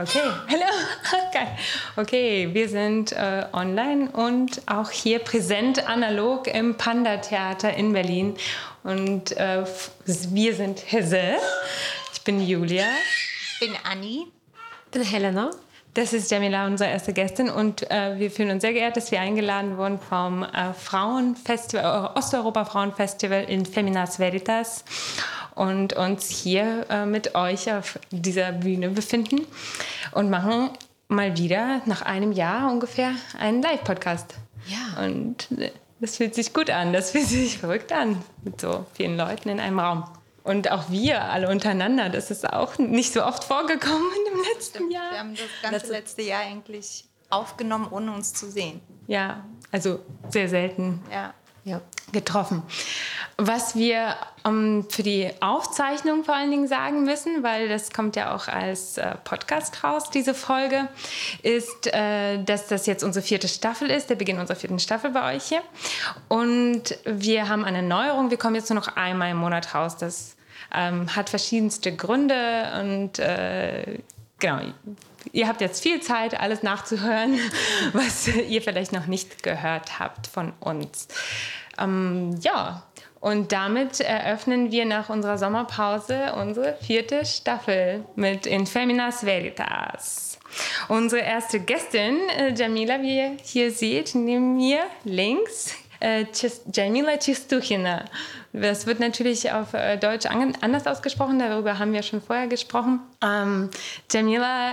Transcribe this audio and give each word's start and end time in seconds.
Okay, 0.00 0.30
hallo. 0.48 0.64
Geil. 1.32 1.58
Okay, 1.96 2.50
wir 2.52 2.68
sind 2.68 3.10
äh, 3.10 3.46
online 3.52 4.08
und 4.12 4.62
auch 4.66 4.92
hier 4.92 5.18
präsent 5.18 5.88
analog 5.88 6.46
im 6.46 6.76
Panda-Theater 6.76 7.74
in 7.74 7.92
Berlin. 7.92 8.36
Und 8.84 9.36
äh, 9.36 9.64
wir 10.04 10.54
sind 10.54 10.84
Hesse. 10.86 11.38
Ich 12.12 12.22
bin 12.22 12.40
Julia. 12.40 12.86
Ich 13.54 13.58
bin 13.58 13.76
Anni. 13.82 14.28
Ich 14.84 14.90
bin 14.92 15.02
Helena. 15.02 15.50
Das 15.98 16.12
ist 16.12 16.30
Jamila, 16.30 16.64
unsere 16.64 16.90
erste 16.90 17.12
Gästin. 17.12 17.50
Und 17.50 17.90
äh, 17.90 18.20
wir 18.20 18.30
fühlen 18.30 18.52
uns 18.52 18.62
sehr 18.62 18.72
geehrt, 18.72 18.96
dass 18.96 19.10
wir 19.10 19.20
eingeladen 19.20 19.76
wurden 19.78 19.98
vom 19.98 20.44
äh, 20.44 20.72
Frauenfestival, 20.72 22.12
äh, 22.14 22.16
Osteuropa 22.16 22.64
Frauenfestival 22.66 23.42
in 23.42 23.66
Feminas 23.66 24.20
Veritas 24.20 24.84
und 25.56 25.94
uns 25.94 26.30
hier 26.30 26.86
äh, 26.88 27.04
mit 27.04 27.34
euch 27.34 27.72
auf 27.72 27.98
dieser 28.12 28.52
Bühne 28.52 28.90
befinden 28.90 29.44
und 30.12 30.30
machen 30.30 30.70
mal 31.08 31.36
wieder 31.36 31.80
nach 31.86 32.02
einem 32.02 32.30
Jahr 32.30 32.70
ungefähr 32.70 33.10
einen 33.36 33.60
Live-Podcast. 33.60 34.36
Ja. 34.68 35.02
Und 35.02 35.48
äh, 35.58 35.72
das 35.98 36.18
fühlt 36.18 36.36
sich 36.36 36.54
gut 36.54 36.70
an, 36.70 36.92
das 36.92 37.10
fühlt 37.10 37.26
sich 37.26 37.58
verrückt 37.58 37.90
an, 37.92 38.22
mit 38.44 38.60
so 38.60 38.86
vielen 38.94 39.16
Leuten 39.16 39.48
in 39.48 39.58
einem 39.58 39.80
Raum. 39.80 40.04
Und 40.44 40.70
auch 40.70 40.90
wir 40.90 41.24
alle 41.24 41.48
untereinander, 41.48 42.08
das 42.08 42.30
ist 42.30 42.50
auch 42.50 42.78
nicht 42.78 43.12
so 43.12 43.24
oft 43.24 43.44
vorgekommen 43.44 44.10
im 44.32 44.40
letzten 44.54 44.90
Jahr. 44.90 45.10
Wir 45.12 45.18
haben 45.18 45.34
das 45.34 45.70
ganze 45.70 45.92
letzte 45.92 46.22
Jahr 46.22 46.40
eigentlich 46.42 47.04
aufgenommen, 47.30 47.88
ohne 47.90 48.12
uns 48.12 48.32
zu 48.32 48.50
sehen. 48.50 48.80
Ja, 49.06 49.44
also 49.70 50.00
sehr 50.30 50.48
selten 50.48 51.02
Ja. 51.10 51.34
Ja. 51.68 51.80
getroffen. 52.12 52.62
Was 53.36 53.76
wir 53.76 54.16
ähm, 54.44 54.86
für 54.88 55.02
die 55.02 55.30
Aufzeichnung 55.40 56.24
vor 56.24 56.34
allen 56.34 56.50
Dingen 56.50 56.66
sagen 56.66 57.04
müssen, 57.04 57.42
weil 57.42 57.68
das 57.68 57.92
kommt 57.92 58.16
ja 58.16 58.34
auch 58.34 58.48
als 58.48 58.98
äh, 58.98 59.14
Podcast 59.22 59.84
raus, 59.84 60.10
diese 60.10 60.34
Folge, 60.34 60.88
ist, 61.42 61.86
äh, 61.92 62.42
dass 62.42 62.66
das 62.66 62.86
jetzt 62.86 63.04
unsere 63.04 63.24
vierte 63.24 63.46
Staffel 63.46 63.90
ist, 63.90 64.10
der 64.10 64.16
Beginn 64.16 64.38
unserer 64.38 64.56
vierten 64.56 64.78
Staffel 64.78 65.10
bei 65.10 65.36
euch 65.36 65.44
hier. 65.44 65.62
Und 66.28 66.98
wir 67.04 67.48
haben 67.48 67.64
eine 67.64 67.82
Neuerung, 67.82 68.30
wir 68.30 68.38
kommen 68.38 68.54
jetzt 68.54 68.70
nur 68.70 68.80
noch 68.80 68.96
einmal 68.96 69.30
im 69.30 69.36
Monat 69.36 69.74
raus. 69.74 69.96
Das 69.96 70.36
ähm, 70.74 71.14
hat 71.14 71.30
verschiedenste 71.30 71.94
Gründe 71.94 72.72
und 72.80 73.18
äh, 73.18 73.98
genau, 74.38 74.60
ihr 75.32 75.48
habt 75.48 75.60
jetzt 75.60 75.82
viel 75.82 76.00
Zeit, 76.00 76.38
alles 76.38 76.62
nachzuhören, 76.62 77.38
was 77.92 78.26
ihr 78.28 78.62
vielleicht 78.62 78.92
noch 78.92 79.06
nicht 79.06 79.42
gehört 79.42 79.98
habt 79.98 80.26
von 80.26 80.52
uns. 80.60 81.08
Ähm, 81.78 82.38
ja, 82.40 82.82
und 83.20 83.50
damit 83.52 84.00
eröffnen 84.00 84.70
wir 84.70 84.84
nach 84.84 85.08
unserer 85.08 85.38
Sommerpause 85.38 86.34
unsere 86.34 86.76
vierte 86.80 87.24
Staffel 87.24 88.04
mit 88.14 88.46
In 88.46 88.66
Feminas 88.66 89.24
Veritas. 89.26 90.38
Unsere 90.88 91.22
erste 91.22 91.60
Gästin, 91.60 92.16
äh, 92.38 92.54
Jamila, 92.54 93.02
wie 93.02 93.16
ihr 93.18 93.36
hier 93.42 93.70
seht, 93.70 94.14
neben 94.14 94.56
mir 94.56 94.80
links, 95.04 95.74
äh, 96.00 96.24
Jamila 96.72 97.18
Chistuchina. 97.18 98.04
Das 98.52 98.86
wird 98.86 98.98
natürlich 99.00 99.52
auf 99.52 99.74
äh, 99.74 99.96
Deutsch 99.98 100.26
an- 100.26 100.56
anders 100.60 100.86
ausgesprochen, 100.86 101.38
darüber 101.38 101.78
haben 101.78 101.92
wir 101.92 102.02
schon 102.02 102.22
vorher 102.22 102.46
gesprochen. 102.46 103.00
Ähm, 103.22 103.68
Jamila 104.10 104.72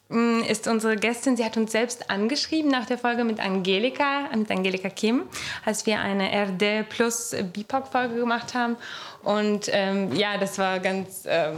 ist 0.47 0.67
unsere 0.67 0.95
Gästin. 0.95 1.37
Sie 1.37 1.45
hat 1.45 1.57
uns 1.57 1.71
selbst 1.71 2.09
angeschrieben 2.09 2.69
nach 2.69 2.85
der 2.85 2.97
Folge 2.97 3.23
mit 3.23 3.39
Angelika, 3.39 4.29
mit 4.35 4.51
Angelika 4.51 4.89
Kim, 4.89 5.23
als 5.65 5.85
wir 5.85 5.99
eine 5.99 6.29
RD 6.29 6.89
plus 6.89 7.35
BIPOC-Folge 7.53 8.15
gemacht 8.15 8.53
haben. 8.53 8.77
Und 9.23 9.69
ähm, 9.71 10.15
ja, 10.15 10.37
das 10.37 10.57
war 10.57 10.79
ganz 10.79 11.23
ähm, 11.27 11.57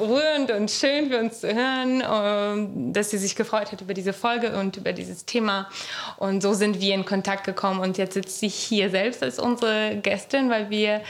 rührend 0.00 0.50
und 0.50 0.70
schön 0.70 1.10
für 1.10 1.18
uns 1.18 1.40
zu 1.40 1.54
hören, 1.54 2.02
ähm, 2.10 2.92
dass 2.92 3.10
sie 3.10 3.18
sich 3.18 3.36
gefreut 3.36 3.70
hat 3.70 3.82
über 3.82 3.92
diese 3.92 4.14
Folge 4.14 4.58
und 4.58 4.78
über 4.78 4.92
dieses 4.92 5.26
Thema. 5.26 5.68
Und 6.16 6.42
so 6.42 6.54
sind 6.54 6.80
wir 6.80 6.94
in 6.94 7.04
Kontakt 7.04 7.44
gekommen. 7.44 7.80
Und 7.80 7.98
jetzt 7.98 8.14
sitzt 8.14 8.40
sie 8.40 8.48
hier 8.48 8.88
selbst 8.88 9.22
als 9.22 9.38
unsere 9.38 9.96
Gästin, 9.96 10.48
weil 10.48 10.70
wir 10.70 11.02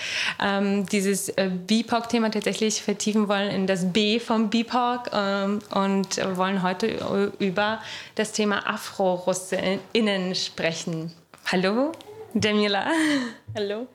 ähm, 0.42 0.86
dieses 0.86 1.28
äh, 1.30 1.48
BIPOC-Thema 1.48 2.30
tatsächlich 2.30 2.82
vertiefen 2.82 3.28
wollen 3.28 3.50
in 3.50 3.66
das 3.68 3.92
B 3.92 4.18
vom 4.18 4.50
BIPOC 4.50 5.10
ähm, 5.12 5.60
und 5.72 6.36
wollen 6.36 6.62
heute 6.62 6.81
über 6.86 7.80
das 8.14 8.32
Thema 8.32 8.66
Afro-RussInnen 8.66 10.34
sprechen. 10.34 11.12
Hallo, 11.50 11.92
Jamila. 12.34 12.86
Hallo. 13.54 13.86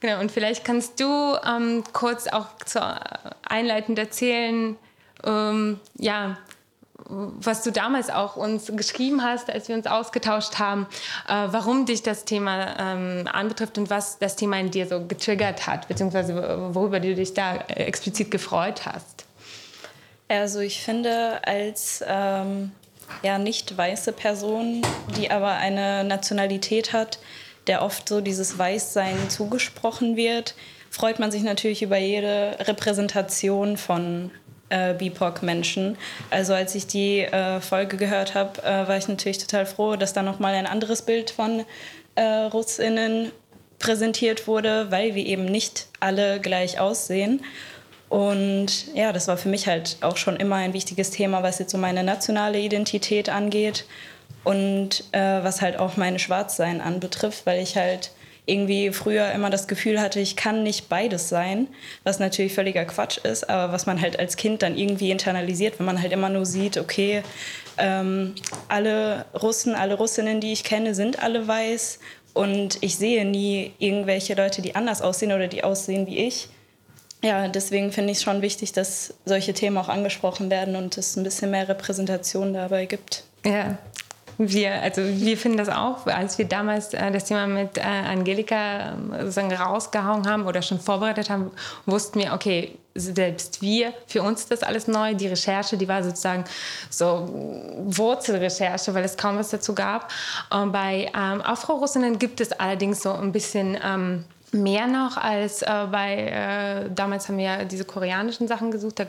Genau, 0.00 0.20
und 0.20 0.30
vielleicht 0.30 0.64
kannst 0.64 1.00
du 1.00 1.36
ähm, 1.44 1.82
kurz 1.92 2.28
auch 2.28 2.46
zu, 2.64 2.80
einleitend 3.48 3.98
erzählen, 3.98 4.76
ähm, 5.24 5.80
ja, 5.96 6.38
was 7.08 7.62
du 7.62 7.72
damals 7.72 8.10
auch 8.10 8.36
uns 8.36 8.70
geschrieben 8.74 9.22
hast, 9.22 9.50
als 9.50 9.68
wir 9.68 9.76
uns 9.76 9.86
ausgetauscht 9.86 10.58
haben, 10.58 10.86
äh, 11.26 11.48
warum 11.50 11.86
dich 11.86 12.02
das 12.02 12.24
Thema 12.24 12.76
ähm, 12.78 13.26
anbetrifft 13.32 13.78
und 13.78 13.88
was 13.88 14.18
das 14.18 14.36
Thema 14.36 14.60
in 14.60 14.70
dir 14.70 14.86
so 14.86 15.04
getriggert 15.06 15.66
hat, 15.66 15.88
beziehungsweise 15.88 16.68
worüber 16.74 17.00
du 17.00 17.14
dich 17.14 17.34
da 17.34 17.56
explizit 17.56 18.30
gefreut 18.30 18.84
hast. 18.84 19.27
Also 20.28 20.60
ich 20.60 20.82
finde, 20.82 21.40
als 21.46 22.04
ähm, 22.06 22.72
ja, 23.22 23.38
nicht 23.38 23.76
weiße 23.76 24.12
Person, 24.12 24.82
die 25.16 25.30
aber 25.30 25.52
eine 25.52 26.04
Nationalität 26.04 26.92
hat, 26.92 27.18
der 27.66 27.82
oft 27.82 28.08
so 28.08 28.20
dieses 28.20 28.58
Weißsein 28.58 29.30
zugesprochen 29.30 30.16
wird, 30.16 30.54
freut 30.90 31.18
man 31.18 31.30
sich 31.30 31.42
natürlich 31.42 31.82
über 31.82 31.98
jede 31.98 32.56
Repräsentation 32.60 33.76
von 33.76 34.30
äh, 34.70 34.94
BIPOC-Menschen. 34.94 35.96
Also 36.30 36.54
als 36.54 36.74
ich 36.74 36.86
die 36.86 37.20
äh, 37.20 37.60
Folge 37.60 37.96
gehört 37.96 38.34
habe, 38.34 38.62
äh, 38.62 38.88
war 38.88 38.96
ich 38.96 39.08
natürlich 39.08 39.38
total 39.38 39.66
froh, 39.66 39.96
dass 39.96 40.12
da 40.12 40.22
nochmal 40.22 40.54
ein 40.54 40.66
anderes 40.66 41.02
Bild 41.02 41.30
von 41.30 41.64
äh, 42.14 42.22
Russinnen 42.22 43.32
präsentiert 43.78 44.46
wurde, 44.46 44.90
weil 44.90 45.14
wir 45.14 45.24
eben 45.24 45.44
nicht 45.44 45.86
alle 46.00 46.40
gleich 46.40 46.80
aussehen. 46.80 47.44
Und 48.08 48.94
ja, 48.94 49.12
das 49.12 49.28
war 49.28 49.36
für 49.36 49.48
mich 49.48 49.66
halt 49.66 49.98
auch 50.00 50.16
schon 50.16 50.36
immer 50.36 50.56
ein 50.56 50.72
wichtiges 50.72 51.10
Thema, 51.10 51.42
was 51.42 51.58
jetzt 51.58 51.72
so 51.72 51.78
meine 51.78 52.02
nationale 52.02 52.58
Identität 52.58 53.28
angeht 53.28 53.84
und 54.44 55.04
äh, 55.12 55.42
was 55.42 55.60
halt 55.60 55.78
auch 55.78 55.96
meine 55.96 56.18
Schwarzsein 56.18 56.80
anbetrifft, 56.80 57.44
weil 57.44 57.62
ich 57.62 57.76
halt 57.76 58.12
irgendwie 58.48 58.92
früher 58.92 59.30
immer 59.32 59.50
das 59.50 59.68
Gefühl 59.68 60.00
hatte, 60.00 60.20
ich 60.20 60.34
kann 60.34 60.62
nicht 60.62 60.88
beides 60.88 61.28
sein, 61.28 61.68
was 62.02 62.18
natürlich 62.18 62.54
völliger 62.54 62.86
Quatsch 62.86 63.18
ist, 63.18 63.50
aber 63.50 63.74
was 63.74 63.84
man 63.84 64.00
halt 64.00 64.18
als 64.18 64.36
Kind 64.36 64.62
dann 64.62 64.76
irgendwie 64.76 65.10
internalisiert, 65.10 65.78
wenn 65.78 65.84
man 65.84 66.00
halt 66.00 66.12
immer 66.12 66.30
nur 66.30 66.46
sieht, 66.46 66.78
okay, 66.78 67.22
ähm, 67.76 68.34
alle 68.68 69.26
Russen, 69.34 69.74
alle 69.74 69.94
Russinnen, 69.94 70.40
die 70.40 70.52
ich 70.52 70.64
kenne, 70.64 70.94
sind 70.94 71.22
alle 71.22 71.46
weiß 71.46 71.98
und 72.32 72.78
ich 72.80 72.96
sehe 72.96 73.26
nie 73.26 73.74
irgendwelche 73.78 74.34
Leute, 74.34 74.62
die 74.62 74.74
anders 74.74 75.02
aussehen 75.02 75.32
oder 75.32 75.48
die 75.48 75.62
aussehen 75.62 76.06
wie 76.06 76.18
ich. 76.18 76.48
Ja, 77.22 77.48
deswegen 77.48 77.90
finde 77.90 78.12
ich 78.12 78.18
es 78.18 78.22
schon 78.22 78.42
wichtig, 78.42 78.72
dass 78.72 79.14
solche 79.24 79.52
Themen 79.52 79.76
auch 79.78 79.88
angesprochen 79.88 80.50
werden 80.50 80.76
und 80.76 80.96
es 80.96 81.16
ein 81.16 81.24
bisschen 81.24 81.50
mehr 81.50 81.68
Repräsentation 81.68 82.54
dabei 82.54 82.86
gibt. 82.86 83.24
Ja, 83.44 83.76
wir, 84.40 84.82
also 84.82 85.02
wir 85.02 85.36
finden 85.36 85.58
das 85.58 85.68
auch, 85.68 86.06
als 86.06 86.38
wir 86.38 86.44
damals 86.44 86.94
äh, 86.94 87.10
das 87.10 87.24
Thema 87.24 87.48
mit 87.48 87.76
äh, 87.76 87.80
Angelika 87.80 88.92
äh, 88.92 89.22
sozusagen 89.22 89.52
rausgehauen 89.52 90.28
haben 90.28 90.46
oder 90.46 90.62
schon 90.62 90.78
vorbereitet 90.78 91.28
haben, 91.28 91.50
wussten 91.86 92.20
wir, 92.20 92.32
okay, 92.32 92.78
selbst 92.94 93.62
wir, 93.62 93.92
für 94.06 94.22
uns 94.22 94.42
ist 94.42 94.52
das 94.52 94.62
alles 94.62 94.86
neu. 94.86 95.14
Die 95.14 95.26
Recherche, 95.26 95.76
die 95.76 95.88
war 95.88 96.04
sozusagen 96.04 96.44
so 96.88 97.28
Wurzelrecherche, 97.84 98.94
weil 98.94 99.04
es 99.04 99.16
kaum 99.16 99.38
was 99.38 99.50
dazu 99.50 99.74
gab. 99.74 100.10
Und 100.50 100.70
bei 100.70 101.10
ähm, 101.16 101.42
Afro-Russinnen 101.42 102.18
gibt 102.20 102.40
es 102.40 102.52
allerdings 102.52 103.02
so 103.02 103.12
ein 103.12 103.32
bisschen... 103.32 103.76
Ähm, 103.84 104.24
mehr 104.52 104.86
noch 104.86 105.16
als 105.16 105.62
äh, 105.62 105.86
bei, 105.90 106.86
äh, 106.86 106.90
damals 106.94 107.28
haben 107.28 107.38
wir 107.38 107.44
ja 107.44 107.64
diese 107.64 107.84
koreanischen 107.84 108.48
Sachen 108.48 108.70
gesucht, 108.70 108.98
da 108.98 109.06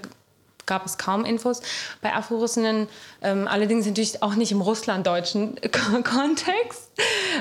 gab 0.70 0.86
es 0.86 0.98
kaum 0.98 1.26
Infos. 1.26 1.62
Bei 2.02 2.14
Afro-Russinnen 2.14 2.88
ähm, 3.22 3.48
allerdings 3.48 3.86
natürlich 3.88 4.22
auch 4.22 4.36
nicht 4.36 4.52
im 4.52 4.62
russlanddeutschen 4.62 5.56
Kontext. 6.04 6.92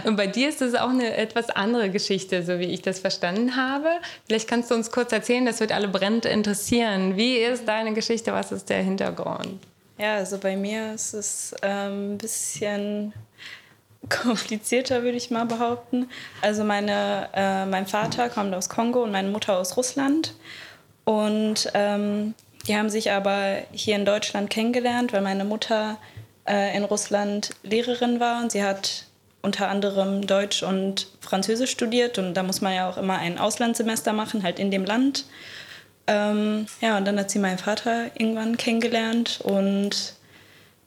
Und 0.05 0.17
bei 0.17 0.27
dir 0.27 0.49
ist 0.49 0.61
das 0.61 0.75
auch 0.75 0.89
eine 0.89 1.15
etwas 1.17 1.51
andere 1.51 1.91
Geschichte, 1.91 2.43
so 2.43 2.59
wie 2.59 2.65
ich 2.65 2.83
das 2.83 2.99
verstanden 2.99 3.55
habe. 3.55 3.89
Vielleicht 4.27 4.49
kannst 4.49 4.71
du 4.71 4.75
uns 4.75 4.91
kurz 4.91 5.13
erzählen, 5.13 5.45
das 5.45 5.61
wird 5.61 5.73
alle 5.73 5.89
brennend 5.89 6.25
interessieren. 6.25 7.17
Wie 7.17 7.37
ist 7.37 7.69
deine 7.69 7.93
Geschichte? 7.93 8.33
Was 8.33 8.51
ist 8.51 8.71
der 8.71 8.83
Hintergrund? 8.83 9.61
Ja, 9.99 10.15
also 10.15 10.39
bei 10.39 10.57
mir 10.57 10.95
ist 10.95 11.13
es 11.13 11.55
ähm, 11.63 12.15
ein 12.15 12.19
bisschen 12.19 13.13
komplizierter, 14.09 15.03
würde 15.03 15.17
ich 15.17 15.31
mal 15.31 15.47
behaupten. 15.47 16.09
Also 16.43 16.65
meine, 16.65 17.29
äh, 17.35 17.67
mein 17.67 17.87
Vater 17.87 18.29
kommt 18.29 18.55
aus 18.55 18.69
Kongo 18.69 19.03
und 19.03 19.13
meine 19.13 19.29
Mutter 19.29 19.59
aus 19.59 19.77
Russland. 19.77 20.35
Und 21.05 21.71
ähm, 21.75 22.35
die 22.67 22.77
haben 22.77 22.91
sich 22.91 23.11
aber 23.11 23.63
hier 23.73 23.97
in 23.97 24.05
Deutschland 24.05 24.51
kennengelernt, 24.51 25.13
weil 25.13 25.23
meine 25.23 25.45
Mutter 25.45 25.97
äh, 26.47 26.77
in 26.77 26.85
Russland 26.85 27.51
Lehrerin 27.63 28.21
war 28.21 28.43
und 28.43 28.53
sie 28.53 28.63
hat 28.63 29.07
unter 29.41 29.69
anderem 29.69 30.27
Deutsch 30.27 30.63
und 30.63 31.07
Französisch 31.21 31.71
studiert 31.71 32.19
und 32.19 32.35
da 32.35 32.43
muss 32.43 32.61
man 32.61 32.75
ja 32.75 32.91
auch 32.91 32.97
immer 32.97 33.19
ein 33.19 33.39
Auslandssemester 33.39 34.13
machen, 34.13 34.43
halt 34.43 34.59
in 34.59 34.71
dem 34.71 34.85
Land. 34.85 35.25
Ähm, 36.07 36.67
ja, 36.81 36.97
und 36.97 37.07
dann 37.07 37.19
hat 37.19 37.31
sie 37.31 37.39
meinen 37.39 37.59
Vater 37.59 38.11
irgendwann 38.15 38.57
kennengelernt 38.57 39.41
und 39.43 40.15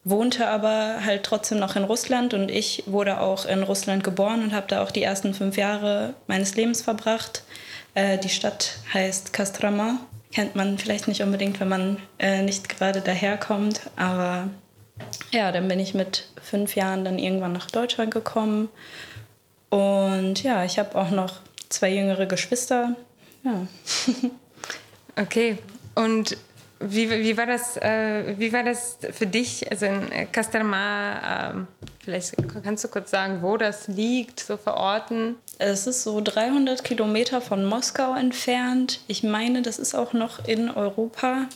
wohnte 0.04 0.48
aber 0.48 1.06
halt 1.06 1.24
trotzdem 1.24 1.60
noch 1.60 1.76
in 1.76 1.84
Russland 1.84 2.34
und 2.34 2.50
ich 2.50 2.84
wurde 2.88 3.20
auch 3.20 3.46
in 3.46 3.64
Russland 3.64 4.04
geboren 4.04 4.44
und 4.44 4.54
habe 4.54 4.68
da 4.68 4.84
auch 4.84 4.92
die 4.92 5.04
ersten 5.04 5.34
fünf 5.34 5.58
Jahre 5.58 6.16
meines 6.28 6.56
Lebens 6.56 6.82
verbracht. 6.82 7.44
Äh, 7.94 8.18
die 8.18 8.30
Stadt 8.30 8.78
heißt 8.94 9.34
Kostroma 9.34 10.00
kennt 10.32 10.56
man 10.56 10.78
vielleicht 10.78 11.08
nicht 11.08 11.22
unbedingt, 11.22 11.60
wenn 11.60 11.68
man 11.68 11.98
äh, 12.20 12.42
nicht 12.42 12.70
gerade 12.70 13.02
daherkommt. 13.02 13.82
Aber 13.96 14.50
ja, 15.32 15.52
dann 15.52 15.68
bin 15.68 15.80
ich 15.80 15.94
mit 15.94 16.28
fünf 16.42 16.76
Jahren 16.76 17.06
dann 17.06 17.20
irgendwann 17.20 17.54
nach 17.54 17.70
Deutschland 17.70 18.12
gekommen. 18.12 18.70
Und 19.70 20.44
ja, 20.44 20.66
ich 20.66 20.80
habe 20.80 20.96
auch 20.96 21.12
noch 21.12 21.40
zwei 21.70 21.94
jüngere 21.94 22.26
Geschwister. 22.26 22.96
Ja. 23.44 23.68
okay. 25.22 25.58
Und 25.96 26.38
wie, 26.82 27.10
wie, 27.10 27.38
war 27.38 27.46
das, 27.46 27.78
äh, 27.78 28.36
wie 28.38 28.52
war 28.54 28.64
das 28.64 28.98
für 29.12 29.28
dich, 29.28 29.70
also 29.72 29.86
in 29.86 30.32
Castelmar, 30.32 31.56
äh, 31.56 31.84
vielleicht 32.04 32.36
kannst 32.64 32.84
du 32.84 32.88
kurz 32.88 33.12
sagen, 33.12 33.42
wo 33.42 33.58
das 33.58 33.88
liegt, 33.88 34.40
so 34.40 34.58
verorten? 34.58 35.36
Es 35.60 35.88
ist 35.88 36.04
so 36.04 36.22
300 36.22 36.84
Kilometer 36.84 37.42
von 37.42 37.66
Moskau 37.66 38.16
entfernt. 38.16 39.02
Ich 39.08 39.24
meine, 39.24 39.62
das 39.62 39.80
ist 39.80 39.96
auch 39.96 40.14
noch 40.14 40.46
in 40.48 40.70
Europa. 40.70 41.48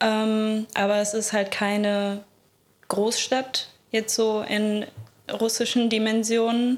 Ähm, 0.00 0.66
aber 0.74 0.96
es 0.96 1.14
ist 1.14 1.32
halt 1.32 1.50
keine 1.50 2.22
Großstadt, 2.88 3.68
jetzt 3.90 4.14
so 4.14 4.44
in 4.48 4.86
russischen 5.40 5.90
Dimensionen. 5.90 6.76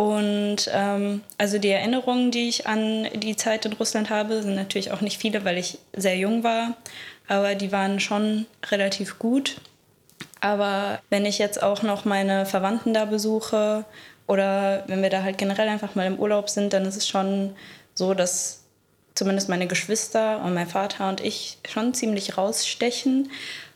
Und 0.00 0.70
ähm, 0.72 1.20
also 1.36 1.58
die 1.58 1.68
Erinnerungen, 1.68 2.30
die 2.30 2.48
ich 2.48 2.66
an 2.66 3.06
die 3.16 3.36
Zeit 3.36 3.66
in 3.66 3.74
Russland 3.74 4.08
habe, 4.08 4.42
sind 4.42 4.54
natürlich 4.54 4.92
auch 4.92 5.02
nicht 5.02 5.20
viele, 5.20 5.44
weil 5.44 5.58
ich 5.58 5.76
sehr 5.94 6.16
jung 6.16 6.42
war. 6.42 6.74
Aber 7.28 7.54
die 7.54 7.70
waren 7.70 8.00
schon 8.00 8.46
relativ 8.70 9.18
gut. 9.18 9.60
Aber 10.40 11.00
wenn 11.10 11.26
ich 11.26 11.38
jetzt 11.38 11.62
auch 11.62 11.82
noch 11.82 12.06
meine 12.06 12.46
Verwandten 12.46 12.94
da 12.94 13.04
besuche 13.04 13.84
oder 14.26 14.84
wenn 14.86 15.02
wir 15.02 15.10
da 15.10 15.22
halt 15.22 15.36
generell 15.36 15.68
einfach 15.68 15.94
mal 15.94 16.06
im 16.06 16.18
Urlaub 16.18 16.48
sind, 16.48 16.72
dann 16.72 16.86
ist 16.86 16.96
es 16.96 17.06
schon 17.06 17.54
so, 17.92 18.14
dass 18.14 18.62
zumindest 19.14 19.50
meine 19.50 19.66
Geschwister 19.66 20.42
und 20.42 20.54
mein 20.54 20.66
Vater 20.66 21.10
und 21.10 21.20
ich 21.20 21.58
schon 21.68 21.92
ziemlich 21.92 22.38
rausstechen, 22.38 23.30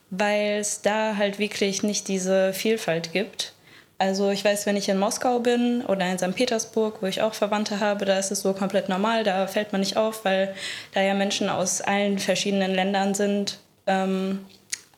weil 0.09 0.57
es 0.59 0.81
da 0.81 1.17
halt 1.17 1.37
wirklich 1.37 1.83
nicht 1.83 2.07
diese 2.07 2.51
Vielfalt 2.51 3.13
gibt. 3.13 3.53
Also 3.97 4.29
ich 4.29 4.43
weiß, 4.43 4.65
wenn 4.65 4.75
ich 4.75 4.89
in 4.89 4.97
Moskau 4.97 5.39
bin 5.39 5.81
oder 5.85 6.09
in 6.11 6.17
St. 6.17 6.35
Petersburg, 6.35 7.01
wo 7.01 7.05
ich 7.05 7.21
auch 7.21 7.33
Verwandte 7.33 7.79
habe, 7.79 8.03
da 8.03 8.19
ist 8.19 8.31
es 8.31 8.41
so 8.41 8.53
komplett 8.53 8.89
normal, 8.89 9.23
da 9.23 9.47
fällt 9.47 9.71
man 9.71 9.79
nicht 9.79 9.95
auf, 9.95 10.25
weil 10.25 10.53
da 10.93 11.01
ja 11.01 11.13
Menschen 11.13 11.49
aus 11.49 11.81
allen 11.81 12.19
verschiedenen 12.19 12.73
Ländern 12.73 13.13
sind. 13.13 13.59
Ähm, 13.87 14.45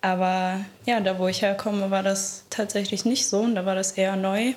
aber 0.02 0.62
ja, 0.86 1.00
da 1.00 1.20
wo 1.20 1.28
ich 1.28 1.42
herkomme, 1.42 1.92
war 1.92 2.02
das 2.02 2.46
tatsächlich 2.50 3.06
nicht 3.06 3.28
so 3.28 3.40
und 3.42 3.56
da 3.56 3.66
war 3.66 3.76
das 3.76 3.92
eher 3.92 4.16
neu. 4.16 4.54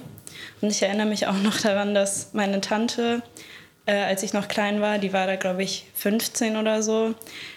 Und 0.60 0.70
ich 0.70 0.82
erinnere 0.82 1.06
mich 1.06 1.26
auch 1.26 1.36
noch 1.42 1.60
daran, 1.60 1.94
dass 1.94 2.32
meine 2.32 2.62
Tante, 2.62 3.22
äh, 3.84 3.92
als 3.92 4.22
ich 4.22 4.32
noch 4.32 4.48
klein 4.48 4.80
war, 4.80 4.98
die 4.98 5.12
war 5.12 5.26
da, 5.26 5.36
glaube 5.36 5.62
ich, 5.62 5.86
15 5.94 6.56
oder 6.56 6.82
so, 6.82 7.14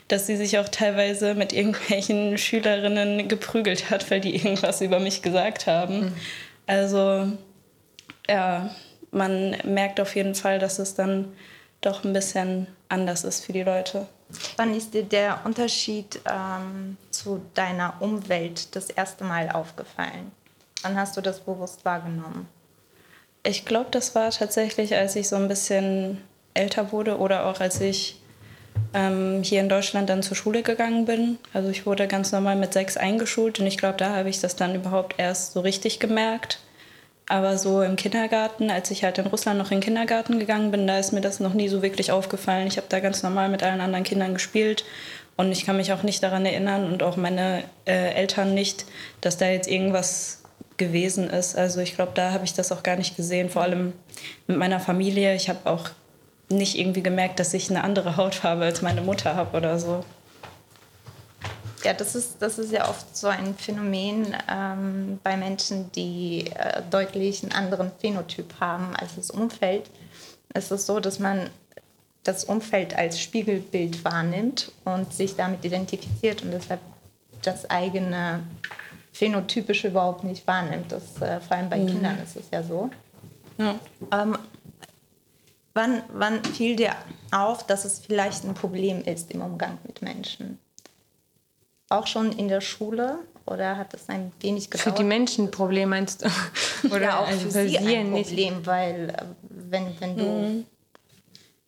dass 0.10 0.28
sie 0.28 0.36
sich 0.36 0.58
auch 0.58 0.68
teilweise 0.68 1.34
mit 1.34 1.54
irgendwelchen 1.54 2.38
Schülerinnen 2.40 3.30
geprügelt 3.30 3.90
hat, 3.90 4.12
weil 4.12 4.20
die 4.20 4.36
irgendwas 4.36 4.82
über 4.82 5.00
mich 5.00 5.22
gesagt 5.22 5.68
haben. 5.68 6.02
Mhm. 6.02 6.14
Also, 6.66 7.32
ja, 8.28 8.70
man 9.12 9.58
merkt 9.64 10.00
auf 10.00 10.16
jeden 10.16 10.36
Fall, 10.36 10.60
dass 10.60 10.80
es 10.80 10.96
dann 10.96 11.34
doch 11.82 12.04
ein 12.04 12.14
bisschen 12.14 12.68
anders 12.90 13.24
ist 13.24 13.46
für 13.46 13.54
die 13.54 13.64
Leute. 13.64 14.08
Wann 14.58 14.74
ist 14.74 14.94
dir 14.94 15.04
der 15.04 15.42
Unterschied 15.44 16.20
ähm, 16.26 16.98
zu 17.12 17.42
deiner 17.54 17.96
Umwelt 18.00 18.76
das 18.76 18.90
erste 18.90 19.24
Mal 19.24 19.52
aufgefallen? 19.52 20.32
Wann 20.82 20.98
hast 20.98 21.16
du 21.18 21.22
das 21.22 21.42
bewusst 21.42 21.86
wahrgenommen? 21.86 22.48
Ich 23.44 23.66
glaube, 23.66 23.88
das 23.92 24.16
war 24.16 24.32
tatsächlich, 24.32 24.96
als 24.96 25.16
ich 25.16 25.28
so 25.28 25.36
ein 25.36 25.48
bisschen 25.48 26.22
älter 26.54 26.92
wurde 26.92 27.18
oder 27.18 27.46
auch 27.46 27.60
als 27.60 27.82
ich 27.82 28.22
ähm, 28.94 29.42
hier 29.44 29.62
in 29.62 29.70
Deutschland 29.70 30.10
dann 30.10 30.24
zur 30.24 30.38
Schule 30.38 30.64
gegangen 30.64 31.06
bin. 31.06 31.38
Also 31.54 31.70
ich 31.70 31.86
wurde 31.86 32.08
ganz 32.08 32.32
normal 32.32 32.56
mit 32.56 32.74
sechs 32.74 32.98
eingeschult 32.98 33.60
und 33.60 33.68
ich 33.68 33.78
glaube, 33.78 33.98
da 33.98 34.16
habe 34.16 34.30
ich 34.30 34.40
das 34.40 34.56
dann 34.56 34.76
überhaupt 34.76 35.16
erst 35.18 35.54
so 35.54 35.62
richtig 35.62 36.00
gemerkt. 36.00 36.60
Aber 37.30 37.58
so 37.58 37.82
im 37.82 37.96
Kindergarten, 37.96 38.70
als 38.70 38.92
ich 38.92 39.04
halt 39.04 39.18
in 39.18 39.28
Russland 39.28 39.58
noch 39.58 39.72
in 39.72 39.78
den 39.78 39.84
Kindergarten 39.84 40.40
gegangen 40.40 40.72
bin, 40.72 40.88
da 40.88 41.00
ist 41.00 41.14
mir 41.14 41.22
das 41.22 41.40
noch 41.40 41.54
nie 41.54 41.70
so 41.70 41.82
wirklich 41.82 42.12
aufgefallen. 42.12 42.68
Ich 42.68 42.78
habe 42.78 42.88
da 42.90 43.00
ganz 43.00 43.24
normal 43.24 43.50
mit 43.50 43.64
allen 43.64 43.80
anderen 43.80 44.04
Kindern 44.04 44.34
gespielt 44.34 44.84
und 45.38 45.52
ich 45.52 45.66
kann 45.66 45.78
mich 45.78 45.94
auch 45.94 46.04
nicht 46.04 46.22
daran 46.22 46.46
erinnern 46.46 46.92
und 46.92 47.02
auch 47.02 47.16
meine 47.16 47.64
äh, 47.86 48.14
Eltern 48.14 48.54
nicht, 48.54 48.86
dass 49.22 49.38
da 49.38 49.48
jetzt 49.48 49.70
irgendwas 49.70 50.44
gewesen 50.78 51.30
ist. 51.30 51.58
Also 51.58 51.80
ich 51.80 51.96
glaube, 51.96 52.12
da 52.14 52.32
habe 52.32 52.46
ich 52.46 52.54
das 52.54 52.72
auch 52.72 52.84
gar 52.84 52.98
nicht 52.98 53.16
gesehen, 53.16 53.50
vor 53.50 53.62
allem 53.62 53.94
mit 54.48 54.58
meiner 54.58 54.80
Familie. 54.80 55.34
Ich 55.34 55.50
habe 55.50 55.70
auch 55.70 55.90
nicht 56.54 56.78
irgendwie 56.78 57.04
gemerkt, 57.04 57.40
dass 57.40 57.54
ich 57.54 57.70
eine 57.70 57.84
andere 57.84 58.18
Hautfarbe 58.18 58.64
als 58.64 58.82
meine 58.82 59.02
Mutter 59.02 59.36
habe 59.36 59.58
oder 59.58 59.80
so. 59.80 60.04
Ja, 61.84 61.94
das 61.94 62.16
ist, 62.16 62.42
das 62.42 62.60
ist 62.60 62.72
ja 62.72 62.88
oft 62.88 63.16
so 63.16 63.28
ein 63.28 63.56
Phänomen 63.56 64.36
ähm, 64.50 65.20
bei 65.22 65.36
Menschen, 65.36 65.92
die 65.92 66.48
äh, 66.56 66.82
deutlich 66.90 67.44
einen 67.44 67.52
anderen 67.52 67.92
Phänotyp 68.00 68.54
haben 68.60 68.96
als 68.96 69.16
das 69.16 69.30
Umfeld. 69.30 69.90
Es 70.54 70.72
ist 70.72 70.86
so, 70.86 71.00
dass 71.02 71.20
man 71.20 71.50
das 72.24 72.46
Umfeld 72.46 72.98
als 72.98 73.20
Spiegelbild 73.20 74.06
wahrnimmt 74.06 74.72
und 74.86 75.14
sich 75.14 75.36
damit 75.36 75.66
identifiziert 75.66 76.42
und 76.42 76.52
deshalb 76.52 76.80
das 77.42 77.70
eigene 77.70 78.40
Phänotypische 79.12 79.90
überhaupt 79.90 80.24
nicht 80.24 80.48
wahrnimmt. 80.48 80.92
Das, 80.92 81.22
äh, 81.22 81.42
vor 81.42 81.58
allem 81.58 81.70
bei 81.70 81.80
mhm. 81.80 81.88
Kindern 81.88 82.18
ist 82.24 82.38
es 82.38 82.46
ja 82.52 82.64
so. 82.64 82.90
Ja. 83.58 83.76
Ähm, 84.12 84.38
wann, 85.74 86.04
wann 86.10 86.44
fiel 86.44 86.76
dir 86.76 86.96
auf, 87.32 87.66
dass 87.66 87.86
es 87.86 88.00
vielleicht 88.00 88.44
ein 88.44 88.54
Problem 88.54 89.04
ist 89.04 89.32
im 89.32 89.42
Umgang 89.42 89.78
mit 89.86 90.02
Menschen? 90.02 90.60
Auch 91.90 92.08
schon 92.08 92.32
in 92.32 92.48
der 92.48 92.62
Schule 92.62 93.20
oder 93.46 93.78
hat 93.78 93.94
es 93.94 94.10
ein 94.10 94.32
wenig 94.40 94.70
gedauert? 94.70 94.96
Für 94.96 95.04
die 95.04 95.08
Menschen 95.08 95.46
ein 95.46 95.52
Problem 95.52 95.90
meinst 95.90 96.24
du? 96.24 96.30
Oder 96.88 97.02
ja, 97.02 97.20
auch 97.20 97.28
also 97.28 97.50
für 97.50 97.68
sie 97.68 97.78
ein 97.78 98.12
Problem, 98.12 98.56
nicht. 98.58 98.66
weil 98.66 99.10
äh, 99.10 99.24
wenn, 99.50 100.00
wenn 100.00 100.18
du 100.18 100.24
mhm. 100.24 100.66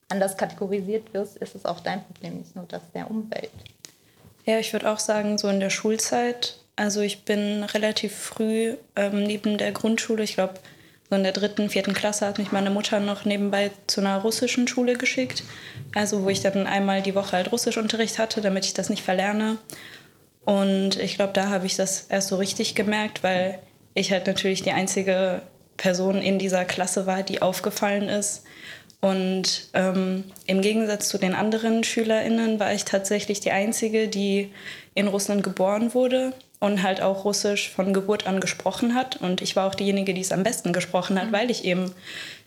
anders 0.09 0.37
kategorisiert 0.37 1.13
wirst, 1.13 1.37
ist 1.37 1.55
es 1.55 1.65
auch 1.65 1.79
dein 1.79 2.03
Problem, 2.05 2.37
nicht 2.37 2.55
nur 2.55 2.65
das 2.65 2.81
der 2.93 3.09
Umwelt. 3.09 3.51
Ja, 4.45 4.59
ich 4.59 4.71
würde 4.73 4.91
auch 4.91 4.99
sagen, 4.99 5.37
so 5.37 5.47
in 5.47 5.59
der 5.59 5.69
Schulzeit 5.69 6.59
also 6.75 7.01
ich 7.01 7.23
bin 7.23 7.63
relativ 7.63 8.15
früh 8.15 8.75
ähm, 8.95 9.23
neben 9.23 9.57
der 9.57 9.71
Grundschule, 9.71 10.23
ich 10.23 10.35
glaube 10.35 10.55
so 11.09 11.15
in 11.15 11.23
der 11.23 11.33
dritten, 11.33 11.69
vierten 11.69 11.93
Klasse 11.93 12.25
hat 12.25 12.39
mich 12.39 12.51
meine 12.51 12.71
Mutter 12.71 12.99
noch 12.99 13.25
nebenbei 13.25 13.71
zu 13.85 14.01
einer 14.01 14.17
russischen 14.17 14.67
Schule 14.67 14.95
geschickt. 14.95 15.43
Also 15.93 16.23
wo 16.23 16.29
ich 16.29 16.41
dann 16.41 16.65
einmal 16.65 17.01
die 17.01 17.15
Woche 17.15 17.33
halt 17.33 17.51
Russischunterricht 17.51 18.17
hatte, 18.17 18.41
damit 18.41 18.65
ich 18.65 18.73
das 18.73 18.89
nicht 18.89 19.03
verlerne. 19.03 19.57
Und 20.45 20.97
ich 20.99 21.15
glaube, 21.15 21.33
da 21.33 21.49
habe 21.49 21.67
ich 21.67 21.75
das 21.75 22.05
erst 22.09 22.29
so 22.29 22.37
richtig 22.37 22.75
gemerkt, 22.75 23.23
weil 23.23 23.59
ich 23.93 24.11
halt 24.11 24.27
natürlich 24.27 24.63
die 24.63 24.71
einzige 24.71 25.41
Person 25.77 26.21
in 26.21 26.39
dieser 26.39 26.65
Klasse 26.65 27.05
war, 27.05 27.21
die 27.23 27.41
aufgefallen 27.41 28.09
ist. 28.09 28.43
Und 28.99 29.69
ähm, 29.73 30.23
im 30.47 30.61
Gegensatz 30.61 31.09
zu 31.09 31.19
den 31.19 31.35
anderen 31.35 31.83
SchülerInnen 31.83 32.59
war 32.59 32.73
ich 32.73 32.85
tatsächlich 32.85 33.39
die 33.39 33.51
Einzige, 33.51 34.07
die 34.07 34.51
in 34.95 35.07
Russland 35.07 35.43
geboren 35.43 35.93
wurde 35.93 36.33
und 36.59 36.83
halt 36.83 37.01
auch 37.01 37.25
Russisch 37.25 37.69
von 37.69 37.93
Geburt 37.93 38.27
an 38.27 38.39
gesprochen 38.39 38.95
hat. 38.95 39.17
Und 39.17 39.41
ich 39.41 39.55
war 39.55 39.67
auch 39.67 39.75
diejenige, 39.75 40.13
die 40.13 40.21
es 40.21 40.31
am 40.31 40.43
besten 40.43 40.73
gesprochen 40.73 41.19
hat, 41.19 41.27
mhm. 41.27 41.33
weil 41.33 41.51
ich 41.51 41.65
eben 41.65 41.93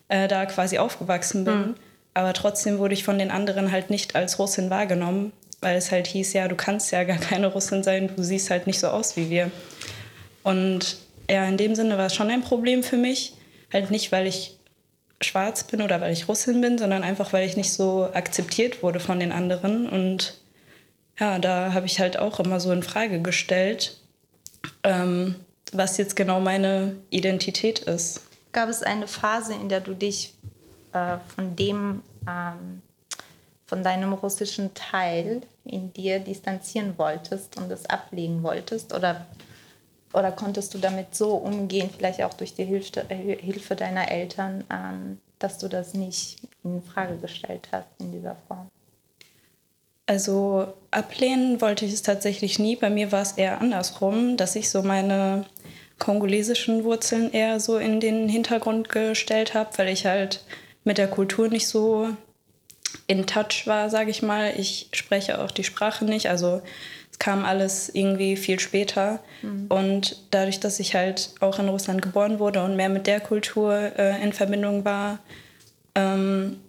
äh, 0.08 0.28
da 0.28 0.46
quasi 0.46 0.78
aufgewachsen 0.78 1.44
bin. 1.44 1.58
Mhm. 1.58 1.74
Aber 2.14 2.32
trotzdem 2.32 2.78
wurde 2.78 2.94
ich 2.94 3.04
von 3.04 3.18
den 3.18 3.30
anderen 3.30 3.70
halt 3.70 3.90
nicht 3.90 4.16
als 4.16 4.38
Russin 4.38 4.70
wahrgenommen. 4.70 5.32
weil 5.60 5.76
es 5.76 5.90
halt 5.90 6.06
hieß, 6.06 6.34
ja, 6.34 6.46
du 6.46 6.54
kannst 6.54 6.92
ja 6.92 7.02
gar 7.04 7.18
keine 7.18 7.48
Russin 7.48 7.82
sein, 7.82 8.10
du 8.14 8.22
siehst 8.22 8.50
halt 8.50 8.66
nicht 8.66 8.78
so 8.78 8.88
aus 8.88 9.16
wie 9.16 9.28
wir. 9.28 9.50
Und 10.44 10.96
ja, 11.30 11.44
in 11.44 11.56
dem 11.56 11.74
Sinne 11.74 11.98
war 11.98 12.06
es 12.06 12.14
schon 12.14 12.30
ein 12.30 12.42
Problem 12.42 12.82
für 12.82 12.96
mich. 12.96 13.34
Halt 13.72 13.90
nicht, 13.90 14.12
weil 14.12 14.26
ich 14.26 14.56
schwarz 15.20 15.64
bin 15.64 15.82
oder 15.82 16.00
weil 16.00 16.12
ich 16.12 16.28
Russin 16.28 16.60
bin, 16.60 16.78
sondern 16.78 17.02
einfach, 17.02 17.32
weil 17.32 17.46
ich 17.46 17.56
nicht 17.56 17.72
so 17.72 18.08
akzeptiert 18.14 18.82
wurde 18.82 19.00
von 19.00 19.20
den 19.20 19.32
anderen. 19.32 19.88
Und 19.88 20.34
ja, 21.18 21.38
da 21.38 21.72
habe 21.72 21.86
ich 21.86 22.00
halt 22.00 22.18
auch 22.18 22.40
immer 22.40 22.60
so 22.60 22.70
in 22.72 22.82
Frage 22.82 23.20
gestellt, 23.20 24.00
ähm, 24.84 25.36
was 25.72 25.98
jetzt 25.98 26.16
genau 26.16 26.40
meine 26.40 26.96
Identität 27.10 27.80
ist. 27.80 28.22
Gab 28.52 28.68
es 28.68 28.82
eine 28.82 29.06
Phase, 29.06 29.54
in 29.54 29.68
der 29.68 29.80
du 29.80 29.94
dich 29.94 30.34
äh, 30.92 31.18
von 31.34 31.56
dem, 31.56 32.02
ähm, 32.26 32.82
von 33.66 33.82
deinem 33.82 34.12
russischen 34.12 34.72
Teil 34.74 35.42
in 35.64 35.92
dir 35.92 36.20
distanzieren 36.20 36.96
wolltest 36.96 37.56
und 37.56 37.70
es 37.70 37.84
ablegen 37.86 38.42
wolltest? 38.42 38.94
Oder, 38.94 39.26
oder 40.12 40.32
konntest 40.32 40.72
du 40.72 40.78
damit 40.78 41.14
so 41.14 41.34
umgehen, 41.34 41.90
vielleicht 41.94 42.22
auch 42.22 42.34
durch 42.34 42.54
die 42.54 42.64
Hilfe, 42.64 43.04
Hilfe 43.08 43.76
deiner 43.76 44.10
Eltern, 44.10 44.64
ähm, 44.70 45.18
dass 45.38 45.58
du 45.58 45.68
das 45.68 45.94
nicht 45.94 46.38
in 46.64 46.82
Frage 46.82 47.16
gestellt 47.18 47.68
hast 47.72 47.88
in 47.98 48.12
dieser 48.12 48.36
Form? 48.46 48.68
Also 50.08 50.72
ablehnen 50.90 51.60
wollte 51.60 51.84
ich 51.84 51.92
es 51.92 52.02
tatsächlich 52.02 52.58
nie. 52.58 52.76
Bei 52.76 52.88
mir 52.88 53.12
war 53.12 53.20
es 53.20 53.32
eher 53.32 53.60
andersrum, 53.60 54.38
dass 54.38 54.56
ich 54.56 54.70
so 54.70 54.82
meine 54.82 55.44
kongolesischen 55.98 56.82
Wurzeln 56.84 57.30
eher 57.30 57.60
so 57.60 57.76
in 57.76 58.00
den 58.00 58.26
Hintergrund 58.26 58.88
gestellt 58.88 59.52
habe, 59.52 59.68
weil 59.76 59.88
ich 59.88 60.06
halt 60.06 60.44
mit 60.82 60.96
der 60.96 61.08
Kultur 61.08 61.48
nicht 61.48 61.68
so 61.68 62.08
in 63.06 63.26
Touch 63.26 63.66
war, 63.66 63.90
sage 63.90 64.10
ich 64.10 64.22
mal. 64.22 64.54
Ich 64.56 64.88
spreche 64.92 65.42
auch 65.42 65.50
die 65.50 65.64
Sprache 65.64 66.06
nicht, 66.06 66.30
also 66.30 66.62
es 67.12 67.18
kam 67.18 67.44
alles 67.44 67.90
irgendwie 67.90 68.36
viel 68.36 68.60
später. 68.60 69.20
Mhm. 69.42 69.66
Und 69.68 70.22
dadurch, 70.30 70.58
dass 70.58 70.80
ich 70.80 70.94
halt 70.94 71.32
auch 71.40 71.58
in 71.58 71.68
Russland 71.68 72.00
geboren 72.00 72.38
wurde 72.38 72.64
und 72.64 72.76
mehr 72.76 72.88
mit 72.88 73.06
der 73.06 73.20
Kultur 73.20 73.92
äh, 73.98 74.22
in 74.22 74.32
Verbindung 74.32 74.86
war, 74.86 75.18
ähm, 75.94 76.60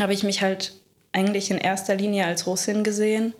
habe 0.00 0.14
ich 0.14 0.22
mich 0.22 0.40
halt 0.40 0.72
eigentlich 1.12 1.50
in 1.50 1.58
erster 1.58 1.94
Linie 1.94 2.26
als 2.26 2.46
Russin 2.46 2.84
gesehen. 2.84 3.34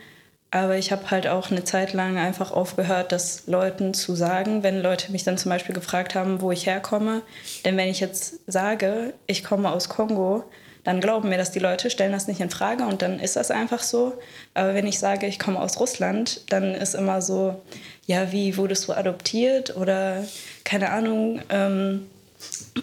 Aber 0.50 0.76
ich 0.76 0.92
habe 0.92 1.10
halt 1.10 1.26
auch 1.26 1.50
eine 1.50 1.64
Zeit 1.64 1.92
lang 1.92 2.16
einfach 2.16 2.52
aufgehört, 2.52 3.12
das 3.12 3.46
Leuten 3.46 3.92
zu 3.92 4.14
sagen, 4.14 4.62
wenn 4.62 4.80
Leute 4.80 5.12
mich 5.12 5.25
dann 5.25 5.37
zum 5.37 5.50
Beispiel 5.50 5.75
gefragt 5.75 6.14
haben, 6.14 6.40
wo 6.40 6.50
ich 6.50 6.66
herkomme. 6.66 7.20
Denn 7.66 7.76
wenn 7.76 7.88
ich 7.88 8.00
jetzt 8.00 8.40
sage, 8.46 9.12
ich 9.26 9.44
komme 9.44 9.70
aus 9.70 9.90
Kongo, 9.90 10.44
dann 10.84 11.00
glauben 11.00 11.28
mir 11.28 11.37
das 11.37 11.50
die 11.50 11.58
Leute, 11.58 11.90
stellen 11.90 12.12
das 12.12 12.28
nicht 12.28 12.40
in 12.40 12.48
Frage 12.48 12.84
und 12.84 13.02
dann 13.02 13.20
ist 13.20 13.37
das 13.37 13.50
einfach 13.50 13.82
so. 13.82 14.14
Aber 14.54 14.75
wenn 14.75 14.87
ich 14.87 14.98
sage, 14.98 15.26
ich 15.26 15.38
komme 15.38 15.60
aus 15.60 15.78
Russland, 15.80 16.40
dann 16.48 16.75
ist 16.75 16.94
immer 16.94 17.20
so, 17.20 17.60
ja, 18.06 18.32
wie 18.32 18.56
wurdest 18.56 18.88
du 18.88 18.94
adoptiert 18.94 19.76
oder 19.76 20.25
keine 20.64 20.90
Ahnung, 20.90 21.42
ähm, 21.50 22.06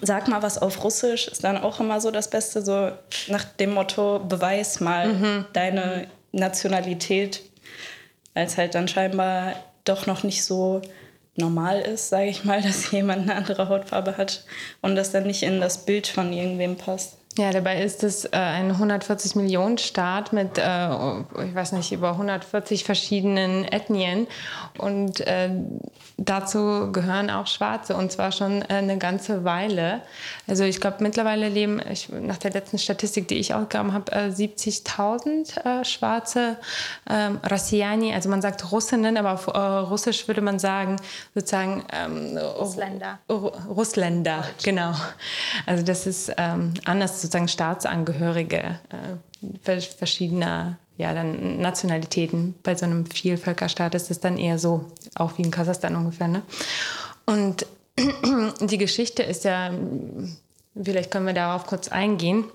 sag 0.01 0.27
mal 0.27 0.41
was 0.41 0.57
auf 0.57 0.83
Russisch, 0.83 1.27
ist 1.27 1.43
dann 1.43 1.57
auch 1.57 1.79
immer 1.79 2.01
so 2.01 2.11
das 2.11 2.29
Beste, 2.29 2.63
so 2.63 2.91
nach 3.27 3.43
dem 3.43 3.73
Motto, 3.73 4.19
beweis 4.19 4.79
mal 4.79 5.13
mhm. 5.13 5.45
deine 5.53 6.07
Nationalität, 6.31 7.41
weil 8.33 8.45
es 8.45 8.57
halt 8.57 8.75
dann 8.75 8.87
scheinbar 8.87 9.53
doch 9.83 10.05
noch 10.05 10.23
nicht 10.23 10.43
so 10.43 10.81
normal 11.35 11.81
ist, 11.81 12.09
sage 12.09 12.27
ich 12.27 12.43
mal, 12.43 12.61
dass 12.63 12.91
jemand 12.91 13.23
eine 13.23 13.35
andere 13.35 13.69
Hautfarbe 13.69 14.17
hat 14.17 14.45
und 14.81 14.95
das 14.95 15.11
dann 15.11 15.27
nicht 15.27 15.43
in 15.43 15.61
das 15.61 15.85
Bild 15.85 16.07
von 16.07 16.33
irgendwem 16.33 16.75
passt. 16.77 17.17
Ja, 17.37 17.51
dabei 17.51 17.83
ist 17.83 18.01
es 18.03 18.23
äh, 18.23 18.29
ein 18.31 18.71
140 18.71 19.35
Millionen 19.35 19.77
Staat 19.77 20.31
mit, 20.31 20.57
äh, 20.57 20.87
ich 21.43 21.53
weiß 21.53 21.73
nicht, 21.73 21.91
über 21.91 22.11
140 22.11 22.85
verschiedenen 22.85 23.65
Ethnien. 23.65 24.27
Und 24.77 25.19
äh, 25.19 25.49
dazu 26.15 26.93
gehören 26.93 27.29
auch 27.29 27.47
Schwarze 27.47 27.97
und 27.97 28.09
zwar 28.09 28.31
schon 28.31 28.61
äh, 28.61 28.75
eine 28.75 28.97
ganze 28.97 29.43
Weile. 29.43 30.01
Also 30.47 30.63
ich 30.63 30.79
glaube, 30.79 30.97
mittlerweile 31.01 31.49
leben, 31.49 31.81
ich, 31.91 32.07
nach 32.07 32.37
der 32.37 32.51
letzten 32.51 32.77
Statistik, 32.77 33.27
die 33.27 33.35
ich 33.35 33.53
ausgegeben 33.53 33.91
habe, 33.91 34.13
70.000 34.13 35.81
äh, 35.81 35.83
Schwarze 35.83 36.55
ähm, 37.09 37.41
Rossiani. 37.49 38.13
Also 38.13 38.29
man 38.29 38.41
sagt 38.41 38.71
Russinnen, 38.71 39.17
aber 39.17 39.33
auf 39.33 39.47
äh, 39.47 39.59
Russisch 39.59 40.29
würde 40.29 40.41
man 40.41 40.57
sagen 40.57 40.95
sozusagen 41.33 41.83
ähm, 41.91 42.37
Russländer. 42.37 43.19
Russländer, 43.29 44.45
genau. 44.63 44.93
Also 45.65 45.83
das 45.83 46.07
ist 46.07 46.31
ähm, 46.37 46.73
anders 46.85 47.25
sozusagen 47.25 47.48
Staatsangehörige 47.48 48.79
äh, 49.63 49.82
verschiedener 49.82 50.77
ja, 50.98 51.13
dann 51.13 51.60
Nationalitäten. 51.60 52.55
Bei 52.63 52.75
so 52.75 52.86
einem 52.86 53.05
Vielvölkerstaat 53.05 53.96
ist 53.96 54.12
es 54.12 54.20
dann 54.20 54.38
eher 54.38 54.58
so, 54.60 54.86
auch 55.15 55.38
wie 55.38 55.41
in 55.41 55.51
Kasachstan 55.51 55.96
ungefähr. 55.96 56.27
Ne? 56.27 56.41
Und 57.25 57.65
die 58.62 58.77
Geschichte 58.77 59.24
ist 59.24 59.44
ja, 59.44 59.72
vielleicht 60.82 61.12
können 61.12 61.25
wir 61.25 61.34
darauf 61.34 61.65
kurz 61.65 61.89
eingehen. 61.89 62.46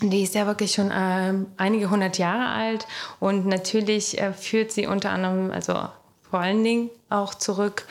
Die 0.00 0.22
ist 0.22 0.34
ja 0.34 0.46
wirklich 0.46 0.72
schon 0.72 0.90
äh, 0.90 1.34
einige 1.58 1.90
hundert 1.90 2.16
Jahre 2.16 2.48
alt 2.48 2.86
und 3.20 3.44
natürlich 3.46 4.18
äh, 4.18 4.32
führt 4.32 4.72
sie 4.72 4.86
unter 4.86 5.10
anderem, 5.10 5.50
also 5.50 5.74
vor 6.22 6.40
allen 6.40 6.64
Dingen 6.64 6.90
auch 7.10 7.34
zurück 7.34 7.86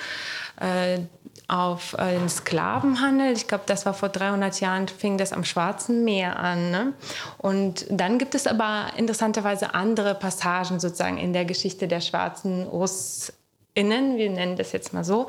äh, 0.59 1.01
auf 1.47 1.95
äh, 1.97 2.17
den 2.17 2.29
Sklavenhandel. 2.29 3.33
Ich 3.33 3.47
glaube, 3.47 3.63
das 3.67 3.85
war 3.85 3.93
vor 3.93 4.09
300 4.09 4.59
Jahren, 4.61 4.87
fing 4.87 5.17
das 5.17 5.33
am 5.33 5.43
Schwarzen 5.43 6.03
Meer 6.03 6.39
an. 6.39 6.71
Ne? 6.71 6.93
Und 7.37 7.85
dann 7.89 8.17
gibt 8.17 8.35
es 8.35 8.47
aber 8.47 8.87
interessanterweise 8.97 9.73
andere 9.73 10.15
Passagen 10.15 10.79
sozusagen 10.79 11.17
in 11.17 11.33
der 11.33 11.45
Geschichte 11.45 11.87
der 11.87 12.01
schwarzen 12.01 12.63
Russ 12.63 13.33
Innen, 13.75 14.17
wir 14.17 14.29
nennen 14.29 14.55
das 14.55 14.71
jetzt 14.71 14.93
mal 14.93 15.03
so, 15.03 15.27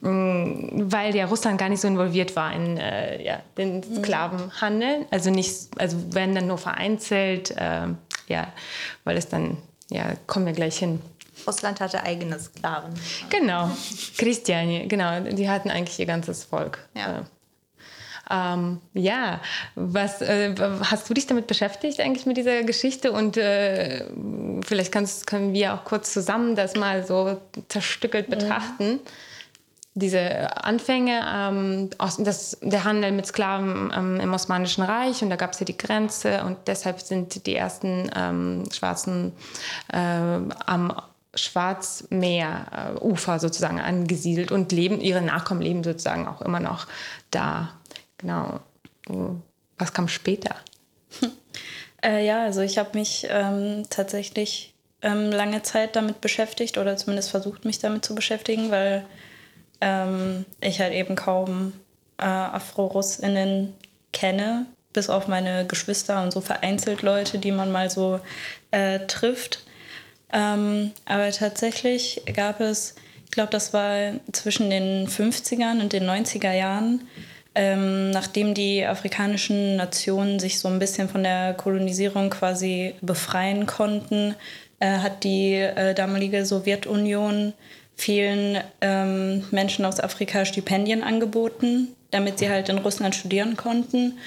mm, 0.00 0.90
weil 0.90 1.14
ja 1.14 1.26
Russland 1.26 1.56
gar 1.56 1.68
nicht 1.68 1.80
so 1.80 1.86
involviert 1.86 2.34
war 2.34 2.52
in 2.52 2.78
äh, 2.78 3.22
ja, 3.22 3.38
den 3.56 3.76
mhm. 3.76 4.02
Sklavenhandel. 4.02 5.06
Also 5.12 5.30
nicht, 5.30 5.68
also 5.78 5.96
werden 6.12 6.34
dann 6.34 6.48
nur 6.48 6.58
vereinzelt, 6.58 7.52
äh, 7.52 7.86
ja, 8.26 8.52
weil 9.04 9.16
es 9.16 9.28
dann, 9.28 9.58
ja, 9.88 10.14
kommen 10.26 10.46
wir 10.46 10.52
gleich 10.52 10.78
hin. 10.78 11.00
Russland 11.46 11.80
hatte 11.80 12.02
eigene 12.02 12.38
Sklaven. 12.38 12.92
Genau, 13.30 13.70
Christiani, 14.16 14.86
genau, 14.88 15.20
die 15.20 15.48
hatten 15.48 15.70
eigentlich 15.70 15.98
ihr 15.98 16.06
ganzes 16.06 16.44
Volk. 16.44 16.78
Ja. 16.94 17.24
Ähm, 18.28 18.80
ja, 18.92 19.40
was 19.76 20.20
äh, 20.20 20.54
hast 20.90 21.08
du 21.08 21.14
dich 21.14 21.26
damit 21.26 21.46
beschäftigt 21.46 22.00
eigentlich 22.00 22.26
mit 22.26 22.36
dieser 22.36 22.64
Geschichte 22.64 23.12
und 23.12 23.36
äh, 23.36 24.04
vielleicht 24.64 24.90
kannst, 24.90 25.26
können 25.28 25.52
wir 25.52 25.74
auch 25.74 25.84
kurz 25.84 26.12
zusammen 26.12 26.56
das 26.56 26.74
mal 26.74 27.06
so 27.06 27.40
zerstückelt 27.68 28.28
betrachten. 28.28 28.94
Mhm. 28.94 29.00
Diese 29.94 30.62
Anfänge, 30.62 31.24
ähm, 31.26 31.90
aus, 31.98 32.16
das, 32.18 32.58
der 32.60 32.84
Handel 32.84 33.12
mit 33.12 33.26
Sklaven 33.26 33.92
ähm, 33.96 34.20
im 34.20 34.34
Osmanischen 34.34 34.82
Reich 34.82 35.22
und 35.22 35.30
da 35.30 35.36
gab 35.36 35.52
es 35.52 35.60
ja 35.60 35.64
die 35.64 35.78
Grenze 35.78 36.42
und 36.44 36.58
deshalb 36.66 37.00
sind 37.00 37.46
die 37.46 37.54
ersten 37.54 38.10
ähm, 38.14 38.64
Schwarzen 38.72 39.32
äh, 39.92 39.96
am 39.96 40.92
Schwarzmeerufer 41.36 43.38
sozusagen 43.38 43.80
angesiedelt 43.80 44.50
und 44.50 44.72
leben, 44.72 45.00
ihre 45.00 45.22
Nachkommen 45.22 45.62
leben 45.62 45.84
sozusagen 45.84 46.26
auch 46.26 46.42
immer 46.42 46.60
noch 46.60 46.86
da. 47.30 47.70
Genau. 48.18 48.60
Was 49.78 49.92
kam 49.92 50.08
später? 50.08 50.56
Äh, 52.02 52.26
ja, 52.26 52.42
also 52.42 52.60
ich 52.60 52.76
habe 52.76 52.90
mich 52.92 53.26
ähm, 53.30 53.84
tatsächlich 53.88 54.74
ähm, 55.00 55.30
lange 55.30 55.62
Zeit 55.62 55.96
damit 55.96 56.20
beschäftigt 56.20 56.76
oder 56.76 56.98
zumindest 56.98 57.30
versucht, 57.30 57.64
mich 57.64 57.78
damit 57.78 58.04
zu 58.04 58.14
beschäftigen, 58.14 58.70
weil 58.70 59.06
ähm, 59.80 60.44
ich 60.60 60.80
halt 60.80 60.92
eben 60.92 61.16
kaum 61.16 61.72
äh, 62.18 62.24
Afro-Russinnen 62.24 63.74
kenne, 64.12 64.66
bis 64.92 65.10
auf 65.10 65.28
meine 65.28 65.66
Geschwister 65.66 66.22
und 66.22 66.32
so 66.32 66.40
vereinzelt 66.40 67.02
Leute, 67.02 67.38
die 67.38 67.52
man 67.52 67.72
mal 67.72 67.90
so 67.90 68.20
äh, 68.70 69.00
trifft. 69.06 69.64
Ähm, 70.32 70.92
aber 71.04 71.30
tatsächlich 71.30 72.22
gab 72.34 72.60
es, 72.60 72.94
ich 73.24 73.30
glaube, 73.30 73.50
das 73.50 73.72
war 73.72 74.12
zwischen 74.32 74.70
den 74.70 75.06
50ern 75.06 75.80
und 75.80 75.92
den 75.92 76.04
90er 76.04 76.52
Jahren, 76.52 77.06
ähm, 77.54 78.10
nachdem 78.10 78.54
die 78.54 78.84
afrikanischen 78.84 79.76
Nationen 79.76 80.38
sich 80.38 80.58
so 80.58 80.68
ein 80.68 80.78
bisschen 80.78 81.08
von 81.08 81.22
der 81.22 81.54
Kolonisierung 81.54 82.28
quasi 82.28 82.94
befreien 83.00 83.66
konnten, 83.66 84.34
äh, 84.78 84.98
hat 84.98 85.24
die 85.24 85.54
äh, 85.54 85.94
damalige 85.94 86.44
Sowjetunion 86.44 87.54
vielen 87.96 88.58
ähm, 88.82 89.44
Menschen 89.50 89.86
aus 89.86 90.00
Afrika 90.00 90.44
Stipendien 90.44 91.02
angeboten, 91.02 91.88
damit 92.10 92.38
sie 92.38 92.50
halt 92.50 92.68
in 92.68 92.78
Russland 92.78 93.14
studieren 93.14 93.56
konnten. 93.56 94.18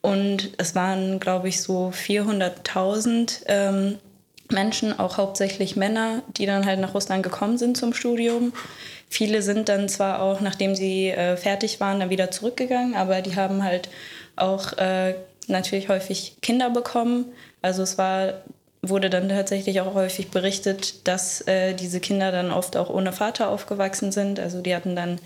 Und 0.00 0.50
es 0.58 0.76
waren, 0.76 1.18
glaube 1.18 1.48
ich, 1.48 1.60
so 1.60 1.88
400.000 1.88 3.42
ähm, 3.46 3.98
Menschen, 4.50 4.98
auch 4.98 5.16
hauptsächlich 5.16 5.76
Männer, 5.76 6.22
die 6.36 6.46
dann 6.46 6.66
halt 6.66 6.80
nach 6.80 6.94
Russland 6.94 7.22
gekommen 7.22 7.58
sind 7.58 7.76
zum 7.76 7.92
Studium. 7.92 8.52
Viele 9.08 9.42
sind 9.42 9.68
dann 9.68 9.88
zwar 9.88 10.20
auch, 10.20 10.40
nachdem 10.40 10.74
sie 10.74 11.08
äh, 11.10 11.36
fertig 11.36 11.80
waren, 11.80 12.00
dann 12.00 12.10
wieder 12.10 12.30
zurückgegangen, 12.30 12.94
aber 12.94 13.22
die 13.22 13.36
haben 13.36 13.62
halt 13.62 13.88
auch 14.36 14.72
äh, 14.74 15.14
natürlich 15.46 15.88
häufig 15.88 16.36
Kinder 16.42 16.70
bekommen. 16.70 17.26
Also 17.62 17.82
es 17.82 17.98
war 17.98 18.34
wurde 18.88 19.10
dann 19.10 19.28
tatsächlich 19.28 19.80
auch 19.80 19.94
häufig 19.94 20.30
berichtet, 20.30 21.06
dass 21.08 21.40
äh, 21.42 21.74
diese 21.74 22.00
Kinder 22.00 22.30
dann 22.32 22.52
oft 22.52 22.76
auch 22.76 22.90
ohne 22.90 23.12
Vater 23.12 23.48
aufgewachsen 23.48 24.12
sind. 24.12 24.38
Also 24.38 24.60
die 24.60 24.74
hatten 24.74 24.94
dann 24.96 25.18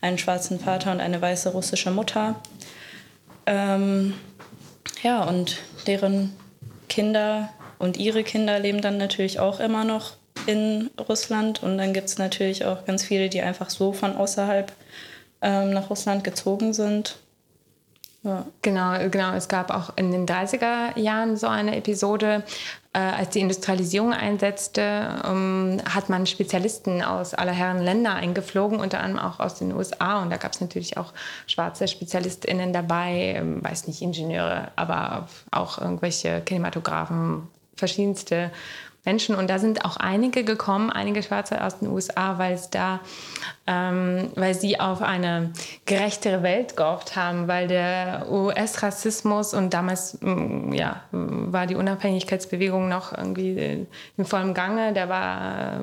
einen 0.00 0.18
schwarzen 0.18 0.60
Vater 0.60 0.92
und 0.92 1.00
eine 1.00 1.20
weiße 1.20 1.50
russische 1.50 1.90
Mutter. 1.90 2.36
Ähm, 3.46 4.14
ja, 5.02 5.24
und 5.24 5.58
deren 5.86 6.34
Kinder 6.88 7.50
und 7.78 7.96
ihre 7.96 8.24
Kinder 8.24 8.58
leben 8.58 8.80
dann 8.80 8.98
natürlich 8.98 9.40
auch 9.40 9.60
immer 9.60 9.84
noch 9.84 10.12
in 10.46 10.90
Russland. 11.08 11.62
Und 11.62 11.78
dann 11.78 11.92
gibt 11.92 12.08
es 12.08 12.18
natürlich 12.18 12.64
auch 12.64 12.84
ganz 12.84 13.04
viele, 13.04 13.28
die 13.28 13.42
einfach 13.42 13.70
so 13.70 13.92
von 13.92 14.16
außerhalb 14.16 14.72
ähm, 15.42 15.70
nach 15.70 15.90
Russland 15.90 16.24
gezogen 16.24 16.72
sind. 16.72 17.18
Ja. 18.22 18.44
Genau, 18.62 19.08
genau. 19.08 19.34
Es 19.34 19.46
gab 19.46 19.70
auch 19.70 19.96
in 19.96 20.10
den 20.10 20.26
30er 20.26 20.98
Jahren 20.98 21.36
so 21.36 21.46
eine 21.46 21.76
Episode, 21.76 22.42
äh, 22.92 22.98
als 22.98 23.30
die 23.30 23.40
Industrialisierung 23.40 24.12
einsetzte, 24.12 25.22
ähm, 25.24 25.80
hat 25.88 26.08
man 26.08 26.26
Spezialisten 26.26 27.02
aus 27.02 27.34
aller 27.34 27.52
Herren 27.52 27.80
Länder 27.80 28.14
eingeflogen, 28.14 28.80
unter 28.80 28.98
anderem 28.98 29.24
auch 29.24 29.38
aus 29.38 29.54
den 29.54 29.72
USA. 29.72 30.22
Und 30.22 30.30
da 30.30 30.38
gab 30.38 30.52
es 30.52 30.60
natürlich 30.60 30.96
auch 30.96 31.12
schwarze 31.46 31.86
SpezialistInnen 31.86 32.72
dabei, 32.72 33.34
ähm, 33.36 33.62
weiß 33.62 33.86
nicht, 33.86 34.02
Ingenieure, 34.02 34.72
aber 34.74 35.28
auch 35.52 35.78
irgendwelche 35.78 36.40
Kinematografen, 36.40 37.46
verschiedenste 37.76 38.50
Menschen. 39.06 39.36
Und 39.36 39.48
da 39.48 39.58
sind 39.58 39.84
auch 39.84 39.96
einige 39.96 40.44
gekommen, 40.44 40.90
einige 40.90 41.22
Schwarze 41.22 41.64
aus 41.64 41.78
den 41.78 41.88
USA, 41.88 42.38
weil 42.38 42.54
es 42.54 42.68
da, 42.68 43.00
ähm, 43.66 44.30
weil 44.34 44.54
sie 44.54 44.78
auf 44.78 45.00
eine 45.00 45.52
gerechtere 45.86 46.42
Welt 46.42 46.76
gehofft 46.76 47.16
haben, 47.16 47.48
weil 47.48 47.68
der 47.68 48.26
US-Rassismus 48.30 49.54
und 49.54 49.72
damals 49.72 50.18
mm, 50.20 50.72
ja, 50.72 51.02
war 51.12 51.66
die 51.66 51.76
Unabhängigkeitsbewegung 51.76 52.88
noch 52.88 53.16
irgendwie 53.16 53.86
in 54.16 54.24
vollem 54.24 54.52
Gange. 54.52 54.92
Der 54.92 55.08
war, 55.08 55.82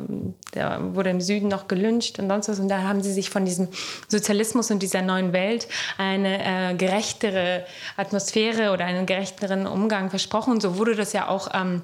der 0.54 0.94
wurde 0.94 1.10
im 1.10 1.22
Süden 1.22 1.48
noch 1.48 1.68
gelyncht 1.68 2.20
und 2.20 2.30
sonst 2.30 2.50
was. 2.50 2.60
Und 2.60 2.68
da 2.68 2.84
haben 2.84 3.02
sie 3.02 3.14
sich 3.14 3.30
von 3.30 3.46
diesem 3.46 3.70
Sozialismus 4.10 4.70
und 4.70 4.84
dieser 4.84 5.02
neuen 5.02 5.32
Welt 5.32 5.68
eine 5.98 6.72
äh, 6.72 6.76
gerechtere 6.76 7.66
Atmosphäre 7.96 8.72
oder 8.72 8.86
einen 8.86 9.06
gerechteren 9.06 9.66
Umgang 9.66 10.10
versprochen. 10.10 10.52
Und 10.52 10.62
so 10.62 10.78
wurde 10.78 10.96
das 10.96 11.14
ja 11.14 11.30
auch 11.30 11.50
ähm, 11.54 11.84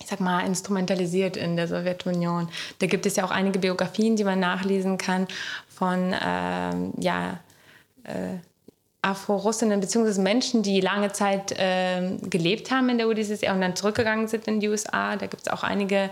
ich 0.00 0.06
sag 0.06 0.20
mal, 0.20 0.46
instrumentalisiert 0.46 1.36
in 1.36 1.56
der 1.56 1.68
Sowjetunion. 1.68 2.48
Da 2.78 2.86
gibt 2.86 3.06
es 3.06 3.16
ja 3.16 3.24
auch 3.24 3.30
einige 3.30 3.58
Biografien, 3.58 4.16
die 4.16 4.24
man 4.24 4.40
nachlesen 4.40 4.98
kann 4.98 5.26
von 5.68 6.14
ähm, 6.20 6.92
ja, 6.98 7.40
äh, 8.04 8.38
Afro-Russinnen 9.04 9.80
bzw. 9.80 10.20
Menschen, 10.20 10.62
die 10.62 10.80
lange 10.80 11.12
Zeit 11.12 11.52
äh, 11.52 12.16
gelebt 12.22 12.70
haben 12.70 12.88
in 12.88 12.98
der 12.98 13.08
UdSSR 13.08 13.52
und 13.52 13.60
dann 13.60 13.76
zurückgegangen 13.76 14.28
sind 14.28 14.48
in 14.48 14.60
die 14.60 14.68
USA. 14.68 15.16
Da 15.16 15.26
gibt 15.26 15.46
es 15.46 15.52
auch 15.52 15.62
einige 15.62 16.10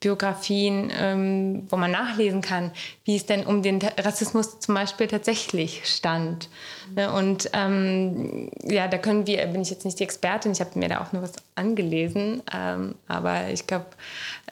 Biografien, 0.00 0.92
ähm, 0.98 1.66
wo 1.70 1.76
man 1.76 1.90
nachlesen 1.90 2.42
kann, 2.42 2.72
wie 3.04 3.16
es 3.16 3.24
denn 3.24 3.46
um 3.46 3.62
den 3.62 3.80
Rassismus 3.98 4.60
zum 4.60 4.74
Beispiel 4.74 5.06
tatsächlich 5.06 5.86
stand. 5.86 6.50
Ne? 6.94 7.10
Und 7.10 7.48
ähm, 7.54 8.50
ja, 8.62 8.86
da 8.88 8.98
können 8.98 9.26
wir, 9.26 9.46
bin 9.46 9.62
ich 9.62 9.70
jetzt 9.70 9.86
nicht 9.86 9.98
die 9.98 10.04
Expertin, 10.04 10.52
ich 10.52 10.60
habe 10.60 10.78
mir 10.78 10.88
da 10.88 11.00
auch 11.00 11.12
nur 11.12 11.22
was 11.22 11.32
angelesen, 11.54 12.42
ähm, 12.54 12.96
aber 13.08 13.48
ich 13.48 13.66
glaube, 13.66 13.86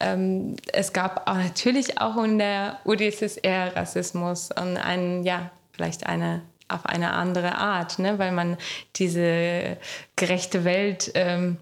ähm, 0.00 0.56
es 0.72 0.94
gab 0.94 1.28
auch 1.28 1.37
natürlich 1.37 2.00
auch 2.00 2.16
in 2.25 2.38
der 2.38 2.78
UdSSR 2.87 3.76
Rassismus 3.76 4.49
und 4.58 4.78
einen, 4.78 5.22
ja, 5.25 5.50
vielleicht 5.72 6.06
eine 6.06 6.40
auf 6.72 6.86
eine 6.86 7.12
andere 7.12 7.56
Art, 7.56 7.98
ne? 7.98 8.18
weil 8.18 8.32
man 8.32 8.56
diese 8.96 9.76
gerechte 10.16 10.64
Welt 10.64 11.12
ähm, 11.14 11.56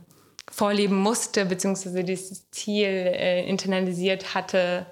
vorleben 0.51 0.97
musste, 0.97 1.47
beziehungsweise 1.47 2.05
dieses 2.05 2.51
Ziel 2.51 2.89
äh, 2.89 3.49
internalisiert 3.49 4.35
hatte. 4.35 4.87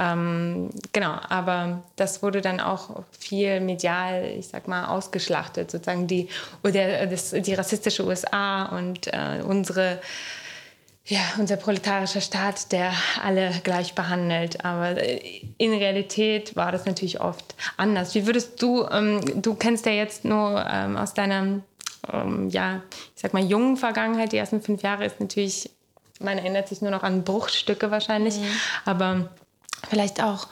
Ähm, 0.00 0.70
genau, 0.92 1.18
aber 1.28 1.82
das 1.96 2.22
wurde 2.22 2.40
dann 2.40 2.60
auch 2.60 3.02
viel 3.18 3.60
medial, 3.60 4.24
ich 4.38 4.46
sag 4.46 4.68
mal, 4.68 4.86
ausgeschlachtet, 4.86 5.70
sozusagen 5.72 6.06
die, 6.06 6.28
oder 6.62 7.06
das, 7.06 7.30
die 7.30 7.54
rassistische 7.54 8.04
USA 8.04 8.66
und 8.66 9.08
äh, 9.08 9.42
unsere 9.42 9.98
ja, 11.08 11.20
unser 11.38 11.56
proletarischer 11.56 12.20
Staat, 12.20 12.70
der 12.70 12.92
alle 13.24 13.50
gleich 13.64 13.94
behandelt. 13.94 14.64
Aber 14.64 14.90
äh, 15.02 15.42
in 15.56 15.72
Realität 15.72 16.54
war 16.54 16.70
das 16.70 16.84
natürlich 16.84 17.20
oft 17.20 17.54
anders. 17.78 18.14
Wie 18.14 18.26
würdest 18.26 18.60
du, 18.62 18.86
ähm, 18.90 19.20
du 19.40 19.54
kennst 19.54 19.86
ja 19.86 19.92
jetzt 19.92 20.26
nur 20.26 20.64
ähm, 20.70 20.96
aus 20.96 21.14
deiner, 21.14 21.60
ähm, 22.12 22.50
ja, 22.50 22.82
ich 23.16 23.22
sag 23.22 23.32
mal, 23.32 23.42
jungen 23.42 23.78
Vergangenheit, 23.78 24.32
die 24.32 24.36
ersten 24.36 24.60
fünf 24.60 24.82
Jahre 24.82 25.06
ist 25.06 25.18
natürlich, 25.18 25.70
man 26.20 26.36
erinnert 26.36 26.68
sich 26.68 26.82
nur 26.82 26.90
noch 26.90 27.02
an 27.02 27.24
Bruchstücke 27.24 27.90
wahrscheinlich, 27.90 28.36
mhm. 28.36 28.46
aber 28.84 29.30
vielleicht 29.88 30.22
auch 30.22 30.46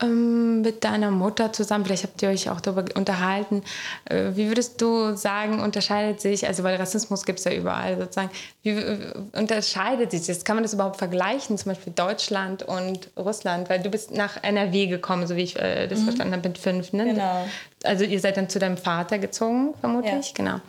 ähm, 0.00 0.60
mit 0.62 0.84
deiner 0.84 1.10
Mutter 1.10 1.52
zusammen, 1.52 1.84
vielleicht 1.84 2.04
habt 2.04 2.22
ihr 2.22 2.28
euch 2.28 2.48
auch 2.50 2.60
darüber 2.60 2.84
unterhalten. 2.94 3.62
Äh, 4.04 4.30
wie 4.34 4.48
würdest 4.48 4.80
du 4.80 5.16
sagen, 5.16 5.60
unterscheidet 5.60 6.20
sich, 6.20 6.46
also 6.46 6.62
weil 6.62 6.76
Rassismus 6.76 7.24
gibt 7.24 7.40
es 7.40 7.44
ja 7.44 7.52
überall 7.52 7.98
sozusagen, 7.98 8.30
wie 8.62 8.70
äh, 8.70 9.12
unterscheidet 9.32 10.12
sich 10.12 10.26
das? 10.26 10.44
Kann 10.44 10.56
man 10.56 10.62
das 10.62 10.72
überhaupt 10.72 10.98
vergleichen, 10.98 11.58
zum 11.58 11.72
Beispiel 11.72 11.92
Deutschland 11.94 12.62
und 12.62 13.10
Russland? 13.16 13.68
Weil 13.70 13.80
du 13.80 13.90
bist 13.90 14.12
nach 14.12 14.42
NRW 14.42 14.86
gekommen, 14.86 15.26
so 15.26 15.34
wie 15.34 15.42
ich 15.42 15.58
äh, 15.58 15.88
das 15.88 16.00
mhm. 16.00 16.04
verstanden 16.04 16.34
habe, 16.34 16.48
mit 16.48 16.58
fünf, 16.58 16.92
ne? 16.92 17.04
Genau. 17.04 17.46
Also 17.84 18.04
ihr 18.04 18.20
seid 18.20 18.36
dann 18.36 18.48
zu 18.48 18.58
deinem 18.58 18.76
Vater 18.76 19.18
gezogen, 19.18 19.74
vermutlich? 19.80 20.28
Ja. 20.28 20.34
Genau. 20.34 20.60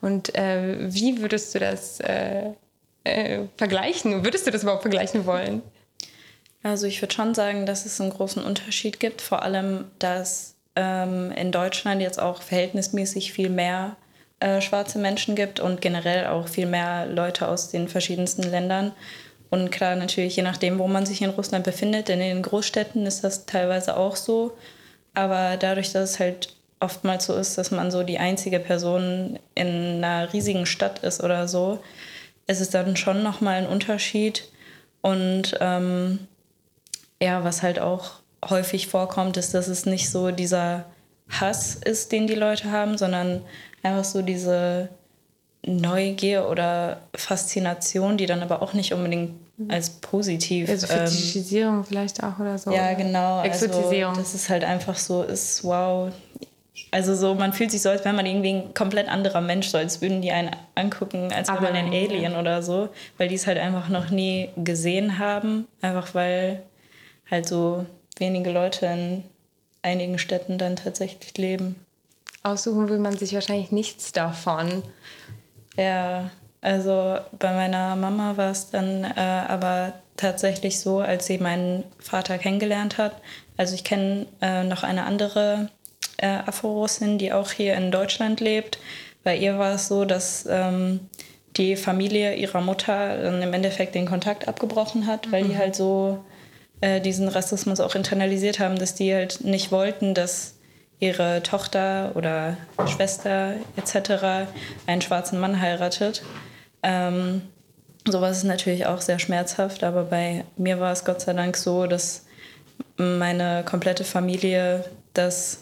Und 0.00 0.34
äh, 0.34 0.92
wie 0.92 1.20
würdest 1.20 1.54
du 1.54 1.58
das 1.58 2.00
äh, 2.00 2.50
äh, 3.04 3.46
vergleichen? 3.56 4.24
Würdest 4.24 4.46
du 4.46 4.50
das 4.50 4.62
überhaupt 4.62 4.82
vergleichen 4.82 5.24
wollen? 5.26 5.62
Also 6.64 6.86
ich 6.86 7.02
würde 7.02 7.14
schon 7.14 7.34
sagen, 7.34 7.66
dass 7.66 7.84
es 7.84 8.00
einen 8.00 8.08
großen 8.08 8.42
Unterschied 8.42 8.98
gibt, 8.98 9.20
vor 9.20 9.42
allem, 9.42 9.84
dass 9.98 10.56
ähm, 10.74 11.30
in 11.32 11.52
Deutschland 11.52 12.00
jetzt 12.00 12.18
auch 12.18 12.40
verhältnismäßig 12.40 13.34
viel 13.34 13.50
mehr 13.50 13.96
äh, 14.40 14.62
schwarze 14.62 14.98
Menschen 14.98 15.36
gibt 15.36 15.60
und 15.60 15.82
generell 15.82 16.26
auch 16.26 16.48
viel 16.48 16.64
mehr 16.64 17.04
Leute 17.04 17.48
aus 17.48 17.68
den 17.68 17.86
verschiedensten 17.86 18.44
Ländern. 18.44 18.92
Und 19.50 19.70
klar, 19.70 19.94
natürlich, 19.94 20.36
je 20.36 20.42
nachdem, 20.42 20.78
wo 20.78 20.88
man 20.88 21.04
sich 21.04 21.20
in 21.20 21.30
Russland 21.30 21.66
befindet, 21.66 22.08
in 22.08 22.18
den 22.18 22.40
Großstädten 22.40 23.04
ist 23.04 23.22
das 23.22 23.44
teilweise 23.44 23.98
auch 23.98 24.16
so. 24.16 24.56
Aber 25.12 25.58
dadurch, 25.58 25.92
dass 25.92 26.12
es 26.12 26.18
halt 26.18 26.56
oftmals 26.80 27.26
so 27.26 27.34
ist, 27.34 27.58
dass 27.58 27.72
man 27.72 27.90
so 27.90 28.02
die 28.04 28.18
einzige 28.18 28.58
Person 28.58 29.38
in 29.54 30.02
einer 30.02 30.32
riesigen 30.32 30.64
Stadt 30.64 31.00
ist 31.00 31.22
oder 31.22 31.46
so, 31.46 31.80
ist 32.46 32.62
es 32.62 32.70
dann 32.70 32.96
schon 32.96 33.22
nochmal 33.22 33.56
ein 33.56 33.66
Unterschied. 33.66 34.48
Und 35.02 35.58
ähm, 35.60 36.20
ja, 37.22 37.44
was 37.44 37.62
halt 37.62 37.78
auch 37.78 38.12
häufig 38.48 38.88
vorkommt, 38.88 39.36
ist, 39.36 39.54
dass 39.54 39.68
es 39.68 39.86
nicht 39.86 40.10
so 40.10 40.30
dieser 40.30 40.84
Hass 41.28 41.74
ist, 41.76 42.12
den 42.12 42.26
die 42.26 42.34
Leute 42.34 42.70
haben, 42.70 42.98
sondern 42.98 43.42
einfach 43.82 44.04
so 44.04 44.22
diese 44.22 44.88
Neugier 45.66 46.48
oder 46.48 47.00
Faszination, 47.14 48.16
die 48.16 48.26
dann 48.26 48.42
aber 48.42 48.62
auch 48.62 48.74
nicht 48.74 48.92
unbedingt 48.92 49.32
als 49.68 49.90
positiv. 49.90 50.68
Also 50.68 50.86
Fetischisierung 50.86 51.78
ähm, 51.78 51.84
vielleicht 51.84 52.22
auch 52.22 52.38
oder 52.38 52.58
so. 52.58 52.72
Ja, 52.72 52.92
genau. 52.94 53.38
Also 53.38 53.66
Exotisierung. 53.66 54.10
Also, 54.10 54.22
dass 54.22 54.34
es 54.34 54.48
halt 54.48 54.64
einfach 54.64 54.96
so 54.96 55.22
ist, 55.22 55.64
wow. 55.64 56.12
Also 56.90 57.14
so, 57.14 57.34
man 57.34 57.52
fühlt 57.52 57.70
sich 57.70 57.82
so, 57.82 57.88
als 57.88 58.04
wäre 58.04 58.14
man 58.14 58.26
irgendwie 58.26 58.52
ein 58.52 58.74
komplett 58.74 59.08
anderer 59.08 59.40
Mensch, 59.40 59.68
so 59.68 59.78
als 59.78 60.00
würden 60.00 60.22
die 60.22 60.32
einen 60.32 60.50
angucken, 60.74 61.32
als 61.32 61.48
wäre 61.48 61.62
man 61.62 61.74
ein 61.74 61.86
Alien 61.86 62.32
ja. 62.32 62.40
oder 62.40 62.62
so, 62.62 62.88
weil 63.16 63.28
die 63.28 63.36
es 63.36 63.46
halt 63.46 63.58
einfach 63.58 63.88
noch 63.88 64.10
nie 64.10 64.50
gesehen 64.56 65.18
haben, 65.18 65.66
einfach 65.80 66.14
weil 66.14 66.62
halt 67.34 67.46
so 67.46 67.84
wenige 68.18 68.50
Leute 68.50 68.86
in 68.86 69.24
einigen 69.82 70.18
Städten 70.18 70.56
dann 70.56 70.76
tatsächlich 70.76 71.36
leben. 71.36 71.76
Aussuchen 72.42 72.88
will 72.88 72.98
man 72.98 73.16
sich 73.16 73.34
wahrscheinlich 73.34 73.72
nichts 73.72 74.12
davon. 74.12 74.82
Ja, 75.76 76.30
also 76.60 77.18
bei 77.38 77.52
meiner 77.52 77.96
Mama 77.96 78.36
war 78.36 78.50
es 78.50 78.70
dann 78.70 79.04
äh, 79.04 79.20
aber 79.20 79.94
tatsächlich 80.16 80.80
so, 80.80 81.00
als 81.00 81.26
sie 81.26 81.38
meinen 81.38 81.84
Vater 81.98 82.38
kennengelernt 82.38 82.98
hat. 82.98 83.20
Also 83.56 83.74
ich 83.74 83.84
kenne 83.84 84.26
äh, 84.40 84.64
noch 84.64 84.84
eine 84.84 85.04
andere 85.04 85.70
äh, 86.18 86.26
Afro-Russin, 86.26 87.18
die 87.18 87.32
auch 87.32 87.50
hier 87.50 87.74
in 87.74 87.90
Deutschland 87.90 88.40
lebt. 88.40 88.78
Bei 89.24 89.36
ihr 89.36 89.58
war 89.58 89.74
es 89.74 89.88
so, 89.88 90.04
dass 90.04 90.46
ähm, 90.48 91.00
die 91.56 91.76
Familie 91.76 92.34
ihrer 92.34 92.60
Mutter 92.60 93.22
dann 93.22 93.42
im 93.42 93.52
Endeffekt 93.52 93.94
den 93.94 94.06
Kontakt 94.06 94.48
abgebrochen 94.48 95.06
hat, 95.06 95.32
weil 95.32 95.44
mhm. 95.44 95.48
die 95.48 95.58
halt 95.58 95.74
so 95.74 96.24
äh, 96.84 97.00
diesen 97.00 97.28
Rassismus 97.28 97.80
auch 97.80 97.94
internalisiert 97.94 98.58
haben, 98.58 98.78
dass 98.78 98.94
die 98.94 99.14
halt 99.14 99.42
nicht 99.42 99.72
wollten, 99.72 100.12
dass 100.12 100.56
ihre 101.00 101.42
Tochter 101.42 102.12
oder 102.14 102.58
Schwester 102.86 103.54
etc. 103.76 104.50
einen 104.86 105.00
schwarzen 105.00 105.40
Mann 105.40 105.62
heiratet. 105.62 106.22
Ähm, 106.82 107.40
sowas 108.06 108.36
ist 108.36 108.44
natürlich 108.44 108.84
auch 108.84 109.00
sehr 109.00 109.18
schmerzhaft, 109.18 109.82
aber 109.82 110.04
bei 110.04 110.44
mir 110.58 110.78
war 110.78 110.92
es 110.92 111.06
Gott 111.06 111.22
sei 111.22 111.32
Dank 111.32 111.56
so, 111.56 111.86
dass 111.86 112.26
meine 112.98 113.64
komplette 113.64 114.04
Familie 114.04 114.84
das 115.14 115.60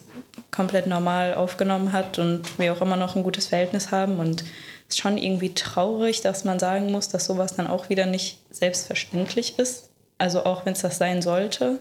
komplett 0.50 0.88
normal 0.88 1.34
aufgenommen 1.34 1.92
hat 1.92 2.18
und 2.18 2.58
wir 2.58 2.72
auch 2.72 2.80
immer 2.80 2.96
noch 2.96 3.14
ein 3.14 3.22
gutes 3.22 3.46
Verhältnis 3.46 3.92
haben 3.92 4.18
und 4.18 4.42
ist 4.88 4.98
schon 4.98 5.18
irgendwie 5.18 5.54
traurig, 5.54 6.20
dass 6.20 6.42
man 6.42 6.58
sagen 6.58 6.90
muss, 6.90 7.10
dass 7.10 7.26
sowas 7.26 7.54
dann 7.54 7.68
auch 7.68 7.90
wieder 7.90 8.06
nicht 8.06 8.38
selbstverständlich 8.50 9.60
ist. 9.60 9.91
Also 10.22 10.44
auch 10.44 10.64
wenn 10.64 10.74
es 10.74 10.82
das 10.82 10.98
sein 10.98 11.20
sollte. 11.20 11.80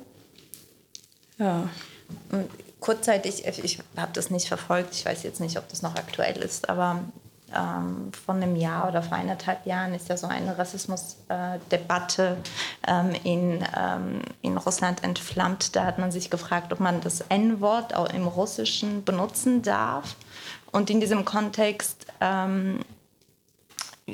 Ja. 1.38 1.69
Kurzzeitig, 2.80 3.45
ich 3.45 3.77
habe 3.95 4.13
das 4.13 4.32
nicht 4.32 4.47
verfolgt, 4.47 4.95
ich 4.95 5.06
weiß 5.06 5.21
jetzt 5.21 5.39
nicht, 5.39 5.60
ob 5.60 5.69
das 5.69 5.84
noch 5.84 5.93
aktuell 5.93 6.38
ist, 6.38 6.67
aber 6.67 7.04
ähm, 7.56 8.12
von 8.25 8.38
einem 8.38 8.56
Jahr 8.56 8.88
oder 8.88 9.04
vor 9.04 9.15
eineinhalb 9.15 9.67
Jahren 9.67 9.93
ist 9.93 10.10
ja 10.10 10.17
so 10.17 10.25
eine 10.25 10.58
Rassismusdebatte 10.58 12.38
äh, 12.88 12.91
ähm, 12.91 13.13
in, 13.23 13.63
ähm, 13.77 14.21
in 14.41 14.58
Russland 14.58 15.04
entflammt. 15.04 15.75
Da 15.75 15.86
hat 15.86 15.99
man 15.99 16.12
sich 16.12 16.32
gefragt, 16.32 16.73
ob 16.73 16.80
man 16.80 16.99
das 16.99 17.21
N-Wort 17.30 17.93
auch 17.93 18.12
im 18.12 18.25
Russischen 18.25 19.04
benutzen 19.04 19.62
darf. 19.62 20.15
Und 20.71 20.89
in 20.89 20.99
diesem 20.99 21.25
Kontext 21.25 22.08
ähm, 22.19 22.80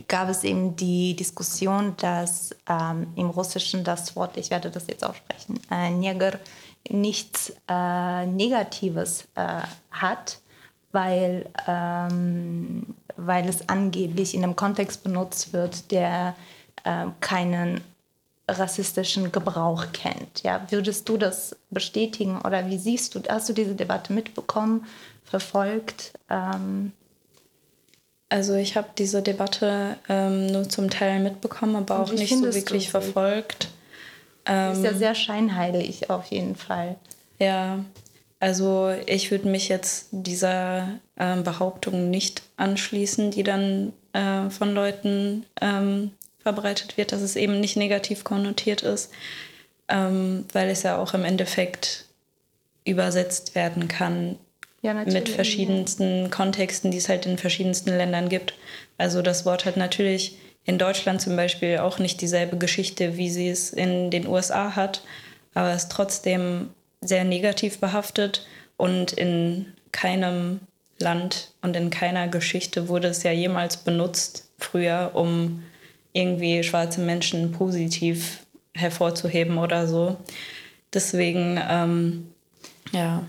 gab 0.08 0.30
es 0.30 0.43
eben 0.43 0.76
die 0.76 1.15
Diskussion, 1.15 1.95
dass 1.97 2.56
ähm, 2.67 3.08
im 3.15 3.30
Russischen 3.30 3.84
das 3.84 4.15
Wort, 4.15 4.38
ich 4.38 4.50
werde 4.50 4.69
das 4.69 4.88
jetzt 4.88 5.04
aussprechen, 5.04 5.60
äh, 5.71 5.89
Neger 5.89 6.39
nichts 6.89 7.54
äh, 7.67 8.26
Negatives 8.26 9.28
äh, 9.36 9.62
hat, 9.91 10.39
weil, 10.91 11.50
ähm, 11.67 12.95
weil 13.15 13.47
es 13.50 13.67
angeblich 13.67 14.34
in 14.34 14.43
einem 14.43 14.56
Kontext 14.56 15.04
benutzt 15.04 15.54
wird, 15.54 15.91
der 15.91 16.36
äh, 16.84 17.08
keinen 17.19 17.82
rassistischen 18.50 19.32
Gebrauch 19.32 19.88
kennt. 19.91 20.43
Ja, 20.43 20.65
würdest 20.69 21.10
du 21.10 21.17
das 21.17 21.58
bestätigen 21.69 22.39
oder 22.41 22.67
wie 22.67 22.78
siehst 22.78 23.15
du, 23.15 23.21
hast 23.28 23.50
du 23.50 23.54
diese 23.54 23.76
Debatte 23.76 24.13
mitbekommen, 24.13 24.86
verfolgt? 25.26 26.13
Ähm 26.30 26.93
also 28.29 28.55
ich 28.55 28.75
habe 28.75 28.89
diese 28.97 29.21
Debatte 29.21 29.97
ähm, 30.09 30.47
nur 30.47 30.67
zum 30.67 30.89
Teil 30.89 31.19
mitbekommen, 31.19 31.75
aber 31.75 31.99
auch 31.99 32.11
nicht 32.11 32.33
so 32.33 32.53
wirklich 32.53 32.89
verfolgt. 32.89 33.69
Ähm, 34.45 34.73
ist 34.73 34.83
ja 34.83 34.91
ähm, 34.91 34.97
sehr 34.97 35.15
scheinheilig 35.15 36.09
auf 36.09 36.25
jeden 36.25 36.55
Fall. 36.55 36.97
Ja, 37.39 37.83
also 38.39 38.93
ich 39.05 39.31
würde 39.31 39.47
mich 39.47 39.69
jetzt 39.69 40.09
dieser 40.11 40.99
ähm, 41.17 41.43
Behauptung 41.43 42.09
nicht 42.09 42.43
anschließen, 42.57 43.31
die 43.31 43.43
dann 43.43 43.93
äh, 44.13 44.49
von 44.49 44.73
Leuten 44.73 45.45
ähm, 45.61 46.11
verbreitet 46.39 46.97
wird, 46.97 47.11
dass 47.11 47.21
es 47.21 47.35
eben 47.35 47.59
nicht 47.59 47.77
negativ 47.77 48.23
konnotiert 48.23 48.83
ist, 48.83 49.11
ähm, 49.87 50.45
weil 50.53 50.69
es 50.69 50.83
ja 50.83 50.97
auch 50.97 51.13
im 51.13 51.23
Endeffekt 51.23 52.05
übersetzt 52.85 53.55
werden 53.55 53.87
kann 53.87 54.37
ja, 54.88 55.13
mit 55.13 55.30
verschiedensten 55.30 56.23
ja. 56.23 56.30
Kontexten, 56.30 56.91
die 56.91 56.97
es 56.97 57.10
halt 57.10 57.26
in 57.26 57.38
verschiedensten 57.38 57.89
Ländern 57.89 58.30
gibt. 58.30 58.54
Also 58.97 59.21
das 59.21 59.45
Wort 59.45 59.65
hat 59.65 59.78
natürlich 59.78 60.38
in 60.65 60.78
Deutschland 60.78 61.21
zum 61.21 61.36
Beispiel 61.36 61.78
auch 61.78 62.00
nicht 62.00 62.21
dieselbe 62.21 62.58
Geschichte, 62.58 63.17
wie 63.17 63.30
sie 63.30 63.50
es 63.50 63.71
in 63.71 64.12
den 64.12 64.28
USA 64.28 64.76
hat, 64.76 65.02
aber 65.54 65.71
es 65.71 65.84
ist 65.84 65.91
trotzdem 65.91 66.69
sehr 67.02 67.23
negativ 67.23 67.80
behaftet 67.80 68.45
und 68.76 69.13
in 69.13 69.67
keinem 69.91 70.60
Land 71.00 71.52
und 71.62 71.76
in 71.76 71.89
keiner 71.89 72.28
Geschichte 72.28 72.89
wurde 72.89 73.08
es 73.08 73.23
ja 73.23 73.32
jemals 73.32 73.78
benutzt 73.78 74.50
früher, 74.58 75.12
um 75.13 75.63
irgendwie 76.13 76.63
schwarze 76.63 77.02
Menschen 77.02 77.52
positiv 77.52 78.39
hervorzuheben 78.73 79.58
oder 79.58 79.88
so. 79.88 80.17
Deswegen, 80.93 81.60
ähm, 81.69 82.28
ja. 82.91 83.23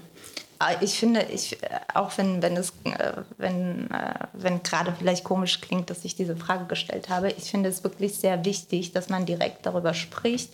Ah, 0.61 0.75
ich 0.81 0.99
finde, 0.99 1.23
ich, 1.23 1.57
auch 1.95 2.17
wenn, 2.19 2.43
wenn 2.43 2.57
es, 2.57 2.71
äh, 2.83 3.13
wenn, 3.37 3.89
äh, 3.93 4.15
wenn 4.33 4.63
gerade 4.65 4.93
vielleicht 4.93 5.23
komisch 5.23 5.61
klingt, 5.61 5.89
dass 5.89 6.05
ich 6.05 6.17
diese 6.17 6.37
Frage 6.37 6.65
gestellt 6.67 7.09
habe, 7.09 7.31
ich 7.31 7.51
finde 7.51 7.69
es 7.69 7.85
wirklich 7.85 8.17
sehr 8.17 8.45
wichtig, 8.45 8.93
dass 8.93 9.09
man 9.09 9.25
direkt 9.25 9.67
darüber 9.67 9.95
spricht, 9.95 10.51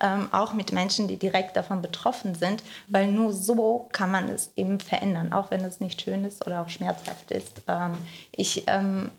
ähm, 0.00 0.28
auch 0.32 0.54
mit 0.54 0.72
Menschen, 0.72 1.06
die 1.06 1.16
direkt 1.16 1.56
davon 1.56 1.82
betroffen 1.82 2.34
sind, 2.34 2.64
weil 2.88 3.12
nur 3.12 3.32
so 3.32 3.88
kann 3.92 4.10
man 4.10 4.28
es 4.28 4.50
eben 4.56 4.80
verändern, 4.80 5.32
auch 5.32 5.52
wenn 5.52 5.62
es 5.62 5.78
nicht 5.78 6.02
schön 6.02 6.24
ist 6.24 6.44
oder 6.46 6.62
auch 6.62 6.68
schmerzhaft 6.68 7.30
ist. 7.30 7.62
Ähm, 7.68 7.96
ich, 8.32 8.64
ähm, 8.66 9.12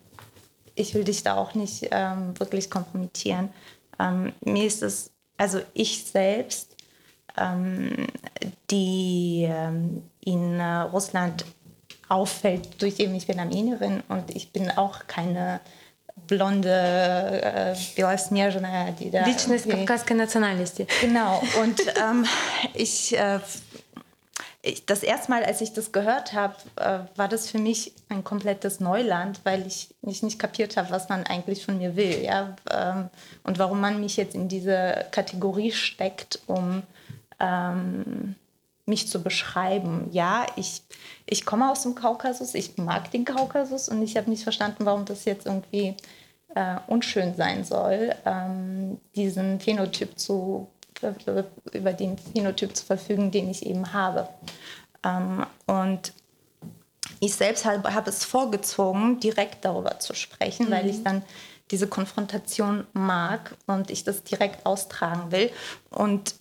ich 0.76 0.94
will 0.94 1.06
dich 1.06 1.24
da 1.24 1.36
auch 1.36 1.54
nicht 1.54 1.88
ähm, 1.92 2.38
wirklich 2.38 2.70
kompromittieren. 2.70 3.50
Ähm, 4.00 4.34
mir 4.42 4.66
ist 4.66 4.84
es, 4.84 5.12
also 5.38 5.62
ich 5.74 6.04
selbst, 6.04 6.75
die 8.71 9.49
in 10.21 10.61
äh, 10.61 10.77
Russland 10.93 11.45
auffällt, 12.09 12.83
durch 12.83 12.99
eben 12.99 13.15
ich 13.15 13.27
bin 13.27 13.39
Armenierin 13.39 14.03
und 14.09 14.35
ich 14.35 14.53
bin 14.53 14.71
auch 14.71 15.07
keine 15.07 15.61
blonde 16.27 16.71
äh, 16.71 17.75
Белоснежная, 17.97 18.93
die 18.93 19.11
da... 19.11 19.25
Личность 19.25 19.69
кавказской 19.69 20.15
национальности. 20.15 20.87
Genau. 21.01 21.41
Und 21.63 21.81
ähm, 21.97 22.27
ich, 22.75 23.17
äh, 23.17 23.39
ich, 24.61 24.85
das 24.87 25.03
erste 25.03 25.31
Mal, 25.31 25.45
als 25.45 25.61
ich 25.61 25.73
das 25.73 25.93
gehört 25.93 26.33
habe, 26.33 26.57
äh, 26.77 26.99
war 27.17 27.29
das 27.29 27.49
für 27.49 27.59
mich 27.59 27.93
ein 28.09 28.23
komplettes 28.23 28.81
Neuland, 28.81 29.41
weil 29.45 29.67
ich, 29.67 29.89
ich 30.03 30.23
nicht 30.23 30.39
kapiert 30.39 30.77
habe, 30.77 30.91
was 30.91 31.09
man 31.09 31.25
eigentlich 31.27 31.65
von 31.65 31.79
mir 31.79 31.97
will. 31.97 32.23
Ja? 32.23 32.57
Ähm, 32.71 33.09
und 33.45 33.59
warum 33.59 33.81
man 33.81 34.01
mich 34.01 34.17
jetzt 34.17 34.35
in 34.35 34.49
diese 34.49 35.07
Kategorie 35.13 35.73
steckt, 35.73 36.41
um... 36.47 36.83
ähm, 37.40 38.36
mich 38.86 39.08
zu 39.08 39.22
beschreiben. 39.24 40.10
Ja, 40.12 40.46
ich, 40.56 40.84
ich 41.26 41.46
komme 41.46 41.72
aus 41.72 41.84
dem 41.84 41.96
Kaukasus, 41.96 42.54
ich 42.54 42.78
mag 42.78 43.10
den 43.12 43.26
Kaukasus 43.26 43.90
und 43.90 44.02
ich 44.04 44.16
habe 44.16 44.30
nicht 44.30 44.44
verstanden, 44.44 44.86
warum 44.86 45.06
das 45.06 45.26
jetzt 45.26 45.46
irgendwie 45.46 45.96
äh, 46.54 46.78
unschön 46.88 47.36
sein 47.36 47.64
soll, 47.64 48.14
ähm, 48.26 49.00
diesen 49.16 49.60
Phänotyp 49.60 50.20
zu, 50.20 50.68
über 51.74 51.94
den 51.94 52.18
Phänotyp 52.18 52.76
zu 52.76 52.86
verfügen, 52.86 53.32
den 53.32 53.50
ich 53.50 53.66
eben 53.66 53.92
habe. 53.92 54.30
Ähm, 55.04 55.46
und 55.66 56.14
ich 57.20 57.36
selbst 57.36 57.66
habe 57.66 57.94
hab 57.94 58.08
es 58.08 58.24
vorgezogen, 58.24 59.20
direkt 59.20 59.66
darüber 59.66 60.00
zu 60.00 60.14
sprechen, 60.14 60.68
mhm. 60.68 60.72
weil 60.72 60.90
ich 60.90 61.04
dann 61.04 61.24
diese 61.72 61.88
Konfrontation 61.88 62.86
mag 62.94 63.56
und 63.66 63.90
ich 63.90 64.04
das 64.04 64.24
direkt 64.24 64.66
austragen 64.68 65.32
will. 65.32 65.50
Und 65.90 66.36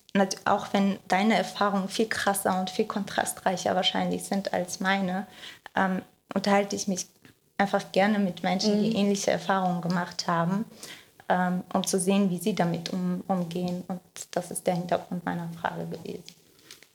auch 0.44 0.72
wenn 0.72 0.98
deine 1.08 1.36
Erfahrungen 1.36 1.88
viel 1.88 2.08
krasser 2.08 2.58
und 2.58 2.70
viel 2.70 2.84
kontrastreicher 2.84 3.74
wahrscheinlich 3.74 4.24
sind 4.24 4.52
als 4.52 4.80
meine, 4.80 5.26
ähm, 5.74 6.02
unterhalte 6.34 6.76
ich 6.76 6.86
mich 6.86 7.06
einfach 7.58 7.92
gerne 7.92 8.18
mit 8.18 8.42
Menschen, 8.42 8.78
mhm. 8.78 8.84
die 8.84 8.96
ähnliche 8.96 9.32
Erfahrungen 9.32 9.80
gemacht 9.80 10.26
haben, 10.26 10.64
ähm, 11.28 11.64
um 11.72 11.84
zu 11.86 11.98
sehen, 11.98 12.30
wie 12.30 12.38
sie 12.38 12.54
damit 12.54 12.92
um, 12.92 13.24
umgehen. 13.26 13.82
Und 13.88 14.00
das 14.30 14.50
ist 14.50 14.66
der 14.66 14.74
Hintergrund 14.74 15.24
meiner 15.24 15.48
Frage 15.60 15.86
gewesen. 15.86 16.24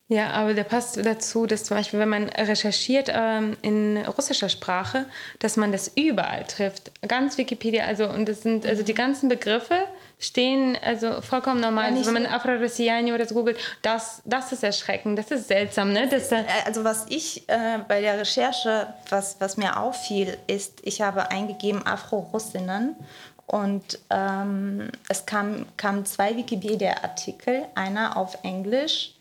Ja, 0.07 0.31
aber 0.31 0.55
der 0.55 0.63
passt 0.63 0.97
dazu, 1.05 1.45
dass 1.45 1.65
zum 1.65 1.77
Beispiel, 1.77 1.99
wenn 1.99 2.09
man 2.09 2.29
recherchiert 2.29 3.11
ähm, 3.13 3.57
in 3.61 3.97
russischer 3.97 4.49
Sprache, 4.49 5.05
dass 5.37 5.55
man 5.55 5.71
das 5.71 5.91
überall 5.95 6.45
trifft. 6.45 6.91
Ganz 7.07 7.37
Wikipedia, 7.37 7.85
also 7.85 8.09
und 8.09 8.27
das 8.27 8.41
sind 8.41 8.65
also 8.65 8.81
die 8.81 8.95
ganzen 8.95 9.29
Begriffe 9.29 9.85
stehen 10.19 10.77
also 10.83 11.21
vollkommen 11.21 11.61
normal. 11.61 11.91
Ja, 11.91 11.97
also, 11.97 12.13
wenn 12.13 12.23
man 12.23 12.31
Afro-Rossiani 12.31 13.13
oder 13.13 13.25
so 13.25 13.33
googelt, 13.33 13.57
das, 13.81 14.21
das 14.25 14.51
ist 14.51 14.63
erschreckend, 14.63 15.17
das 15.17 15.31
ist 15.31 15.47
seltsam, 15.47 15.93
ne? 15.93 16.07
Das, 16.09 16.31
äh, 16.31 16.43
also 16.65 16.83
was 16.83 17.05
ich 17.09 17.47
äh, 17.47 17.79
bei 17.87 18.01
der 18.01 18.19
Recherche, 18.19 18.93
was, 19.09 19.37
was 19.39 19.57
mir 19.57 19.79
auffiel, 19.79 20.37
ist, 20.47 20.81
ich 20.83 21.01
habe 21.01 21.31
eingegeben 21.31 21.85
Afro-Russinnen 21.85 22.95
und 23.47 23.97
ähm, 24.09 24.91
es 25.07 25.25
kamen 25.25 25.65
kam 25.77 26.05
zwei 26.05 26.35
Wikipedia-Artikel, 26.35 27.65
einer 27.73 28.17
auf 28.17 28.37
Englisch 28.43 29.15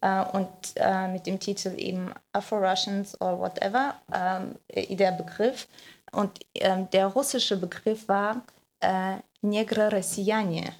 Uh, 0.00 0.22
und 0.32 0.48
uh, 0.78 1.08
mit 1.08 1.26
dem 1.26 1.40
Titel 1.40 1.72
eben 1.76 2.14
Afro-Russians 2.32 3.20
or 3.20 3.40
whatever, 3.40 3.96
ähm, 4.14 4.54
der 4.96 5.10
Begriff. 5.10 5.66
Und 6.12 6.38
ähm, 6.54 6.88
der 6.92 7.08
russische 7.08 7.56
Begriff 7.56 8.06
war 8.06 8.42
äh, 9.37 9.37
Negre 9.41 9.91
Россияне. 9.91 10.73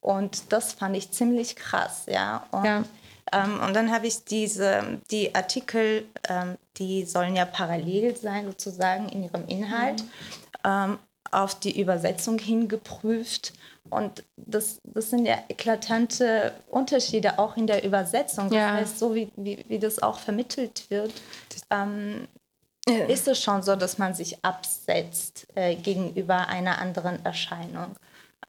Und 0.00 0.52
das 0.52 0.72
fand 0.72 0.96
ich 0.96 1.10
ziemlich 1.10 1.56
krass, 1.56 2.04
ja. 2.06 2.46
Und, 2.50 2.64
ja. 2.64 2.84
Ähm, 3.32 3.60
und 3.60 3.74
dann 3.74 3.92
habe 3.92 4.06
ich 4.06 4.24
diese, 4.24 5.00
die 5.10 5.34
Artikel, 5.34 6.06
ähm, 6.28 6.56
die 6.78 7.04
sollen 7.04 7.36
ja 7.36 7.44
parallel 7.44 8.16
sein 8.16 8.46
sozusagen 8.46 9.08
in 9.10 9.24
ihrem 9.24 9.46
Inhalt, 9.46 10.02
mhm. 10.02 10.08
ähm, 10.64 10.98
auf 11.30 11.54
die 11.60 11.80
Übersetzung 11.80 12.38
hingeprüft 12.38 13.52
und 13.88 14.24
das, 14.36 14.80
das 14.84 15.10
sind 15.10 15.26
ja 15.26 15.38
eklatante 15.48 16.52
Unterschiede 16.68 17.38
auch 17.38 17.56
in 17.56 17.66
der 17.66 17.84
Übersetzung. 17.84 18.52
Ja. 18.52 18.72
Das 18.72 18.80
heißt, 18.80 18.98
so 18.98 19.14
wie, 19.14 19.30
wie, 19.36 19.64
wie 19.68 19.78
das 19.78 20.02
auch 20.02 20.18
vermittelt 20.18 20.88
wird, 20.90 21.12
ähm, 21.70 22.28
ja. 22.87 23.05
ist 23.05 23.27
es 23.27 23.41
schon 23.41 23.63
so, 23.63 23.75
dass 23.75 23.97
man 23.97 24.13
sich 24.13 24.43
absetzt 24.43 25.47
äh, 25.55 25.75
gegenüber 25.75 26.47
einer 26.47 26.79
anderen 26.79 27.23
Erscheinung. 27.25 27.95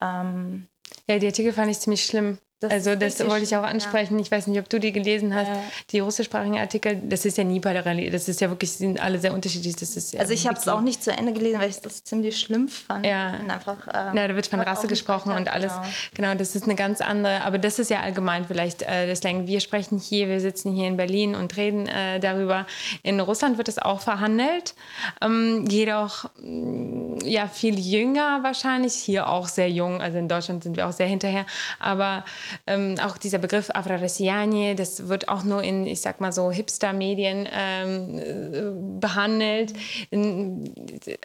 Ähm, 0.01 0.69
ja, 1.07 1.19
die 1.19 1.27
Artikel 1.27 1.53
fand 1.53 1.71
ich 1.71 1.81
ziemlich 1.81 2.05
schlimm. 2.05 2.39
Das 2.61 2.73
also 2.73 2.95
das 2.95 3.21
wollte 3.27 3.45
ich 3.45 3.55
auch 3.55 3.63
ansprechen. 3.63 4.15
Ja. 4.15 4.23
Ich 4.23 4.31
weiß 4.31 4.47
nicht, 4.47 4.59
ob 4.59 4.67
du 4.71 4.81
die 4.81 4.91
gelesen 4.91 5.35
hast. 5.35 5.49
Ja. 5.49 5.63
Die 5.91 5.99
russischsprachigen 5.99 6.59
Artikel, 6.59 6.97
das 7.05 7.27
ist 7.27 7.37
ja 7.37 7.45
nie 7.45 7.61
bei 7.61 7.75
der 7.75 7.85
Realität. 7.85 8.15
Das 8.15 8.29
ist 8.29 8.41
ja 8.41 8.49
wirklich, 8.49 8.73
sind 8.73 8.99
alle 8.99 9.19
sehr 9.19 9.35
unterschiedlich. 9.35 9.77
Das 9.77 9.95
ist 9.95 10.15
ja 10.15 10.21
also 10.21 10.33
ich 10.33 10.47
habe 10.47 10.59
es 10.59 10.67
auch 10.67 10.81
nicht 10.81 11.05
zu 11.05 11.13
Ende 11.13 11.35
gelesen, 11.35 11.61
weil 11.61 11.69
ich 11.69 11.81
das 11.81 12.03
ziemlich 12.03 12.41
schlimm 12.41 12.69
fand. 12.69 13.05
Ja, 13.05 13.35
einfach, 13.47 13.87
ähm, 13.93 14.17
ja 14.17 14.29
da 14.29 14.35
wird 14.35 14.47
von 14.47 14.61
Rasse 14.61 14.87
gesprochen 14.87 15.33
und 15.33 15.53
alles. 15.53 15.71
Genau. 15.71 15.89
genau. 16.15 16.35
das 16.35 16.57
ist 16.57 16.65
eine 16.65 16.77
ganz 16.77 17.03
andere. 17.03 17.43
Aber 17.43 17.59
das 17.59 17.79
ist 17.79 17.91
ja 17.91 18.01
allgemein 18.01 18.47
vielleicht 18.47 18.81
äh, 18.81 19.07
das 19.07 19.19
Slang. 19.19 19.47
Wir 19.47 19.61
sprechen 19.61 19.99
hier, 19.99 20.29
wir 20.29 20.41
sitzen 20.41 20.73
hier 20.73 20.89
in 20.89 20.97
Berlin 20.97 21.35
und 21.35 21.59
reden 21.59 21.87
äh, 21.87 22.21
darüber. 22.21 22.67
In 23.03 23.21
Russland 23.21 23.59
wird 23.59 23.69
es 23.69 23.79
auch 23.79 24.01
verhandelt. 24.01 24.75
Ähm, 25.21 25.67
jedoch 25.69 26.31
mm, 26.41 27.19
ja 27.23 27.49
viel 27.49 27.79
jünger 27.79 28.43
wahrscheinlich. 28.43 28.95
Hier 28.95 29.29
auch 29.29 29.47
sehr 29.47 29.71
jung. 29.71 30.01
Also 30.01 30.17
in 30.17 30.29
Deutschland 30.29 30.63
sind 30.63 30.79
wir 30.79 30.89
auch 30.89 30.93
sehr 30.93 31.07
hinterher. 31.07 31.45
Aber 31.79 32.25
ähm, 32.67 32.97
auch 33.03 33.19
dieser 33.19 33.39
Begriff 33.39 33.71
Avraresianie, 33.71 34.75
das 34.75 35.09
wird 35.09 35.29
auch 35.29 35.45
nur 35.45 35.63
in, 35.63 35.87
ich 35.87 36.01
sag 36.01 36.21
mal 36.21 36.33
so, 36.33 36.51
Hipster-Medien 36.51 37.49
ähm, 37.51 38.19
äh, 38.19 39.01
behandelt. 39.01 39.73
In, 40.11 40.67
äh, 41.07 41.17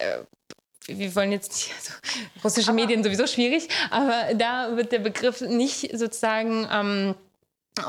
wir 0.86 1.14
wollen 1.14 1.32
jetzt 1.32 1.52
nicht, 1.52 1.72
also 1.76 1.92
russische 2.42 2.70
aber 2.70 2.80
Medien 2.80 3.04
sowieso 3.04 3.26
schwierig, 3.26 3.68
aber 3.90 4.34
da 4.34 4.76
wird 4.76 4.92
der 4.92 4.98
Begriff 4.98 5.40
nicht 5.40 5.96
sozusagen 5.96 6.66
ähm, 6.72 7.14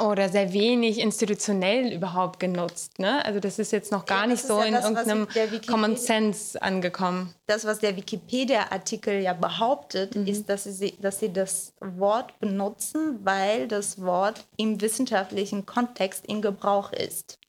oder 0.02 0.30
sehr 0.30 0.54
wenig 0.54 1.00
institutionell 1.00 1.92
überhaupt 1.92 2.40
genutzt. 2.40 3.00
Ne? 3.00 3.24
Also 3.26 3.40
das 3.40 3.60
ist 3.60 3.72
jetzt 3.72 3.92
noch 3.92 4.06
gar 4.06 4.22
ja, 4.22 4.28
nicht 4.28 4.44
so 4.44 4.60
ja 4.60 4.66
in 4.66 4.74
das, 4.74 4.86
irgendeinem 4.86 5.28
Common 5.68 5.98
Sense 5.98 6.62
angekommen. 6.62 7.34
Das, 7.48 7.66
was 7.66 7.80
der 7.80 7.96
Wikipedia-Artikel 7.98 9.20
ja 9.22 9.34
behauptet, 9.34 10.16
mhm. 10.16 10.26
ist, 10.26 10.48
dass 10.48 10.64
sie, 10.64 10.98
dass 11.02 11.20
sie 11.20 11.34
das 11.34 11.74
Wort 11.82 12.40
benutzen, 12.40 13.20
weil 13.24 13.68
das 13.68 14.02
Wort 14.02 14.46
im 14.58 14.80
wissenschaftlichen 14.80 15.66
Kontext 15.66 16.26
in 16.26 16.42
Gebrauch 16.42 16.94
ist. 16.94 17.40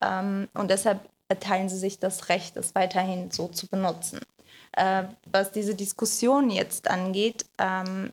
Ähm, 0.00 0.48
und 0.54 0.70
deshalb 0.70 1.00
erteilen 1.28 1.68
sie 1.68 1.78
sich 1.78 1.98
das 1.98 2.28
Recht, 2.28 2.56
es 2.56 2.74
weiterhin 2.76 3.32
so 3.32 3.48
zu 3.48 3.66
benutzen. 3.66 4.20
Äh, 4.72 5.04
was 5.26 5.50
diese 5.50 5.74
Diskussion 5.74 6.50
jetzt 6.50 6.88
angeht, 6.88 7.46
ähm, 7.58 8.10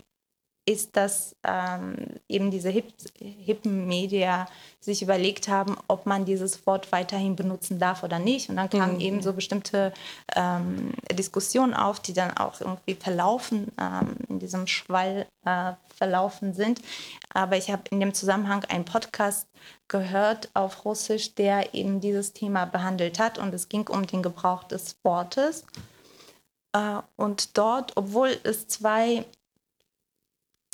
ist, 0.66 0.98
dass 0.98 1.36
ähm, 1.44 1.96
eben 2.28 2.50
diese 2.50 2.70
Hip 2.70 2.92
hippen 3.20 3.88
Media 3.88 4.48
sich 4.80 5.02
überlegt 5.02 5.48
haben, 5.48 5.78
ob 5.88 6.06
man 6.06 6.26
dieses 6.26 6.66
Wort 6.66 6.92
weiterhin 6.92 7.36
benutzen 7.36 7.78
darf 7.78 8.04
oder 8.04 8.18
nicht. 8.18 8.50
Und 8.50 8.56
dann 8.56 8.70
kamen 8.70 8.96
mhm. 8.96 9.02
eben 9.02 9.22
so 9.22 9.34
bestimmte 9.34 9.94
ähm, 10.36 10.94
Diskussionen 11.14 11.74
auf, 11.74 12.00
die 12.00 12.14
dann 12.14 12.36
auch 12.36 12.60
irgendwie 12.62 12.96
verlaufen, 12.96 13.72
ähm, 13.80 14.16
in 14.28 14.40
diesem 14.40 14.66
Schwall 14.66 15.28
äh, 15.46 15.74
verlaufen 15.96 16.54
sind. 16.54 16.82
Aber 17.30 17.58
ich 17.58 17.70
habe 17.72 17.84
in 17.92 18.00
dem 18.00 18.14
Zusammenhang 18.14 18.64
einen 18.66 18.86
Podcast 18.86 19.48
gehört 19.88 20.50
auf 20.56 20.84
Russisch, 20.84 21.36
der 21.36 21.76
eben 21.76 22.00
dieses 22.02 22.34
Thema 22.34 22.66
behandelt 22.66 23.20
hat. 23.20 23.38
Und 23.38 23.54
es 23.54 23.70
ging 23.70 23.88
um 23.88 24.08
den 24.08 24.24
Gebrauch 24.24 24.64
des 24.64 24.98
Wortes. 25.04 25.64
Äh, 26.74 27.02
und 27.16 27.58
dort, 27.58 27.94
obwohl 27.96 28.36
es 28.44 28.68
zwei 28.68 29.26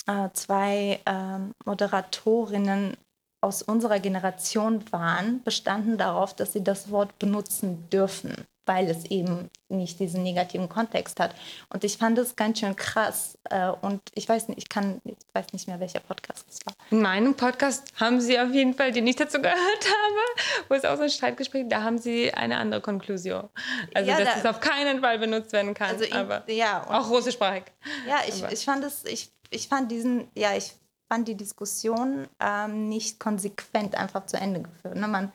äh, 0.07 0.29
zwei 0.33 0.99
ähm, 1.05 1.53
Moderatorinnen 1.65 2.97
aus 3.43 3.61
unserer 3.63 3.99
Generation 3.99 4.83
waren, 4.91 5.43
bestanden 5.43 5.97
darauf, 5.97 6.35
dass 6.35 6.53
sie 6.53 6.63
das 6.63 6.91
Wort 6.91 7.17
benutzen 7.17 7.89
dürfen, 7.89 8.45
weil 8.65 8.89
es 8.89 9.05
eben 9.05 9.49
nicht 9.69 9.99
diesen 9.99 10.23
negativen 10.23 10.69
Kontext 10.69 11.19
hat. 11.19 11.33
Und 11.69 11.83
ich 11.83 11.97
fand 11.97 12.17
es 12.17 12.35
ganz 12.35 12.59
schön 12.59 12.75
krass. 12.75 13.37
Äh, 13.49 13.69
und 13.81 14.01
ich 14.13 14.27
weiß 14.27 14.49
nicht, 14.49 14.57
ich 14.57 14.69
kann, 14.69 15.01
ich 15.03 15.15
weiß 15.33 15.53
nicht 15.53 15.67
mehr, 15.67 15.79
welcher 15.79 15.99
Podcast 15.99 16.45
es 16.49 16.59
war. 16.65 16.73
In 16.91 17.01
meinem 17.01 17.35
Podcast 17.35 17.91
haben 17.99 18.21
Sie 18.21 18.39
auf 18.39 18.51
jeden 18.53 18.73
Fall, 18.73 18.91
den 18.91 19.07
ich 19.07 19.15
dazu 19.15 19.41
gehört 19.41 19.55
habe, 19.55 20.67
wo 20.69 20.75
es 20.75 20.85
auch 20.85 20.97
so 20.97 21.03
ein 21.03 21.09
Streitgespräch, 21.09 21.65
da 21.69 21.83
haben 21.83 21.97
Sie 21.97 22.33
eine 22.33 22.57
andere 22.57 22.81
Konklusion. 22.81 23.49
Also, 23.93 24.09
ja, 24.09 24.17
dass 24.17 24.33
da, 24.35 24.39
es 24.39 24.45
auf 24.45 24.59
keinen 24.59 25.01
Fall 25.01 25.19
benutzt 25.19 25.53
werden 25.53 25.73
kann. 25.73 25.89
Also 25.89 26.05
in, 26.05 26.13
aber 26.13 26.43
ja, 26.49 26.85
auch 26.89 27.09
russischsprachig. 27.09 27.63
Ja, 28.07 28.19
ich, 28.27 28.43
ich 28.51 28.65
fand 28.65 28.83
es, 28.83 29.05
ich 29.05 29.31
ich 29.51 29.67
fand 29.67 29.91
diesen, 29.91 30.29
ja, 30.33 30.55
ich 30.55 30.73
fand 31.07 31.27
die 31.27 31.35
Diskussion 31.35 32.27
ähm, 32.39 32.87
nicht 32.87 33.19
konsequent 33.19 33.95
einfach 33.95 34.25
zu 34.25 34.37
Ende 34.37 34.61
geführt. 34.61 34.95
Ne? 34.95 35.07
Man 35.07 35.31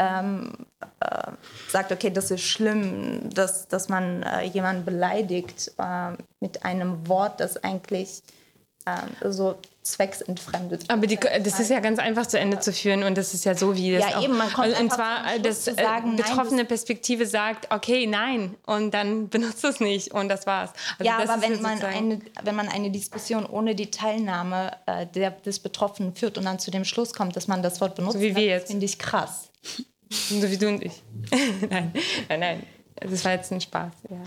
ähm, 0.00 0.52
äh, 1.00 1.32
sagt, 1.68 1.92
okay, 1.92 2.10
das 2.10 2.30
ist 2.30 2.42
schlimm, 2.42 3.28
dass, 3.34 3.68
dass 3.68 3.88
man 3.88 4.22
äh, 4.22 4.44
jemanden 4.44 4.84
beleidigt 4.84 5.72
äh, 5.78 6.12
mit 6.40 6.64
einem 6.64 7.06
Wort, 7.06 7.38
das 7.38 7.62
eigentlich 7.62 8.22
ähm, 8.86 9.30
so 9.30 9.58
zwecksentfremdet. 9.82 10.84
Aber 10.88 11.06
die, 11.06 11.16
das 11.16 11.60
ist 11.60 11.70
ja 11.70 11.80
ganz 11.80 11.98
einfach 11.98 12.26
zu 12.26 12.38
Ende 12.38 12.60
zu 12.60 12.72
führen 12.72 13.02
und 13.02 13.16
das 13.18 13.34
ist 13.34 13.44
ja 13.44 13.54
so, 13.54 13.76
wie 13.76 13.92
das 13.92 14.10
ja, 14.10 14.16
auch, 14.16 14.22
eben, 14.22 14.36
man 14.38 14.50
kommt 14.50 14.78
und 14.78 14.90
zwar, 14.92 15.38
dass 15.42 15.66
äh, 15.66 15.74
sagen, 15.74 16.16
betroffene 16.16 16.58
nein, 16.58 16.68
Perspektive 16.68 17.26
sagt, 17.26 17.70
okay, 17.70 18.06
nein 18.06 18.56
und 18.66 18.92
dann 18.92 19.28
benutzt 19.30 19.64
es 19.64 19.80
nicht 19.80 20.12
und 20.12 20.28
das 20.28 20.46
war's. 20.46 20.70
Also 20.98 21.10
ja, 21.10 21.20
das 21.20 21.28
aber 21.28 21.42
wenn 21.42 21.60
man, 21.60 21.82
eine, 21.82 22.20
wenn 22.42 22.54
man 22.54 22.68
eine 22.68 22.90
Diskussion 22.90 23.44
ohne 23.44 23.74
die 23.74 23.90
Teilnahme 23.90 24.70
äh, 24.86 25.06
der, 25.06 25.30
des 25.30 25.58
Betroffenen 25.58 26.14
führt 26.14 26.38
und 26.38 26.44
dann 26.44 26.58
zu 26.58 26.70
dem 26.70 26.84
Schluss 26.84 27.12
kommt, 27.12 27.36
dass 27.36 27.48
man 27.48 27.62
das 27.62 27.80
Wort 27.80 27.96
benutzt, 27.96 28.14
so 28.14 28.20
wie 28.20 28.34
wir 28.34 28.44
jetzt. 28.44 28.68
finde 28.68 28.86
ich 28.86 28.98
krass. 28.98 29.49
So 30.10 30.50
wie 30.50 30.58
du 30.58 30.68
und 30.68 30.84
ich. 30.84 31.02
nein, 31.70 31.92
nein, 32.28 32.40
nein. 32.40 32.62
Das 32.96 33.24
war 33.24 33.32
jetzt 33.32 33.52
ein 33.52 33.60
Spaß. 33.60 33.92
Ja. 34.10 34.22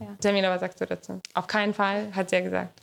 Ja. 0.00 0.16
Jamila, 0.22 0.50
was 0.50 0.60
sagst 0.60 0.80
du 0.80 0.86
dazu? 0.86 1.20
Auf 1.34 1.46
keinen 1.46 1.74
Fall, 1.74 2.14
hat 2.14 2.30
sie 2.30 2.36
ja 2.36 2.42
gesagt. 2.42 2.80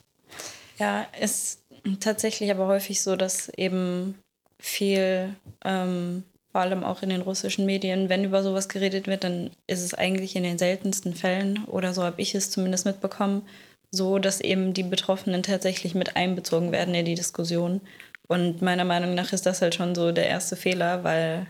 Ja, 0.78 1.06
es 1.18 1.58
tatsächlich 2.00 2.50
aber 2.50 2.66
häufig 2.66 3.02
so, 3.02 3.16
dass 3.16 3.48
eben 3.50 4.18
viel, 4.58 5.34
ähm, 5.64 6.24
vor 6.52 6.62
allem 6.62 6.82
auch 6.82 7.02
in 7.02 7.10
den 7.10 7.20
russischen 7.20 7.66
Medien, 7.66 8.08
wenn 8.08 8.24
über 8.24 8.42
sowas 8.42 8.68
geredet 8.68 9.06
wird, 9.06 9.24
dann 9.24 9.50
ist 9.66 9.82
es 9.82 9.94
eigentlich 9.94 10.36
in 10.36 10.42
den 10.42 10.58
seltensten 10.58 11.14
Fällen, 11.14 11.64
oder 11.66 11.92
so 11.92 12.02
habe 12.02 12.20
ich 12.20 12.34
es 12.34 12.50
zumindest 12.50 12.86
mitbekommen, 12.86 13.42
so, 13.90 14.18
dass 14.18 14.40
eben 14.40 14.72
die 14.72 14.82
Betroffenen 14.82 15.42
tatsächlich 15.42 15.94
mit 15.94 16.16
einbezogen 16.16 16.72
werden 16.72 16.94
in 16.94 17.04
die 17.04 17.14
Diskussion. 17.14 17.80
Und 18.28 18.62
meiner 18.62 18.84
Meinung 18.84 19.14
nach 19.14 19.32
ist 19.32 19.46
das 19.46 19.60
halt 19.60 19.74
schon 19.74 19.94
so 19.94 20.12
der 20.12 20.28
erste 20.28 20.56
Fehler, 20.56 21.02
weil 21.02 21.46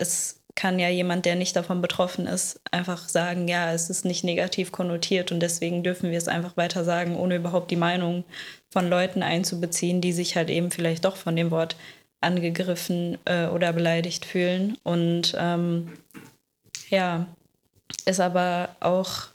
es 0.00 0.40
kann 0.56 0.78
ja 0.78 0.88
jemand, 0.88 1.26
der 1.26 1.36
nicht 1.36 1.54
davon 1.56 1.80
betroffen 1.80 2.26
ist, 2.26 2.60
einfach 2.70 3.08
sagen, 3.08 3.48
ja, 3.48 3.72
es 3.72 3.88
ist 3.88 4.04
nicht 4.04 4.24
negativ 4.24 4.72
konnotiert 4.72 5.32
und 5.32 5.40
deswegen 5.40 5.82
dürfen 5.82 6.10
wir 6.10 6.18
es 6.18 6.28
einfach 6.28 6.56
weiter 6.56 6.84
sagen, 6.84 7.16
ohne 7.16 7.36
überhaupt 7.36 7.70
die 7.70 7.76
Meinung 7.76 8.24
von 8.70 8.88
Leuten 8.88 9.22
einzubeziehen, 9.22 10.00
die 10.00 10.12
sich 10.12 10.36
halt 10.36 10.50
eben 10.50 10.70
vielleicht 10.70 11.04
doch 11.04 11.16
von 11.16 11.36
dem 11.36 11.50
Wort 11.50 11.76
angegriffen 12.20 13.18
äh, 13.24 13.46
oder 13.46 13.72
beleidigt 13.72 14.24
fühlen. 14.24 14.76
Und 14.82 15.34
ähm, 15.38 15.92
ja, 16.90 17.26
ist 18.04 18.20
aber 18.20 18.76
auch 18.80 19.28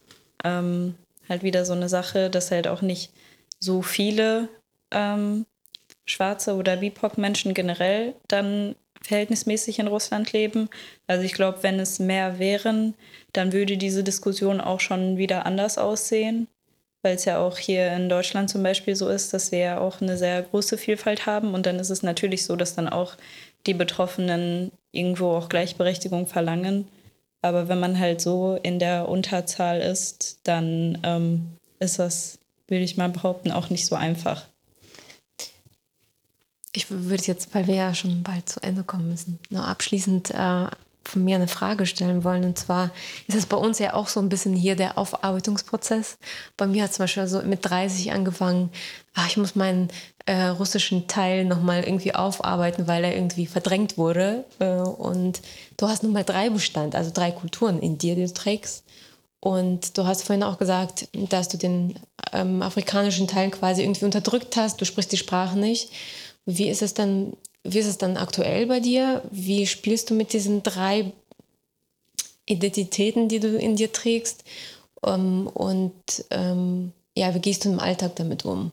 ähm, 0.43 0.95
halt 1.27 1.43
wieder 1.43 1.65
so 1.65 1.73
eine 1.73 1.89
Sache, 1.89 2.29
dass 2.29 2.51
halt 2.51 2.67
auch 2.67 2.81
nicht 2.81 3.11
so 3.59 3.81
viele 3.81 4.49
ähm, 4.91 5.45
schwarze 6.05 6.55
oder 6.55 6.77
BIPOC-Menschen 6.77 7.53
generell 7.53 8.13
dann 8.27 8.75
verhältnismäßig 9.05 9.79
in 9.79 9.87
Russland 9.87 10.33
leben. 10.33 10.69
Also 11.07 11.23
ich 11.23 11.33
glaube, 11.33 11.59
wenn 11.61 11.79
es 11.79 11.99
mehr 11.99 12.39
wären, 12.39 12.93
dann 13.33 13.53
würde 13.53 13.77
diese 13.77 14.03
Diskussion 14.03 14.61
auch 14.61 14.79
schon 14.79 15.17
wieder 15.17 15.45
anders 15.45 15.77
aussehen, 15.77 16.47
weil 17.01 17.15
es 17.15 17.25
ja 17.25 17.39
auch 17.39 17.57
hier 17.57 17.91
in 17.93 18.09
Deutschland 18.09 18.49
zum 18.49 18.63
Beispiel 18.63 18.95
so 18.95 19.09
ist, 19.09 19.33
dass 19.33 19.51
wir 19.51 19.59
ja 19.59 19.79
auch 19.79 20.01
eine 20.01 20.17
sehr 20.17 20.41
große 20.41 20.77
Vielfalt 20.77 21.25
haben 21.25 21.53
und 21.53 21.65
dann 21.65 21.79
ist 21.79 21.89
es 21.89 22.03
natürlich 22.03 22.45
so, 22.45 22.55
dass 22.55 22.75
dann 22.75 22.89
auch 22.89 23.15
die 23.67 23.73
Betroffenen 23.73 24.71
irgendwo 24.91 25.31
auch 25.31 25.49
Gleichberechtigung 25.49 26.27
verlangen. 26.27 26.87
Aber 27.41 27.67
wenn 27.67 27.79
man 27.79 27.99
halt 27.99 28.21
so 28.21 28.57
in 28.63 28.79
der 28.79 29.07
Unterzahl 29.07 29.79
ist, 29.79 30.39
dann 30.43 30.97
ähm, 31.03 31.57
ist 31.79 31.99
das, 31.99 32.39
würde 32.67 32.83
ich 32.83 32.97
mal 32.97 33.09
behaupten, 33.09 33.51
auch 33.51 33.69
nicht 33.69 33.85
so 33.85 33.95
einfach. 33.95 34.47
Ich 36.75 36.89
würde 36.89 37.23
jetzt, 37.23 37.53
weil 37.55 37.67
wir 37.67 37.75
ja 37.75 37.93
schon 37.93 38.23
bald 38.23 38.49
zu 38.49 38.61
Ende 38.61 38.83
kommen 38.83 39.09
müssen, 39.09 39.39
noch 39.49 39.65
abschließend 39.65 40.31
äh, 40.31 40.67
von 41.07 41.23
mir 41.23 41.35
eine 41.35 41.47
Frage 41.47 41.85
stellen 41.85 42.23
wollen. 42.23 42.43
Und 42.43 42.57
zwar 42.57 42.91
ist 43.27 43.37
es 43.37 43.45
bei 43.45 43.57
uns 43.57 43.79
ja 43.79 43.93
auch 43.93 44.07
so 44.07 44.19
ein 44.19 44.29
bisschen 44.29 44.55
hier 44.55 44.75
der 44.75 44.97
Aufarbeitungsprozess. 44.97 46.17
Bei 46.57 46.67
mir 46.67 46.83
hat 46.83 46.93
zum 46.93 47.03
Beispiel 47.03 47.27
so 47.27 47.41
mit 47.43 47.63
30 47.63 48.11
angefangen, 48.11 48.71
ach, 49.13 49.27
ich 49.27 49.37
muss 49.37 49.55
meinen 49.55 49.89
äh, 50.25 50.47
russischen 50.47 51.07
Teil 51.07 51.45
nochmal 51.45 51.83
irgendwie 51.83 52.15
aufarbeiten, 52.15 52.87
weil 52.87 53.03
er 53.03 53.15
irgendwie 53.15 53.45
verdrängt 53.45 53.97
wurde. 53.97 54.45
Äh, 54.59 54.75
und 54.75 55.41
du 55.77 55.87
hast 55.87 56.03
nochmal 56.03 56.23
drei 56.23 56.49
Bestand, 56.49 56.95
also 56.95 57.11
drei 57.13 57.31
Kulturen 57.31 57.79
in 57.79 57.97
dir, 57.97 58.15
die 58.15 58.25
du 58.25 58.33
trägst. 58.33 58.83
Und 59.39 59.95
du 59.97 60.07
hast 60.07 60.23
vorhin 60.23 60.41
auch 60.41 60.57
gesagt, 60.57 61.07
dass 61.13 61.49
du 61.49 61.57
den 61.57 61.99
ähm, 62.33 62.63
afrikanischen 62.63 63.27
Teil 63.27 63.51
quasi 63.51 63.83
irgendwie 63.83 64.05
unterdrückt 64.05 64.57
hast. 64.57 64.81
Du 64.81 64.85
sprichst 64.85 65.11
die 65.11 65.17
Sprache 65.17 65.59
nicht. 65.59 65.91
Wie 66.45 66.69
ist 66.69 66.81
es 66.81 66.93
dann, 66.93 67.35
wie 67.63 67.79
ist 67.79 67.87
es 67.87 67.97
dann 67.97 68.17
aktuell 68.17 68.67
bei 68.67 68.79
dir? 68.79 69.23
Wie 69.31 69.65
spielst 69.67 70.09
du 70.09 70.13
mit 70.13 70.33
diesen 70.33 70.63
drei 70.63 71.11
Identitäten, 72.45 73.27
die 73.27 73.39
du 73.39 73.57
in 73.57 73.75
dir 73.75 73.91
trägst? 73.91 74.43
Um, 75.01 75.13
ähm, 75.13 75.47
und 75.47 76.25
ähm, 76.31 76.91
ja, 77.15 77.33
wie 77.35 77.39
gehst 77.39 77.65
du 77.65 77.69
im 77.69 77.79
Alltag 77.79 78.15
damit 78.15 78.45
um? 78.45 78.71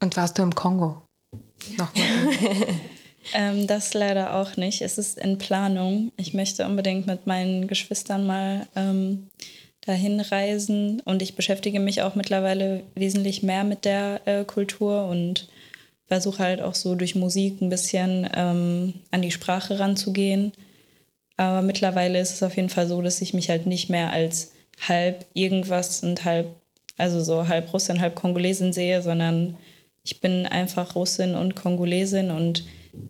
Und 0.00 0.16
warst 0.16 0.38
du 0.38 0.42
im 0.42 0.54
Kongo? 0.54 1.02
nochmal? 1.76 2.04
ähm, 3.34 3.66
das 3.66 3.94
leider 3.94 4.36
auch 4.36 4.56
nicht. 4.56 4.82
Es 4.82 4.98
ist 4.98 5.18
in 5.18 5.38
Planung. 5.38 6.12
Ich 6.16 6.34
möchte 6.34 6.66
unbedingt 6.66 7.06
mit 7.06 7.26
meinen 7.26 7.66
Geschwistern 7.66 8.26
mal 8.26 8.66
ähm, 8.76 9.28
dahin 9.82 10.20
reisen 10.20 11.00
und 11.00 11.22
ich 11.22 11.34
beschäftige 11.34 11.80
mich 11.80 12.02
auch 12.02 12.14
mittlerweile 12.14 12.82
wesentlich 12.94 13.42
mehr 13.42 13.64
mit 13.64 13.84
der 13.84 14.20
äh, 14.26 14.44
Kultur 14.44 15.06
und 15.06 15.48
versuche 16.08 16.42
halt 16.42 16.60
auch 16.62 16.74
so 16.74 16.94
durch 16.94 17.14
Musik 17.14 17.60
ein 17.60 17.68
bisschen 17.68 18.28
ähm, 18.34 18.94
an 19.10 19.22
die 19.22 19.30
Sprache 19.30 19.78
ranzugehen. 19.78 20.52
Aber 21.36 21.62
mittlerweile 21.62 22.18
ist 22.18 22.32
es 22.32 22.42
auf 22.42 22.56
jeden 22.56 22.70
Fall 22.70 22.88
so, 22.88 23.00
dass 23.00 23.20
ich 23.20 23.34
mich 23.34 23.50
halt 23.50 23.66
nicht 23.66 23.90
mehr 23.90 24.12
als 24.12 24.52
halb 24.88 25.26
irgendwas 25.34 26.02
und 26.02 26.24
halb, 26.24 26.48
also 26.96 27.22
so 27.22 27.46
halb 27.46 27.72
Russin, 27.72 28.00
halb 28.00 28.16
Kongolesin 28.16 28.72
sehe, 28.72 29.02
sondern 29.02 29.56
ich 30.02 30.20
bin 30.20 30.46
einfach 30.46 30.94
Russin 30.94 31.34
und 31.34 31.54
Kongolesin 31.54 32.30
und 32.30 32.64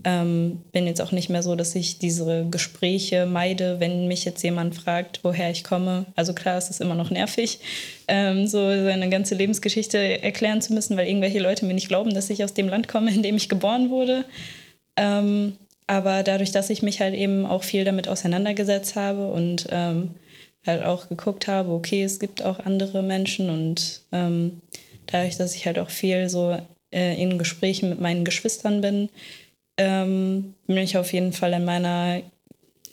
ähm, 0.04 0.62
bin 0.72 0.86
jetzt 0.86 1.00
auch 1.00 1.12
nicht 1.12 1.28
mehr 1.28 1.42
so, 1.42 1.54
dass 1.54 1.74
ich 1.74 1.98
diese 1.98 2.46
Gespräche 2.50 3.26
meide, 3.26 3.80
wenn 3.80 4.08
mich 4.08 4.24
jetzt 4.24 4.42
jemand 4.42 4.74
fragt, 4.74 5.20
woher 5.22 5.50
ich 5.50 5.64
komme. 5.64 6.06
Also 6.16 6.32
klar, 6.32 6.56
es 6.56 6.70
ist 6.70 6.80
immer 6.80 6.94
noch 6.94 7.10
nervig, 7.10 7.60
ähm, 8.06 8.46
so 8.46 8.58
seine 8.58 9.08
ganze 9.08 9.34
Lebensgeschichte 9.34 10.22
erklären 10.22 10.62
zu 10.62 10.72
müssen, 10.72 10.96
weil 10.96 11.08
irgendwelche 11.08 11.40
Leute 11.40 11.66
mir 11.66 11.74
nicht 11.74 11.88
glauben, 11.88 12.14
dass 12.14 12.30
ich 12.30 12.44
aus 12.44 12.54
dem 12.54 12.68
Land 12.68 12.88
komme, 12.88 13.12
in 13.12 13.22
dem 13.22 13.36
ich 13.36 13.48
geboren 13.48 13.90
wurde. 13.90 14.24
Ähm, 14.96 15.54
aber 15.86 16.22
dadurch, 16.22 16.52
dass 16.52 16.70
ich 16.70 16.82
mich 16.82 17.00
halt 17.00 17.14
eben 17.14 17.46
auch 17.46 17.62
viel 17.62 17.84
damit 17.84 18.08
auseinandergesetzt 18.08 18.94
habe 18.94 19.28
und 19.28 19.66
ähm, 19.70 20.14
halt 20.66 20.84
auch 20.84 21.08
geguckt 21.08 21.48
habe, 21.48 21.72
okay, 21.72 22.02
es 22.04 22.20
gibt 22.20 22.42
auch 22.42 22.58
andere 22.58 23.02
Menschen 23.02 23.48
und 23.50 24.02
ähm, 24.12 24.60
dadurch, 25.06 25.36
dass 25.36 25.54
ich 25.54 25.66
halt 25.66 25.78
auch 25.78 25.90
viel 25.90 26.28
so 26.28 26.56
äh, 26.92 27.20
in 27.20 27.38
Gesprächen 27.38 27.88
mit 27.88 28.00
meinen 28.00 28.24
Geschwistern 28.24 28.80
bin, 28.80 29.08
ähm, 29.78 30.54
bin 30.66 30.78
ich 30.78 30.96
auf 30.96 31.12
jeden 31.12 31.32
Fall 31.32 31.52
in 31.54 31.64
meiner 31.64 32.20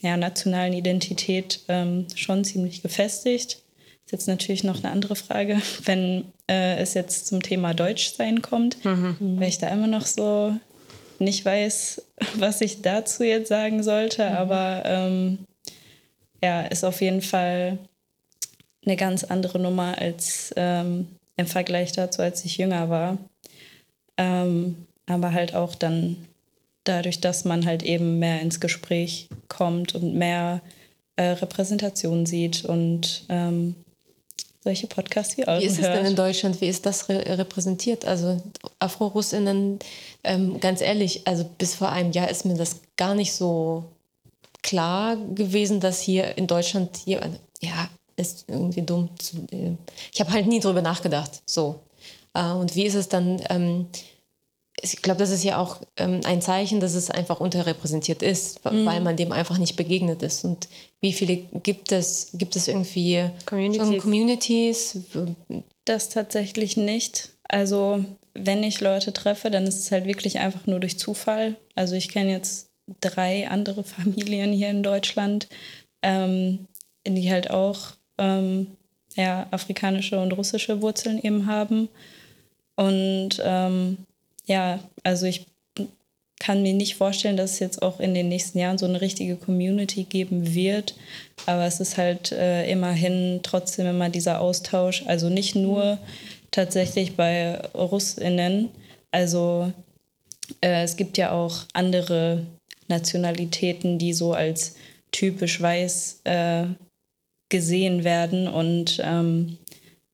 ja, 0.02 0.18
nationalen 0.18 0.74
Identität 0.74 1.62
ähm, 1.68 2.06
schon 2.16 2.46
ziemlich 2.46 2.82
gefestigt. 2.82 3.64
Ist 4.06 4.12
jetzt 4.12 4.28
natürlich 4.28 4.64
noch 4.64 4.84
eine 4.84 4.92
andere 4.92 5.16
Frage, 5.16 5.62
wenn 5.84 6.26
äh, 6.48 6.78
es 6.78 6.94
jetzt 6.94 7.28
zum 7.28 7.42
Thema 7.42 7.74
Deutschsein 7.74 8.42
kommt, 8.42 8.84
mhm. 8.86 9.40
weil 9.40 9.50
ich 9.50 9.58
da 9.58 9.68
immer 9.70 9.88
noch 9.88 10.06
so 10.06 10.56
nicht 11.18 11.44
weiß, 11.44 12.04
was 12.36 12.62
ich 12.62 12.82
dazu 12.82 13.24
jetzt 13.24 13.50
sagen 13.50 13.84
sollte, 13.84 14.30
mhm. 14.30 14.36
aber 14.36 14.84
ähm, 14.86 15.40
ja, 16.44 16.62
ist 16.62 16.84
auf 16.84 17.02
jeden 17.02 17.24
Fall 17.24 17.80
eine 18.86 18.96
ganz 18.96 19.24
andere 19.24 19.58
Nummer 19.58 19.98
als 19.98 20.54
ähm, 20.56 21.08
im 21.38 21.48
Vergleich 21.48 21.92
dazu, 21.92 22.22
als 22.22 22.46
ich 22.46 22.58
jünger 22.58 22.90
war. 22.90 23.18
Ähm, 24.18 24.86
aber 25.08 25.34
halt 25.34 25.56
auch 25.56 25.74
dann 25.74 26.18
dadurch, 26.86 27.20
dass 27.20 27.46
man 27.46 27.66
halt 27.66 27.84
eben 27.84 28.20
mehr 28.20 28.42
ins 28.42 28.60
Gespräch 28.60 29.30
kommt 29.50 29.96
und 29.96 30.14
mehr 30.14 30.62
äh, 31.18 31.24
Repräsentation 31.24 32.26
sieht 32.26 32.66
und 32.66 33.26
ähm, 33.30 33.76
solche 34.64 34.88
Podcasts 34.88 35.38
wie 35.38 35.48
eure 35.48 35.62
Wie 35.62 35.66
ist 35.66 35.80
es 35.80 35.86
denn 35.86 36.06
in 36.06 36.16
Deutschland? 36.16 36.60
Wie 36.60 36.68
ist 36.68 36.86
das 36.86 37.08
re 37.08 37.38
repräsentiert? 37.38 38.06
Also 38.06 38.42
Afro-Russinnen, 38.80 39.80
ähm, 40.24 40.60
ganz 40.60 40.82
ehrlich, 40.82 41.28
also 41.28 41.46
bis 41.58 41.76
vor 41.76 41.90
einem 41.90 42.12
Jahr 42.12 42.30
ist 42.30 42.46
mir 42.46 42.56
das 42.56 42.82
gar 42.98 43.14
nicht 43.14 43.34
so 43.34 43.86
klar 44.64 45.18
gewesen, 45.36 45.80
dass 45.80 46.02
hier 46.02 46.38
in 46.38 46.48
Deutschland 46.48 46.98
hier, 46.98 47.22
ja, 47.62 47.90
ist 48.16 48.46
irgendwie 48.48 48.82
dumm. 48.82 49.10
Zu, 49.20 49.38
äh, 49.52 49.74
ich 50.12 50.20
habe 50.20 50.32
halt 50.32 50.48
nie 50.48 50.60
drüber 50.60 50.82
nachgedacht. 50.82 51.44
So. 51.46 51.82
Äh, 52.34 52.52
und 52.52 52.76
wie 52.76 52.86
ist 52.86 52.96
es 52.96 53.08
dann? 53.08 53.42
Ähm, 53.50 53.88
ich 54.82 55.02
glaube, 55.02 55.20
das 55.20 55.32
ist 55.32 55.44
ja 55.44 55.58
auch 55.58 55.82
ähm, 55.98 56.22
ein 56.26 56.42
Zeichen, 56.42 56.80
dass 56.80 56.96
es 56.96 57.10
einfach 57.10 57.40
unterrepräsentiert 57.40 58.22
ist, 58.22 58.64
mhm. 58.66 58.86
weil 58.86 59.02
man 59.02 59.16
dem 59.16 59.32
einfach 59.32 59.58
nicht 59.58 59.76
begegnet 59.76 60.22
ist. 60.22 60.44
Und 60.44 60.68
wie 61.02 61.14
viele 61.14 61.38
gibt 61.64 61.92
es? 61.92 62.30
Gibt 62.34 62.56
es 62.56 62.68
irgendwie 62.68 63.30
Communities? 63.46 64.02
Communities? 64.02 64.98
Das 65.86 66.10
tatsächlich 66.10 66.78
nicht. 66.78 67.30
Also 67.48 68.04
wenn 68.34 68.64
ich 68.64 68.82
Leute 68.82 69.14
treffe, 69.14 69.50
dann 69.50 69.66
ist 69.66 69.80
es 69.80 69.92
halt 69.92 70.06
wirklich 70.06 70.40
einfach 70.40 70.66
nur 70.68 70.80
durch 70.80 71.00
Zufall. 71.00 71.56
Also 71.76 71.96
ich 71.96 72.10
kenne 72.10 72.32
jetzt 72.32 72.68
drei 73.00 73.48
andere 73.50 73.84
Familien 73.86 74.52
hier 74.52 74.70
in 74.70 74.84
Deutschland, 74.84 75.48
ähm, 76.02 76.68
die 77.08 77.32
halt 77.32 77.50
auch 77.50 77.92
ähm, 78.18 78.76
ja, 79.16 79.48
afrikanische 79.52 80.20
und 80.20 80.34
russische 80.34 80.82
Wurzeln 80.82 81.20
eben 81.22 81.46
haben. 81.46 81.88
Und 82.76 83.42
ähm, 83.42 84.00
ja, 84.46 84.80
also 85.04 85.26
ich 85.26 85.48
kann 86.40 86.62
mir 86.62 86.74
nicht 86.74 86.96
vorstellen, 86.96 87.38
dass 87.38 87.54
es 87.54 87.60
jetzt 87.60 87.82
auch 87.82 88.00
in 88.00 88.14
den 88.14 88.28
nächsten 88.28 88.60
Jahren 88.60 88.78
so 88.78 88.86
eine 88.86 89.02
richtige 89.02 89.36
Community 89.36 90.04
geben 90.04 90.54
wird. 90.54 90.96
Aber 91.46 91.66
es 91.66 91.80
ist 91.80 91.98
halt 91.98 92.32
äh, 92.32 92.70
immerhin 92.70 93.40
trotzdem 93.42 93.88
immer 93.88 94.10
dieser 94.10 94.42
Austausch. 94.42 95.04
Also 95.08 95.30
nicht 95.30 95.56
nur 95.56 95.98
tatsächlich 96.52 97.16
bei 97.16 97.60
Russinnen. 97.74 98.70
Also 99.12 99.72
äh, 100.62 100.84
es 100.84 100.98
gibt 100.98 101.18
ja 101.18 101.32
auch 101.32 101.64
andere 101.74 102.46
Nationalitäten, 102.88 103.98
die 103.98 104.14
so 104.14 104.34
als 104.34 104.76
typisch 105.12 105.62
weiß 105.62 106.22
äh, 106.26 106.66
gesehen 107.50 108.04
werden. 108.04 108.48
Und 108.48 109.02
ähm, 109.04 109.58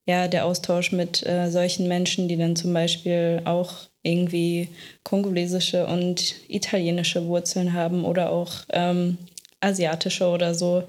ja, 0.05 0.27
der 0.27 0.45
Austausch 0.45 0.91
mit 0.91 1.25
äh, 1.25 1.49
solchen 1.49 1.87
Menschen, 1.87 2.27
die 2.27 2.37
dann 2.37 2.55
zum 2.55 2.73
Beispiel 2.73 3.41
auch 3.45 3.90
irgendwie 4.03 4.69
kongolesische 5.03 5.85
und 5.85 6.35
italienische 6.47 7.25
Wurzeln 7.27 7.73
haben 7.73 8.03
oder 8.05 8.31
auch 8.31 8.51
ähm, 8.69 9.17
asiatische 9.59 10.27
oder 10.27 10.55
so. 10.55 10.83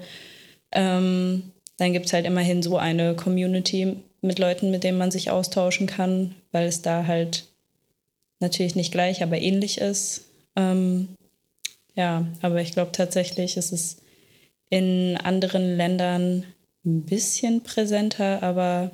Ähm, 0.71 1.51
dann 1.77 1.93
gibt 1.93 2.07
es 2.07 2.13
halt 2.13 2.25
immerhin 2.25 2.63
so 2.63 2.77
eine 2.77 3.15
Community 3.15 3.97
mit 4.21 4.39
Leuten, 4.39 4.71
mit 4.71 4.83
denen 4.83 4.97
man 4.97 5.11
sich 5.11 5.29
austauschen 5.29 5.85
kann, 5.87 6.35
weil 6.51 6.67
es 6.67 6.81
da 6.81 7.05
halt 7.05 7.45
natürlich 8.39 8.75
nicht 8.75 8.91
gleich, 8.91 9.21
aber 9.21 9.37
ähnlich 9.37 9.79
ist. 9.79 10.25
Ähm, 10.55 11.09
ja, 11.95 12.25
aber 12.41 12.61
ich 12.61 12.71
glaube 12.71 12.91
tatsächlich 12.91 13.57
ist 13.57 13.71
es 13.71 13.97
in 14.69 15.17
anderen 15.17 15.77
Ländern 15.77 16.45
ein 16.85 17.03
bisschen 17.03 17.61
präsenter, 17.61 18.41
aber 18.41 18.91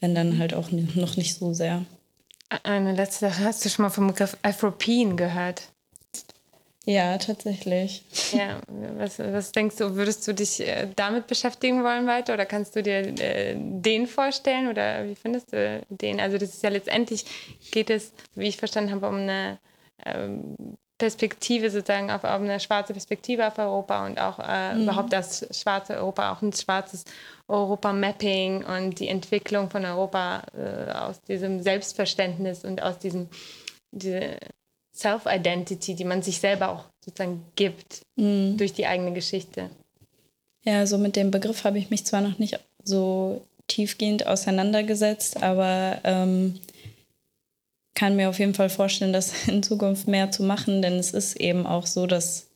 wenn 0.00 0.14
dann 0.14 0.38
halt 0.38 0.54
auch 0.54 0.70
noch 0.70 1.16
nicht 1.16 1.34
so 1.34 1.52
sehr. 1.52 1.84
Eine 2.62 2.94
letzte 2.94 3.28
Sache. 3.28 3.44
Hast 3.44 3.64
du 3.64 3.68
schon 3.68 3.84
mal 3.84 3.90
vom 3.90 4.06
Begriff 4.06 4.36
Afropeen 4.42 5.16
gehört? 5.16 5.68
Ja, 6.88 7.18
tatsächlich. 7.18 8.02
Ja, 8.32 8.62
was, 8.96 9.18
was 9.18 9.52
denkst 9.52 9.76
du, 9.76 9.94
würdest 9.94 10.26
du 10.26 10.32
dich 10.32 10.66
äh, 10.66 10.88
damit 10.96 11.26
beschäftigen 11.26 11.84
wollen 11.84 12.06
weiter 12.06 12.32
oder 12.32 12.46
kannst 12.46 12.76
du 12.76 12.82
dir 12.82 13.00
äh, 13.20 13.54
den 13.58 14.06
vorstellen 14.06 14.68
oder 14.68 15.06
wie 15.06 15.14
findest 15.14 15.52
du 15.52 15.82
den? 15.90 16.18
Also 16.18 16.38
das 16.38 16.54
ist 16.54 16.62
ja 16.62 16.70
letztendlich, 16.70 17.26
geht 17.72 17.90
es, 17.90 18.12
wie 18.34 18.48
ich 18.48 18.56
verstanden 18.56 18.90
habe, 18.92 19.06
um 19.06 19.16
eine 19.16 19.58
ähm, 20.06 20.56
Perspektive 20.98 21.70
sozusagen 21.70 22.10
auf, 22.10 22.24
auf, 22.24 22.40
eine 22.40 22.58
schwarze 22.58 22.92
Perspektive 22.92 23.46
auf 23.46 23.56
Europa 23.58 24.04
und 24.04 24.20
auch 24.20 24.38
äh, 24.40 24.74
mhm. 24.74 24.82
überhaupt 24.82 25.12
das 25.12 25.46
schwarze 25.52 25.96
Europa, 25.96 26.32
auch 26.32 26.42
ein 26.42 26.52
schwarzes 26.52 27.04
Europa-Mapping 27.46 28.64
und 28.64 28.98
die 28.98 29.08
Entwicklung 29.08 29.70
von 29.70 29.84
Europa 29.84 30.42
äh, 30.56 30.90
aus 30.90 31.22
diesem 31.22 31.62
Selbstverständnis 31.62 32.64
und 32.64 32.82
aus 32.82 32.98
diesem 32.98 33.28
diese 33.90 34.36
Self-Identity, 34.94 35.94
die 35.94 36.04
man 36.04 36.22
sich 36.22 36.40
selber 36.40 36.70
auch 36.70 36.84
sozusagen 37.04 37.44
gibt 37.54 38.02
mhm. 38.16 38.56
durch 38.56 38.72
die 38.72 38.86
eigene 38.86 39.12
Geschichte. 39.12 39.70
Ja, 40.64 40.86
so 40.86 40.98
mit 40.98 41.16
dem 41.16 41.30
Begriff 41.30 41.64
habe 41.64 41.78
ich 41.78 41.90
mich 41.90 42.04
zwar 42.04 42.20
noch 42.20 42.38
nicht 42.38 42.58
so 42.84 43.42
tiefgehend 43.68 44.26
auseinandergesetzt, 44.26 45.42
aber 45.42 46.00
ähm, 46.04 46.58
kann 47.98 48.14
mir 48.14 48.28
auf 48.28 48.38
jeden 48.38 48.54
Fall 48.54 48.70
vorstellen, 48.70 49.12
das 49.12 49.32
in 49.48 49.62
Zukunft 49.62 50.06
mehr 50.06 50.30
zu 50.30 50.44
machen, 50.44 50.80
denn 50.82 50.94
es 50.94 51.10
ist 51.10 51.36
eben 51.36 51.66
auch 51.66 51.86
so, 51.86 52.06
dass 52.06 52.46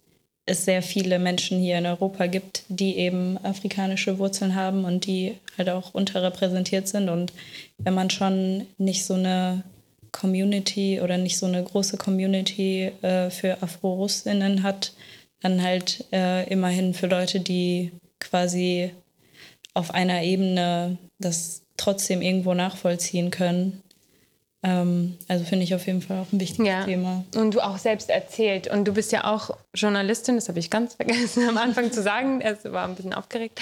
es 0.46 0.64
sehr 0.64 0.82
viele 0.82 1.18
Menschen 1.18 1.60
hier 1.60 1.78
in 1.78 1.86
Europa 1.86 2.26
gibt, 2.26 2.64
die 2.68 2.96
eben 2.96 3.38
afrikanische 3.44 4.18
Wurzeln 4.18 4.54
haben 4.54 4.84
und 4.84 5.06
die 5.06 5.34
halt 5.58 5.68
auch 5.68 5.94
unterrepräsentiert 5.94 6.88
sind. 6.88 7.08
Und 7.08 7.32
wenn 7.78 7.94
man 7.94 8.10
schon 8.10 8.66
nicht 8.78 9.04
so 9.04 9.14
eine 9.14 9.62
Community 10.10 11.00
oder 11.00 11.16
nicht 11.16 11.38
so 11.38 11.46
eine 11.46 11.62
große 11.62 11.96
Community 11.96 12.92
äh, 13.02 13.30
für 13.30 13.62
Afro-Russinnen 13.62 14.62
hat, 14.62 14.92
dann 15.40 15.62
halt 15.62 16.04
äh, 16.12 16.48
immerhin 16.48 16.94
für 16.94 17.06
Leute, 17.06 17.40
die 17.40 17.92
quasi 18.20 18.92
auf 19.74 19.92
einer 19.92 20.22
Ebene 20.22 20.98
das 21.18 21.62
trotzdem 21.76 22.20
irgendwo 22.20 22.54
nachvollziehen 22.54 23.30
können, 23.30 23.81
Ähm, 24.64 25.18
also 25.26 25.44
finde 25.44 25.64
ich 25.64 25.74
auf 25.74 25.86
jeden 25.86 26.02
Fall 26.02 26.20
auch 26.20 26.32
ein 26.32 26.38
wichtiges 26.38 26.68
ja. 26.68 26.84
Thema. 26.84 27.24
Und 27.34 27.54
du 27.54 27.60
auch 27.60 27.78
selbst 27.78 28.10
erzählt. 28.10 28.68
Und 28.68 28.86
du 28.86 28.92
bist 28.92 29.10
ja 29.10 29.24
auch 29.24 29.56
Journalistin, 29.74 30.36
das 30.36 30.48
habe 30.48 30.60
ich 30.60 30.70
ganz 30.70 30.94
vergessen 30.94 31.48
am 31.48 31.58
Anfang 31.58 31.90
zu 31.90 32.02
sagen. 32.02 32.40
Es 32.52 32.64
war 32.64 32.86
ein 32.86 32.94
bisschen 32.94 33.14
aufgeregt. 33.14 33.60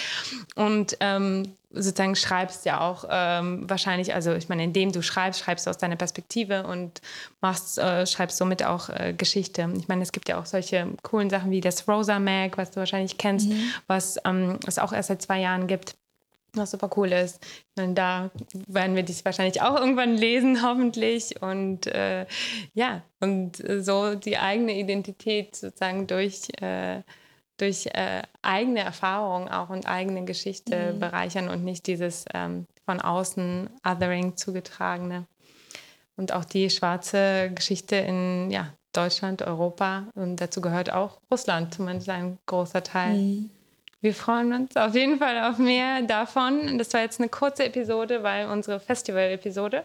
Und 0.57 0.96
ähm, 1.01 1.55
sozusagen 1.70 2.16
schreibst 2.16 2.64
ja 2.64 2.80
auch 2.80 3.05
ähm, 3.09 3.68
wahrscheinlich, 3.68 4.14
also 4.14 4.32
ich 4.32 4.48
meine, 4.48 4.64
indem 4.64 4.90
du 4.90 5.03
schreibst, 5.03 5.40
schreibst 5.40 5.66
du 5.66 5.70
aus 5.70 5.78
deiner 5.78 5.96
Perspektive 5.96 6.64
und 6.64 7.01
machst, 7.40 7.78
äh, 7.78 8.07
schreibst 8.07 8.38
somit 8.38 8.64
auch 8.64 8.88
äh, 8.88 9.14
Geschichte. 9.16 9.68
Ich 9.78 9.86
meine, 9.86 10.03
es 10.03 10.12
gibt 10.12 10.28
ja 10.28 10.40
auch 10.40 10.46
solche 10.46 10.88
coolen 11.03 11.30
Sachen 11.30 11.51
wie 11.51 11.61
das 11.61 11.86
Rosa 11.86 12.18
Mag, 12.18 12.59
was 12.59 12.72
du 12.72 12.80
wahrscheinlich 12.80 13.18
kennst, 13.18 13.48
mhm. 13.48 13.72
was 13.86 14.18
ähm, 14.24 14.59
es 14.66 14.78
auch 14.78 14.92
erst 14.92 15.09
seit 15.09 15.22
zwei 15.22 15.40
Jahren 15.40 15.66
gibt 15.66 15.94
was 16.55 16.70
super 16.70 16.90
cool 16.96 17.12
ist. 17.12 17.44
Und 17.78 17.94
da 17.94 18.30
werden 18.66 18.96
wir 18.96 19.03
dies 19.03 19.24
wahrscheinlich 19.24 19.62
auch 19.62 19.76
irgendwann 19.76 20.16
lesen, 20.16 20.62
hoffentlich. 20.66 21.42
Und 21.42 21.86
äh, 21.86 22.26
ja, 22.74 23.03
und 23.20 23.62
so 23.80 24.14
die 24.14 24.38
eigene 24.38 24.78
Identität 24.78 25.57
sozusagen 25.57 26.07
durch, 26.07 26.48
äh, 26.61 27.03
durch 27.57 27.86
äh, 27.86 28.22
eigene 28.42 28.80
Erfahrung 28.80 29.48
auch 29.48 29.70
und 29.70 29.86
eigene 29.86 30.24
Geschichte 30.24 30.94
mhm. 30.94 31.01
bereichern 31.01 31.48
und 31.48 31.64
nicht 31.64 31.86
dieses 31.86 32.24
ähm, 32.34 32.66
von 32.84 33.01
außen 33.01 33.70
Othering 33.86 34.36
zugetragene. 34.36 35.26
Und 36.16 36.32
auch 36.32 36.44
die 36.44 36.68
schwarze 36.68 37.51
Geschichte 37.55 37.96
in 37.96 38.51
ja, 38.51 38.74
Deutschland, 38.92 39.42
Europa 39.42 40.09
und 40.14 40.36
dazu 40.36 40.61
gehört 40.61 40.92
auch 40.92 41.20
Russland, 41.30 41.72
zumindest 41.72 42.09
ein 42.09 42.38
großer 42.46 42.82
Teil. 42.82 43.16
Mhm. 43.16 43.51
Wir 44.03 44.14
freuen 44.14 44.53
uns 44.55 44.76
auf 44.76 44.94
jeden 44.94 45.18
Fall 45.18 45.51
auf 45.51 45.59
mehr 45.59 46.01
davon. 46.03 46.78
Das 46.78 46.92
war 46.94 47.03
jetzt 47.03 47.20
eine 47.20 47.28
kurze 47.28 47.64
Episode, 47.64 48.22
weil 48.22 48.48
unsere 48.48 48.80
Festival-Episode. 48.80 49.84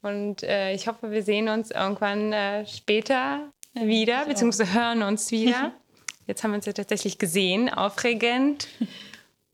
Und 0.00 0.42
äh, 0.42 0.72
ich 0.72 0.88
hoffe, 0.88 1.10
wir 1.10 1.22
sehen 1.22 1.48
uns 1.48 1.70
irgendwann 1.70 2.32
äh, 2.32 2.66
später 2.66 3.40
wieder, 3.74 4.24
beziehungsweise 4.26 4.72
hören 4.72 5.02
uns 5.02 5.30
wieder. 5.30 5.72
Jetzt 6.26 6.42
haben 6.42 6.52
wir 6.52 6.56
uns 6.56 6.66
ja 6.66 6.72
tatsächlich 6.72 7.18
gesehen, 7.18 7.68
aufregend. 7.68 8.68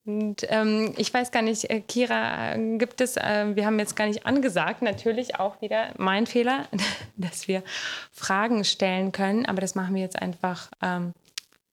Und 0.06 0.46
ähm, 0.48 0.94
ich 0.96 1.12
weiß 1.12 1.30
gar 1.30 1.42
nicht, 1.42 1.68
äh, 1.68 1.80
Kira, 1.80 2.56
gibt 2.56 3.00
es, 3.00 3.16
äh, 3.16 3.54
wir 3.54 3.66
haben 3.66 3.78
jetzt 3.78 3.96
gar 3.96 4.06
nicht 4.06 4.24
angesagt, 4.24 4.82
natürlich 4.82 5.38
auch 5.38 5.60
wieder 5.60 5.90
mein 5.98 6.26
Fehler, 6.26 6.66
dass 7.16 7.48
wir 7.48 7.62
Fragen 8.10 8.64
stellen 8.64 9.12
können, 9.12 9.46
aber 9.46 9.60
das 9.60 9.74
machen 9.74 9.94
wir 9.94 10.02
jetzt 10.02 10.20
einfach 10.20 10.70
ähm, 10.80 11.12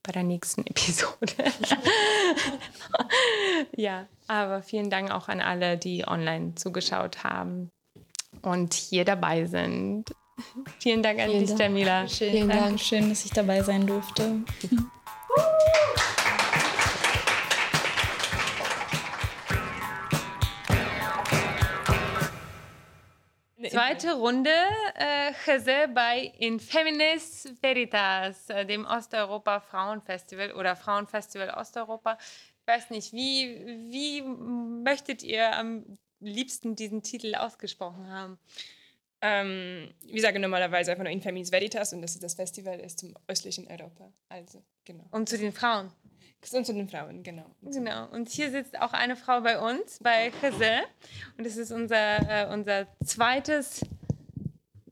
bei 0.07 0.13
der 0.13 0.23
nächsten 0.23 0.61
Episode. 0.65 1.33
ja, 3.75 4.07
aber 4.27 4.63
vielen 4.63 4.89
Dank 4.89 5.11
auch 5.11 5.27
an 5.27 5.41
alle, 5.41 5.77
die 5.77 6.07
online 6.07 6.55
zugeschaut 6.55 7.23
haben 7.23 7.69
und 8.41 8.73
hier 8.73 9.05
dabei 9.05 9.45
sind. 9.45 10.05
Vielen 10.79 11.03
Dank 11.03 11.19
an 11.19 11.31
dich, 11.31 11.49
Jamila. 11.57 12.07
Vielen 12.07 12.47
Dank. 12.47 12.79
Schön, 12.79 13.09
dass 13.09 13.25
ich 13.25 13.31
dabei 13.31 13.61
sein 13.63 13.85
durfte. 13.85 14.41
Zweite 23.65 24.13
Runde, 24.13 24.51
äh, 24.95 25.31
Jose 25.45 25.87
bei 25.91 26.31
Infeminis 26.37 27.51
Veritas, 27.59 28.49
äh, 28.49 28.65
dem 28.67 28.85
Osteuropa 28.85 29.61
Frauenfestival 29.61 30.51
oder 30.53 30.75
Frauenfestival 30.75 31.49
Osteuropa. 31.49 32.19
Ich 32.61 32.67
weiß 32.67 32.91
nicht, 32.91 33.13
wie, 33.13 33.89
wie 33.89 34.21
möchtet 34.21 35.23
ihr 35.23 35.57
am 35.57 35.97
liebsten 36.19 36.75
diesen 36.75 37.01
Titel 37.01 37.33
ausgesprochen 37.33 38.07
haben? 38.07 38.37
Ähm, 39.21 39.91
wir 40.05 40.21
sagen 40.21 40.39
normalerweise 40.39 40.91
einfach 40.91 41.03
nur 41.03 41.11
Infeminis 41.11 41.51
Veritas 41.51 41.93
und 41.93 42.03
das 42.03 42.13
ist 42.13 42.23
das 42.23 42.35
Festival 42.35 42.79
ist 42.79 42.99
zum 42.99 43.15
östlichen 43.27 43.67
Europa. 43.67 44.11
Also, 44.29 44.61
genau. 44.85 45.05
Und 45.09 45.29
zu 45.29 45.37
den 45.39 45.51
Frauen. 45.51 45.91
Und 46.53 46.65
zu 46.65 46.73
den 46.73 46.87
Frauen, 46.87 47.23
genau. 47.23 47.45
Genau. 47.61 48.07
Und 48.07 48.29
hier 48.29 48.51
sitzt 48.51 48.79
auch 48.79 48.93
eine 48.93 49.15
Frau 49.15 49.41
bei 49.41 49.59
uns, 49.59 49.99
bei 49.99 50.31
Chesel. 50.39 50.81
Und 51.37 51.45
das 51.45 51.57
ist 51.57 51.71
unser, 51.71 52.45
äh, 52.47 52.53
unser 52.53 52.87
zweites, 53.03 53.81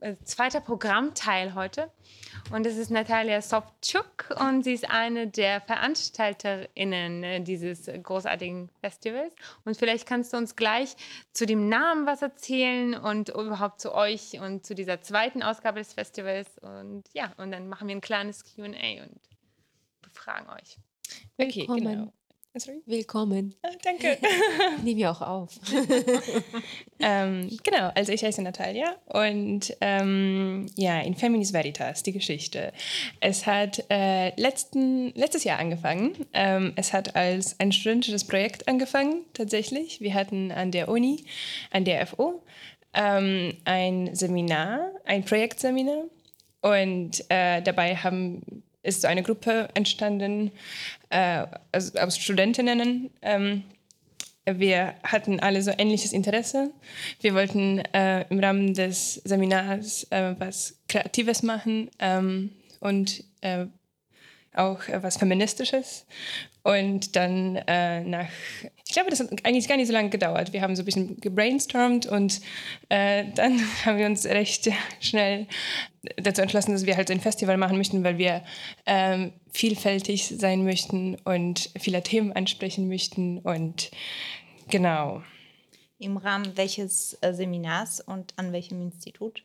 äh, 0.01 0.15
zweiter 0.23 0.59
Programmteil 0.59 1.55
heute. 1.55 1.91
Und 2.51 2.65
das 2.65 2.75
ist 2.75 2.91
Natalia 2.91 3.41
Sobczuk 3.41 4.35
und 4.39 4.63
sie 4.63 4.73
ist 4.73 4.87
eine 4.89 5.27
der 5.27 5.61
VeranstalterInnen 5.61 7.23
äh, 7.23 7.41
dieses 7.41 7.89
großartigen 8.03 8.69
Festivals. 8.81 9.33
Und 9.63 9.77
vielleicht 9.77 10.05
kannst 10.05 10.33
du 10.33 10.37
uns 10.37 10.55
gleich 10.55 10.95
zu 11.33 11.45
dem 11.45 11.69
Namen 11.69 12.05
was 12.05 12.21
erzählen 12.21 12.95
und 12.95 13.29
überhaupt 13.29 13.81
zu 13.81 13.95
euch 13.95 14.39
und 14.39 14.65
zu 14.65 14.75
dieser 14.75 15.01
zweiten 15.01 15.41
Ausgabe 15.41 15.79
des 15.79 15.93
Festivals. 15.93 16.57
Und 16.59 17.03
ja, 17.13 17.31
und 17.37 17.51
dann 17.51 17.67
machen 17.67 17.87
wir 17.87 17.95
ein 17.95 18.01
kleines 18.01 18.43
QA 18.43 18.65
und 18.65 19.19
befragen 20.01 20.49
euch. 20.49 20.77
Okay, 21.37 21.61
Willkommen. 21.61 21.83
genau. 21.83 22.13
Sorry? 22.57 22.81
Willkommen. 22.85 23.53
Ah, 23.63 23.69
danke. 23.83 24.17
Nehmen 24.83 24.97
wir 24.97 25.11
auch 25.11 25.21
auf. 25.21 25.59
ähm, 26.99 27.49
genau, 27.63 27.91
also 27.93 28.13
ich 28.13 28.23
heiße 28.23 28.41
Natalia 28.41 28.95
und 29.07 29.75
ähm, 29.81 30.65
ja, 30.77 31.01
in 31.01 31.15
Feminis 31.15 31.51
Veritas, 31.51 32.01
die 32.03 32.13
Geschichte. 32.13 32.71
Es 33.19 33.45
hat 33.45 33.83
äh, 33.89 34.29
letzten, 34.39 35.11
letztes 35.15 35.43
Jahr 35.43 35.59
angefangen. 35.59 36.15
Ähm, 36.31 36.71
es 36.77 36.93
hat 36.93 37.17
als 37.17 37.59
ein 37.59 37.73
studentisches 37.73 38.23
Projekt 38.23 38.69
angefangen, 38.69 39.25
tatsächlich. 39.33 39.99
Wir 39.99 40.13
hatten 40.13 40.53
an 40.53 40.71
der 40.71 40.87
Uni, 40.87 41.25
an 41.71 41.83
der 41.83 42.07
FO, 42.07 42.41
ähm, 42.93 43.57
ein 43.65 44.15
Seminar, 44.15 44.93
ein 45.03 45.25
Projektseminar. 45.25 46.05
Und 46.61 47.23
äh, 47.29 47.61
dabei 47.61 47.97
haben 47.97 48.63
ist 48.85 49.01
so 49.01 49.07
eine 49.07 49.23
Gruppe 49.23 49.69
entstanden 49.73 50.51
äh, 51.09 51.45
also 51.71 51.97
aus 51.99 52.17
Studentinnen. 52.17 53.09
Ähm, 53.21 53.63
wir 54.45 54.93
hatten 55.03 55.39
alle 55.39 55.61
so 55.61 55.71
ähnliches 55.75 56.13
Interesse. 56.13 56.71
Wir 57.19 57.33
wollten 57.33 57.79
äh, 57.93 58.25
im 58.29 58.39
Rahmen 58.39 58.73
des 58.73 59.15
Seminars 59.23 60.05
äh, 60.11 60.35
was 60.37 60.77
Kreatives 60.87 61.41
machen 61.41 61.89
ähm, 61.99 62.51
und 62.79 63.23
äh, 63.41 63.65
auch 64.57 64.87
äh, 64.87 65.01
was 65.03 65.17
Feministisches. 65.17 66.05
Und 66.63 67.15
dann 67.15 67.57
äh, 67.67 68.03
nach, 68.03 68.29
ich 68.85 68.93
glaube, 68.93 69.09
das 69.09 69.19
hat 69.19 69.29
eigentlich 69.45 69.67
gar 69.67 69.77
nicht 69.77 69.87
so 69.87 69.93
lange 69.93 70.09
gedauert. 70.09 70.53
Wir 70.53 70.61
haben 70.61 70.75
so 70.75 70.81
ein 70.81 70.85
bisschen 70.85 71.19
gebrainstormt 71.19 72.05
und 72.07 72.41
äh, 72.89 73.25
dann 73.35 73.59
haben 73.85 73.97
wir 73.97 74.05
uns 74.05 74.25
recht 74.25 74.69
schnell 74.99 75.47
dazu 76.17 76.41
entschlossen, 76.41 76.71
dass 76.71 76.85
wir 76.85 76.97
halt 76.97 77.11
ein 77.11 77.19
Festival 77.19 77.57
machen 77.57 77.77
möchten, 77.77 78.03
weil 78.03 78.17
wir 78.17 78.43
ähm, 78.85 79.33
vielfältig 79.51 80.27
sein 80.37 80.63
möchten 80.63 81.15
und 81.23 81.69
viele 81.79 82.01
Themen 82.03 82.33
ansprechen 82.33 82.87
möchten. 82.87 83.39
Und 83.39 83.91
genau. 84.69 85.23
Im 85.97 86.17
Rahmen 86.17 86.57
welches 86.57 87.17
äh, 87.21 87.33
Seminars 87.33 88.01
und 88.01 88.33
an 88.37 88.51
welchem 88.51 88.81
Institut? 88.81 89.43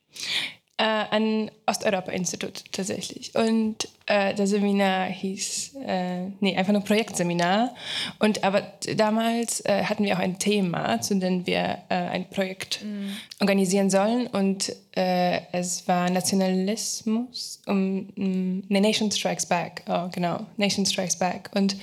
Äh, 0.81 1.05
an 1.11 1.51
Osteuropa-Institut 1.66 2.64
tatsächlich. 2.72 3.35
Und 3.35 3.87
äh, 4.07 4.35
das 4.35 4.49
Seminar 4.49 5.09
hieß, 5.09 5.76
äh, 5.87 6.28
nee, 6.41 6.57
einfach 6.57 6.72
nur 6.72 6.81
Projektseminar. 6.81 7.74
Und 8.18 8.43
aber 8.45 8.62
damals 8.97 9.61
äh, 9.66 9.85
hatten 9.85 10.05
wir 10.05 10.14
auch 10.14 10.20
ein 10.20 10.39
Thema, 10.39 10.99
zu 11.03 11.16
dem 11.16 11.47
wir 11.47 11.83
äh, 11.91 11.95
ein 11.95 12.31
Projekt 12.31 12.83
mhm. 12.83 13.14
organisieren 13.41 13.91
sollen. 13.91 14.26
Und 14.28 14.74
äh, 14.97 15.43
es 15.53 15.87
war 15.87 16.09
Nationalismus, 16.09 17.61
um, 17.66 18.09
um 18.16 18.62
ne, 18.68 18.81
Nation 18.81 19.11
Strikes 19.11 19.45
Back. 19.45 19.83
Oh, 19.87 20.09
genau, 20.11 20.47
Nation 20.57 20.87
Strikes 20.87 21.16
Back. 21.16 21.51
Und 21.55 21.76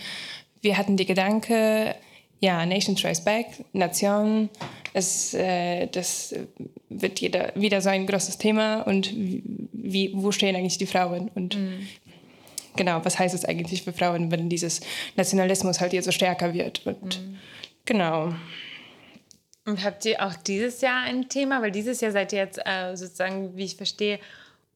wir 0.62 0.76
hatten 0.76 0.98
die 0.98 1.06
Gedanke, 1.06 1.94
ja, 2.40 2.66
Nation 2.66 2.96
Strikes 2.96 3.24
Back, 3.24 3.48
Nation, 3.74 4.50
es, 4.94 5.34
äh, 5.34 5.88
das 5.88 6.36
wird 6.90 7.20
jeder, 7.20 7.52
wieder 7.56 7.82
so 7.82 7.90
ein 7.90 8.06
großes 8.06 8.38
Thema 8.38 8.82
und 8.82 9.12
wie, 9.14 10.12
wo 10.14 10.32
stehen 10.32 10.56
eigentlich 10.56 10.78
die 10.78 10.86
Frauen 10.86 11.30
und 11.36 11.58
mhm. 11.58 11.88
genau, 12.76 13.04
was 13.04 13.18
heißt 13.18 13.34
es 13.34 13.46
eigentlich 13.46 13.84
für 13.84 13.94
Frauen, 13.94 14.32
wenn 14.32 14.50
dieses 14.50 14.82
Nationalismus 15.16 15.80
halt 15.80 15.94
jetzt 15.94 16.06
so 16.06 16.12
stärker 16.12 16.54
wird 16.54 16.86
und 16.86 17.22
mhm. 17.22 17.38
genau. 17.86 18.34
Und 19.66 19.84
habt 19.84 20.06
ihr 20.06 20.26
auch 20.26 20.34
dieses 20.34 20.80
Jahr 20.80 21.04
ein 21.04 21.28
Thema? 21.28 21.62
Weil 21.62 21.72
dieses 21.72 22.00
Jahr 22.00 22.14
seid 22.14 22.32
ihr 22.32 22.40
jetzt 22.40 22.58
äh, 22.64 22.96
sozusagen, 22.96 23.58
wie 23.58 23.66
ich 23.66 23.76
verstehe, 23.76 24.18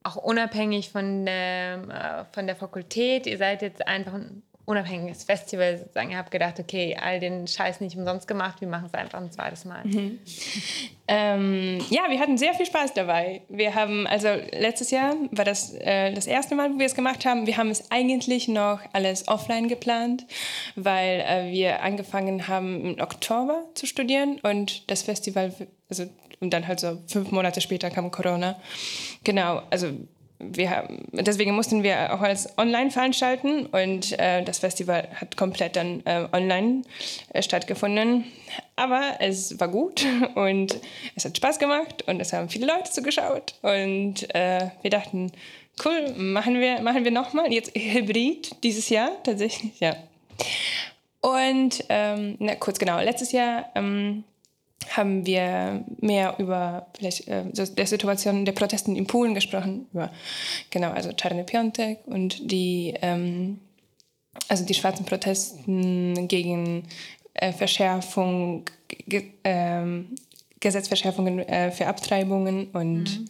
auch 0.04 0.18
unabhängig 0.18 0.90
von 0.90 1.26
der, 1.26 2.28
äh, 2.30 2.36
von 2.36 2.46
der 2.46 2.58
Fakultät. 2.58 3.26
Ihr 3.26 3.38
seid 3.38 3.62
jetzt 3.62 3.88
einfach 3.88 4.20
unabhängiges 4.66 5.24
Festival 5.24 5.78
sozusagen. 5.78 6.12
Ihr 6.12 6.18
habt 6.18 6.32
gedacht, 6.32 6.60
okay, 6.60 6.98
all 7.00 7.20
den 7.20 7.48
Scheiß 7.48 7.82
nicht 7.82 7.98
umsonst 7.98 8.28
gemacht, 8.28 8.62
wir 8.62 8.68
machen 8.68 8.86
es 8.88 8.94
einfach 8.94 9.20
ein 9.20 9.32
zweites 9.32 9.66
Mal. 9.66 9.84
Mhm. 9.84 10.20
Ähm, 11.08 11.80
ja, 11.90 12.04
wir 12.10 12.20
hatten 12.20 12.38
sehr 12.38 12.54
viel 12.54 12.66
Spaß 12.66 12.94
dabei. 12.94 13.42
Wir 13.50 13.76
haben, 13.76 14.08
also 14.08 14.30
letztes 14.52 14.92
Jahr 14.92 15.16
war 15.32 15.46
das 15.46 15.74
äh, 15.74 16.14
das 16.14 16.28
erste 16.28 16.56
Mal, 16.56 16.74
wo 16.74 16.80
wir 16.80 16.86
es 16.86 16.96
gemacht 16.96 17.26
haben. 17.26 17.48
Wir 17.48 17.58
haben 17.58 17.70
es 17.70 17.92
eigentlich 17.92 18.48
noch 18.48 18.80
alles 18.94 19.28
offline 19.28 19.68
geplant, 19.68 20.26
weil 20.76 21.22
äh, 21.22 21.52
wir 21.52 21.82
angefangen 21.82 22.48
haben 22.48 22.86
im 22.86 23.02
Oktober 23.02 23.66
zu 23.74 23.86
studieren 23.86 24.40
und 24.44 24.90
das 24.90 25.04
Festival, 25.04 25.54
also 25.90 26.06
und 26.40 26.52
dann 26.52 26.68
halt 26.68 26.80
so 26.80 26.98
fünf 27.08 27.32
Monate 27.32 27.62
später 27.62 27.90
kam 27.90 28.12
Corona. 28.12 28.60
Genau, 29.24 29.62
also 29.70 29.92
wir 30.42 30.88
deswegen 31.12 31.56
mussten 31.56 31.84
wir 31.84 32.14
auch 32.14 32.22
alles 32.22 32.58
online 32.58 32.92
veranstalten 32.92 33.66
und 33.68 34.18
äh, 34.20 34.44
das 34.44 34.60
Festival 34.60 35.08
hat 35.16 35.38
komplett 35.38 35.76
dann 35.76 36.02
äh, 36.06 36.28
online 36.32 36.84
äh, 37.34 37.42
stattgefunden. 37.42 38.26
Aber 38.76 39.16
es 39.20 39.60
war 39.60 39.68
gut 39.68 40.06
und 40.36 40.80
es 41.16 41.26
hat 41.26 41.38
Spaß 41.38 41.60
gemacht 41.60 42.04
und 42.08 42.20
es 42.20 42.34
haben 42.34 42.50
viele 42.50 42.68
Leute 42.68 42.92
zugeschaut 42.92 43.56
und 43.62 44.34
äh, 44.34 44.70
wir 44.82 44.90
dachten, 44.90 45.32
cool, 45.86 46.14
machen 46.18 46.60
wir, 46.60 46.82
machen 46.82 47.04
wir 47.04 47.12
nochmal, 47.12 47.52
jetzt 47.52 47.72
Hybrid 47.76 48.64
dieses 48.64 48.90
Jahr 48.90 49.12
tatsächlich, 49.24 49.80
ja. 49.80 49.96
Und 51.22 51.86
ähm, 51.90 52.36
na, 52.40 52.56
kurz 52.56 52.80
genau, 52.80 53.00
letztes 53.00 53.32
Jahr 53.32 53.70
ähm, 53.76 54.24
haben 54.90 55.26
wir 55.26 55.86
mehr 56.00 56.36
über 56.40 56.88
vielleicht 56.98 57.28
äh, 57.28 57.44
der 57.46 57.88
Situation 57.88 58.46
der 58.46 58.52
Protesten 58.52 58.96
in 58.96 59.08
Polen 59.08 59.36
gesprochen, 59.36 59.88
über 59.94 60.12
genau, 60.70 60.92
also 60.92 61.12
Czarny 61.12 61.44
Piątek 61.44 62.00
und 62.06 62.52
die, 62.52 62.94
ähm, 63.02 63.60
also 64.48 64.66
die 64.66 64.74
schwarzen 64.74 65.06
Protesten 65.06 66.28
gegen 66.28 66.84
äh, 67.34 67.54
Verschärfung, 67.54 68.66
ge, 68.88 69.24
äh, 69.44 70.04
Gesetzverschärfungen 70.60 71.44
für 71.72 71.88
Abtreibungen 71.88 72.68
und 72.68 73.20
mhm. 73.20 73.26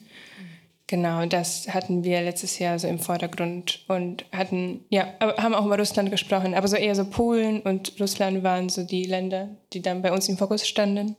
Genau, 0.91 1.25
das 1.25 1.69
hatten 1.69 2.03
wir 2.03 2.21
letztes 2.21 2.59
Jahr 2.59 2.77
so 2.77 2.85
im 2.85 2.99
Vordergrund 2.99 3.79
und 3.87 4.25
hatten, 4.33 4.83
ja, 4.89 5.07
haben 5.21 5.55
auch 5.55 5.65
über 5.65 5.79
Russland 5.79 6.11
gesprochen, 6.11 6.53
aber 6.53 6.67
so 6.67 6.75
eher 6.75 6.95
so 6.95 7.05
Polen 7.05 7.61
und 7.61 7.93
Russland 8.01 8.43
waren 8.43 8.67
so 8.67 8.83
die 8.83 9.05
Länder, 9.05 9.47
die 9.71 9.81
dann 9.81 10.01
bei 10.01 10.11
uns 10.11 10.27
im 10.27 10.37
Fokus 10.37 10.67
standen. 10.67 11.15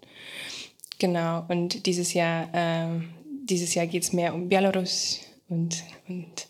Genau, 0.98 1.46
und 1.48 1.86
dieses 1.86 2.12
Jahr, 2.12 2.50
äh, 2.52 3.00
dieses 3.44 3.74
Jahr 3.74 3.86
geht 3.86 4.02
es 4.02 4.12
mehr 4.12 4.34
um 4.34 4.50
Belarus 4.50 5.20
und, 5.48 5.82
und 6.06 6.48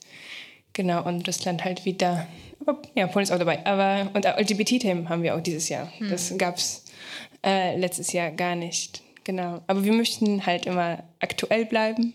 genau, 0.72 1.04
und 1.04 1.24
Russland 1.28 1.64
halt 1.64 1.84
wieder. 1.84 2.26
Aber 2.58 2.82
ja, 2.96 3.06
Polen 3.06 3.22
ist 3.22 3.30
auch 3.30 3.38
dabei. 3.38 3.64
Aber 3.64 4.10
und 4.14 4.24
LGBT-Themen 4.24 5.08
haben 5.08 5.22
wir 5.22 5.36
auch 5.36 5.40
dieses 5.40 5.68
Jahr. 5.68 5.92
Hm. 5.98 6.10
Das 6.10 6.36
gab 6.36 6.56
es 6.56 6.86
äh, 7.46 7.76
letztes 7.78 8.12
Jahr 8.12 8.32
gar 8.32 8.56
nicht. 8.56 9.00
Genau. 9.22 9.62
Aber 9.68 9.84
wir 9.84 9.92
möchten 9.92 10.44
halt 10.44 10.66
immer 10.66 11.04
aktuell 11.20 11.66
bleiben 11.66 12.14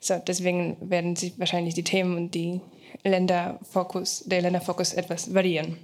so, 0.00 0.20
deswegen 0.26 0.76
werden 0.80 1.16
sich 1.16 1.38
wahrscheinlich 1.38 1.74
die 1.74 1.84
Themen 1.84 2.16
und 2.16 2.34
die 2.34 2.60
Länderfokus, 3.04 4.24
der 4.26 4.42
Länderfokus 4.42 4.94
etwas 4.94 5.34
variieren. 5.34 5.78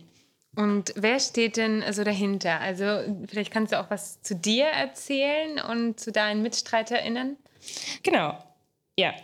Und 0.57 0.93
wer 0.97 1.19
steht 1.19 1.57
denn 1.57 1.83
also 1.83 2.05
dahinter? 2.05 2.61
Also 2.61 2.85
vielleicht 3.27 3.51
kannst 3.51 3.73
du 3.73 3.81
auch 3.81 3.91
was 3.91 4.23
zu 4.23 4.37
dir 4.37 4.67
erzählen 4.67 5.61
und 5.61 5.99
zu 5.99 6.13
deinen 6.13 6.43
MitstreiterInnen? 6.43 7.37
Genau. 8.03 8.39
Ja, 8.97 9.15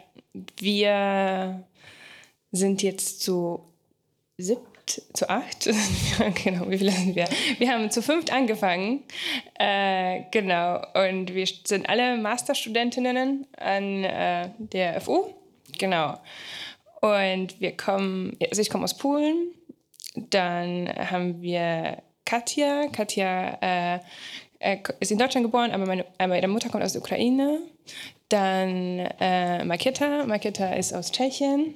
wir 0.58 1.64
sind 2.50 2.82
jetzt 2.82 3.22
zu 3.22 3.64
zu 5.12 5.28
acht, 5.28 5.68
genau, 6.44 6.68
wie 6.68 6.78
viele 6.78 6.92
sind 6.92 7.14
wir? 7.14 7.28
Wir 7.58 7.70
haben 7.70 7.90
zu 7.90 8.02
fünft 8.02 8.32
angefangen, 8.32 9.02
äh, 9.58 10.22
genau, 10.30 10.82
und 10.94 11.34
wir 11.34 11.46
sind 11.64 11.88
alle 11.88 12.16
Masterstudentinnen 12.16 13.46
an 13.56 14.04
äh, 14.04 14.50
der 14.58 15.00
FU, 15.00 15.34
genau. 15.78 16.18
Und 17.00 17.60
wir 17.60 17.76
kommen, 17.76 18.36
also 18.50 18.60
ich 18.60 18.70
komme 18.70 18.84
aus 18.84 18.96
Polen, 18.96 19.52
dann 20.14 20.88
haben 20.88 21.40
wir 21.40 22.02
Katja, 22.24 22.88
Katja 22.92 23.58
äh, 23.60 24.00
äh 24.58 24.78
ist 25.00 25.10
in 25.10 25.18
Deutschland 25.18 25.46
geboren, 25.46 25.70
aber 25.72 25.86
meine, 25.86 26.04
meine 26.18 26.48
Mutter 26.48 26.68
kommt 26.68 26.84
aus 26.84 26.92
der 26.92 27.00
Ukraine. 27.00 27.60
Dann 28.28 28.98
äh, 29.18 29.64
Maketa, 29.64 30.24
Maketa 30.26 30.74
ist 30.74 30.92
aus 30.92 31.10
Tschechien. 31.10 31.74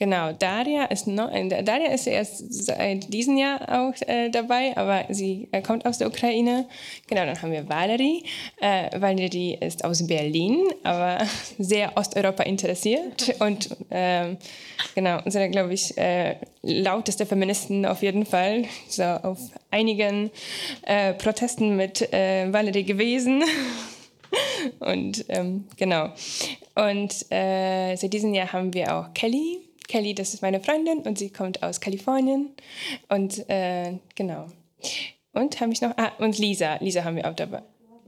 Genau, 0.00 0.32
Daria 0.32 0.84
ist, 0.84 1.06
noch, 1.06 1.30
äh, 1.30 1.62
Daria 1.62 1.92
ist 1.92 2.06
erst 2.06 2.64
seit 2.64 3.12
diesem 3.12 3.36
Jahr 3.36 3.60
auch 3.68 3.92
äh, 4.08 4.30
dabei, 4.30 4.74
aber 4.74 5.04
sie 5.10 5.46
äh, 5.52 5.60
kommt 5.60 5.84
aus 5.84 5.98
der 5.98 6.08
Ukraine. 6.08 6.66
Genau, 7.06 7.26
dann 7.26 7.42
haben 7.42 7.52
wir 7.52 7.68
Valerie. 7.68 8.24
Äh, 8.62 8.98
Valerie 8.98 9.58
ist 9.60 9.84
aus 9.84 10.06
Berlin, 10.06 10.64
aber 10.84 11.18
sehr 11.58 11.98
Osteuropa 11.98 12.44
interessiert 12.44 13.34
und 13.40 13.76
ähm, 13.90 14.38
genau, 14.94 15.20
sind, 15.26 15.52
glaube 15.52 15.74
ich, 15.74 15.94
äh, 15.98 16.36
lauteste 16.62 17.26
Feministen 17.26 17.84
auf 17.84 18.00
jeden 18.00 18.24
Fall. 18.24 18.64
So 18.88 19.02
auf 19.02 19.38
einigen 19.70 20.30
äh, 20.86 21.12
Protesten 21.12 21.76
mit 21.76 22.10
äh, 22.10 22.50
Valerie 22.50 22.84
gewesen. 22.84 23.44
und 24.78 25.26
ähm, 25.28 25.66
genau. 25.76 26.08
Und 26.74 27.12
seit 27.28 28.12
diesem 28.14 28.32
Jahr 28.32 28.54
haben 28.54 28.72
wir 28.72 28.96
auch 28.96 29.12
Kelly 29.12 29.58
Kelly, 29.90 30.14
das 30.14 30.34
ist 30.34 30.40
meine 30.40 30.60
Freundin 30.60 31.00
und 31.00 31.18
sie 31.18 31.30
kommt 31.30 31.64
aus 31.64 31.80
Kalifornien. 31.80 32.50
Und 33.08 33.48
äh, 33.50 33.98
genau. 34.14 34.46
Und 35.32 35.60
habe 35.60 35.72
ich 35.72 35.80
noch. 35.80 35.96
Ah, 35.96 36.12
und 36.18 36.38
Lisa. 36.38 36.76
Lisa 36.76 37.02
haben 37.02 37.16
wir 37.16 37.28
auch 37.28 37.34
dabei. 37.34 37.62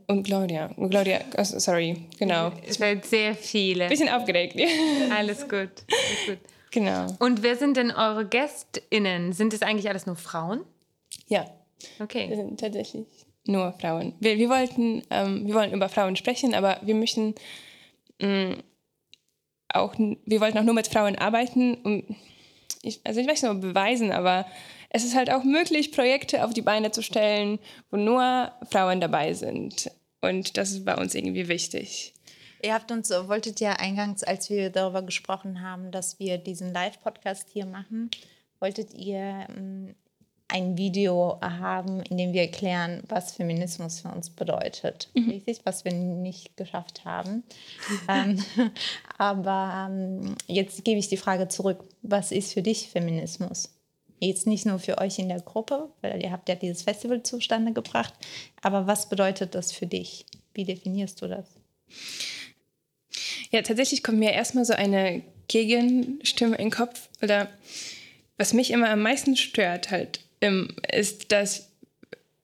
Und 0.07 0.23
Gloria. 0.23 0.71
Und 0.77 0.91
Gloria, 0.91 1.21
oh, 1.37 1.43
sorry, 1.43 1.97
genau. 2.21 2.53
Es 2.65 2.77
sind 2.77 3.05
sehr 3.05 3.35
viele. 3.35 3.89
Bisschen 3.89 4.09
aufgeregt. 4.09 4.57
Alles 5.11 5.43
gut. 5.43 5.51
Alles 5.51 6.27
gut. 6.29 6.39
Genau. 6.71 7.07
Und 7.19 7.43
wer 7.43 7.57
sind 7.57 7.77
denn 7.77 7.91
eure 7.91 8.27
GästInnen? 8.27 9.33
Sind 9.33 9.53
es 9.53 9.63
eigentlich 9.63 9.89
alles 9.89 10.07
nur 10.07 10.17
Frauen? 10.17 10.65
Ja. 11.27 11.45
Okay. 11.99 12.29
Wir 12.29 12.37
sind 12.37 12.61
tatsächlich 12.61 13.07
nur 13.45 13.73
Frauen. 13.73 14.15
Wir, 14.21 14.39
wir 14.39 14.49
wollten, 14.49 15.03
ähm, 15.11 15.47
wir 15.47 15.55
wollen 15.55 15.73
über 15.73 15.89
Frauen 15.89 16.15
sprechen, 16.15 16.55
aber 16.55 16.79
wir 16.83 16.95
möchten 16.95 17.35
mh, 18.21 18.29
mm, 18.29 18.63
auch, 19.75 19.95
wir 19.97 20.41
wollten 20.41 20.59
auch 20.59 20.65
nur 20.65 20.75
mit 20.75 20.89
Frauen 20.89 21.17
arbeiten, 21.17 21.75
um, 21.83 22.17
ich, 22.83 23.01
also 23.05 23.21
ich 23.21 23.29
weiß 23.29 23.43
nicht, 23.43 23.61
beweisen, 23.61 24.13
aber 24.13 24.47
es 24.91 25.05
ist 25.05 25.15
halt 25.15 25.31
auch 25.31 25.45
möglich, 25.45 25.93
Projekte 25.93 26.45
auf 26.45 26.53
die 26.53 26.63
Beine 26.63 26.91
zu 26.91 27.03
stellen, 27.03 27.59
wo 27.91 27.97
nur 27.97 28.53
Frauen 28.71 29.01
dabei 29.01 29.33
sind. 29.33 29.91
Und 30.21 30.57
das 30.57 30.71
ist 30.71 30.85
bei 30.85 30.97
uns 30.97 31.15
irgendwie 31.15 31.49
wichtig. 31.49 32.15
Ihr 32.63 32.75
habt 32.75 32.93
uns, 32.93 33.11
wolltet 33.11 33.59
ja 33.61 33.73
eingangs, 33.73 34.23
als 34.23 34.49
wir 34.49 34.71
darüber 34.71 35.03
gesprochen 35.03 35.63
haben, 35.63 35.91
dass 35.91 36.19
wir 36.21 36.39
diesen 36.39 36.73
Live-Podcast 36.73 37.49
hier 37.53 37.67
machen, 37.67 38.11
wolltet 38.61 38.95
ihr 38.95 39.47
ähm, 39.49 39.95
ein 40.53 40.77
Video 40.77 41.39
haben, 41.41 42.03
in 42.03 42.19
dem 42.19 42.33
wir 42.35 42.43
erklären, 42.43 43.03
was 43.09 43.33
Feminismus 43.33 44.01
für 44.01 44.09
uns 44.09 44.29
bedeutet. 44.29 45.09
Mhm. 45.15 45.31
Richtig, 45.31 45.61
was 45.65 45.85
wir 45.85 45.93
nicht 45.93 46.57
geschafft 46.57 47.05
haben. 47.07 47.43
ähm, 48.09 48.45
aber 49.17 49.89
ähm, 49.91 50.37
jetzt 50.47 50.85
gebe 50.85 50.99
ich 51.01 51.09
die 51.09 51.17
Frage 51.17 51.49
zurück. 51.49 51.83
Was 52.03 52.33
ist 52.33 52.53
für 52.53 52.63
dich 52.63 52.89
Feminismus? 52.89 53.75
Jetzt 54.21 54.47
nicht 54.47 54.67
nur 54.67 54.79
für 54.79 54.99
euch 54.99 55.19
in 55.19 55.29
der 55.29 55.41
Gruppe, 55.41 55.89
weil 56.03 56.23
ihr 56.23 56.31
habt 56.31 56.49
ja 56.49 56.55
dieses 56.55 56.83
Festival 56.83 57.23
zustande 57.23 57.73
gebracht, 57.73 58.13
aber 58.61 58.87
was 58.87 59.09
bedeutet 59.09 59.55
das 59.55 59.73
für 59.73 59.87
dich? 59.87 60.27
Wie 60.55 60.65
definierst 60.65 61.23
du 61.23 61.29
das? 61.29 61.47
Ja, 63.51 63.63
tatsächlich 63.63 64.03
kommt 64.03 64.19
mir 64.19 64.33
erstmal 64.33 64.65
so 64.65 64.75
eine 64.75 65.23
Gegenstimme 65.49 66.57
in 66.57 66.67
den 66.67 66.71
Kopf 66.71 67.09
oder 67.23 67.49
was 68.37 68.53
mich 68.53 68.71
immer 68.71 68.91
am 68.91 69.03
meisten 69.03 69.37
stört 69.37 69.91
halt 69.91 70.21
ist, 70.93 71.33
dass 71.33 71.69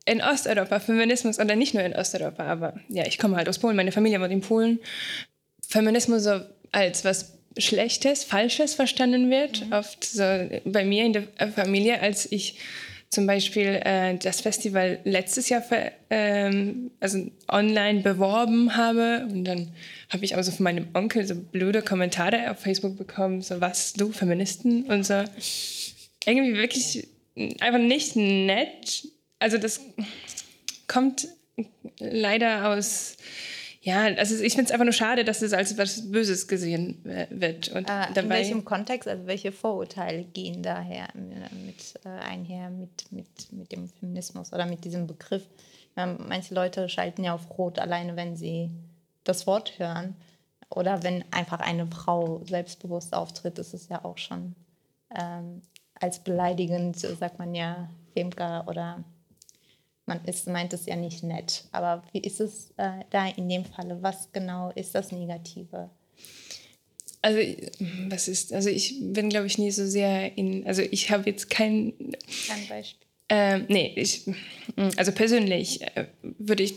in 0.07 0.23
Osteuropa 0.23 0.81
Feminismus, 0.81 1.39
oder 1.39 1.55
nicht 1.55 1.75
nur 1.75 1.83
in 1.83 1.95
Osteuropa, 1.95 2.45
aber 2.45 2.81
ja, 2.89 3.07
ich 3.07 3.19
komme 3.19 3.37
halt 3.37 3.49
aus 3.49 3.59
Polen, 3.59 3.77
meine 3.77 3.93
Familie 3.93 4.21
wohnt 4.21 4.33
in 4.33 4.41
Polen, 4.41 4.79
Feminismus 5.67 6.25
so 6.25 6.41
als 6.73 7.05
was 7.05 7.35
Schlechtes, 7.59 8.25
Falsches 8.25 8.75
verstanden 8.75 9.31
wird. 9.31 9.67
Mhm. 9.67 9.73
Oft 9.73 10.05
so 10.05 10.23
bei 10.65 10.85
mir 10.85 11.05
in 11.05 11.13
der 11.13 11.25
Familie, 11.55 12.01
als 12.01 12.31
ich 12.31 12.59
zum 13.11 13.27
Beispiel 13.27 13.81
äh, 13.85 14.17
das 14.17 14.43
Festival 14.43 15.01
letztes 15.05 15.49
Jahr 15.49 15.63
für, 15.63 15.93
ähm, 16.11 16.91
also 17.01 17.27
online 17.51 18.01
beworben 18.01 18.77
habe 18.77 19.27
und 19.31 19.45
dann 19.45 19.69
habe 20.11 20.25
ich 20.25 20.37
auch 20.37 20.43
so 20.43 20.53
von 20.53 20.65
meinem 20.65 20.89
Onkel 20.93 21.27
so 21.27 21.35
blöde 21.35 21.81
Kommentare 21.81 22.51
auf 22.51 22.59
Facebook 22.59 22.99
bekommen, 22.99 23.41
so 23.41 23.61
was 23.63 23.95
du 23.95 24.13
Feministen 24.13 24.85
und 24.85 25.07
so 25.07 25.25
irgendwie 26.27 26.55
wirklich 26.55 27.09
einfach 27.61 27.79
nicht 27.79 28.17
nett. 28.17 29.09
Also 29.39 29.59
das 29.59 29.81
kommt 30.87 31.29
leider 31.99 32.69
aus 32.71 33.17
ja, 33.89 34.05
also 34.05 34.43
ich 34.43 34.53
finde 34.53 34.67
es 34.67 34.71
einfach 34.71 34.85
nur 34.85 34.93
schade, 34.93 35.25
dass 35.25 35.41
es 35.41 35.55
als 35.55 35.79
was 35.79 36.11
Böses 36.11 36.47
gesehen 36.47 37.05
äh, 37.07 37.27
wird. 37.31 37.69
Und 37.69 37.89
äh, 37.89 38.13
dabei, 38.13 38.21
in 38.21 38.29
welchem 38.29 38.65
Kontext, 38.67 39.09
also 39.09 39.27
welche 39.27 39.51
Vorurteile 39.51 40.25
gehen 40.25 40.63
daher 40.63 41.09
mit, 41.15 41.95
äh, 42.05 42.09
einher 42.09 42.69
mit, 42.69 43.11
mit, 43.11 43.51
mit 43.51 43.73
dem 43.73 43.89
Feminismus 43.89 44.53
oder 44.53 44.67
mit 44.67 44.85
diesem 44.85 45.07
Begriff? 45.07 45.43
Manche 45.97 46.55
Leute 46.55 46.89
schalten 46.89 47.25
ja 47.25 47.35
auf 47.35 47.59
Rot 47.59 47.81
alleine, 47.81 48.15
wenn 48.15 48.37
sie 48.37 48.71
das 49.25 49.49
Wort 49.49 49.81
hören. 49.81 50.15
Oder 50.71 51.03
wenn 51.03 51.25
einfach 51.33 51.59
eine 51.59 51.89
Frau 51.89 52.43
selbstbewusst 52.45 53.15
auftritt, 53.15 53.59
ist 53.59 53.75
es 53.75 53.89
ja 53.89 54.05
auch 54.05 54.17
schon 54.17 54.55
ähm, 55.19 55.63
als 56.01 56.23
beleidigend, 56.23 56.97
sagt 56.99 57.39
man 57.39 57.55
ja, 57.55 57.89
Femka 58.15 58.67
oder 58.67 59.05
man 60.07 60.25
ist, 60.25 60.49
meint 60.49 60.73
es 60.73 60.87
ja 60.87 60.97
nicht 60.97 61.23
nett. 61.23 61.65
Aber 61.71 62.03
wie 62.13 62.21
ist 62.21 62.41
es 62.41 62.73
äh, 62.79 63.05
da 63.11 63.29
in 63.29 63.49
dem 63.49 63.65
Falle? 63.65 63.99
Was 64.03 64.33
genau 64.33 64.71
ist 64.75 64.95
das 64.95 65.13
Negative? 65.13 65.91
Also, 67.21 67.41
was 68.09 68.29
ist, 68.29 68.53
also 68.53 68.71
ich 68.71 68.97
bin, 69.01 69.29
glaube 69.29 69.47
ich, 69.47 69.59
nie 69.59 69.71
so 69.71 69.87
sehr 69.87 70.37
in, 70.39 70.67
also 70.67 70.83
ich 70.83 71.11
habe 71.11 71.29
jetzt 71.29 71.51
kein. 71.51 71.93
Kein 72.47 72.69
Beispiel. 72.69 73.09
Ähm, 73.31 73.67
nee, 73.69 73.93
ich, 73.95 74.23
also 74.97 75.13
persönlich 75.13 75.83
äh, 75.83 76.07
würde 76.23 76.63
ich, 76.63 76.77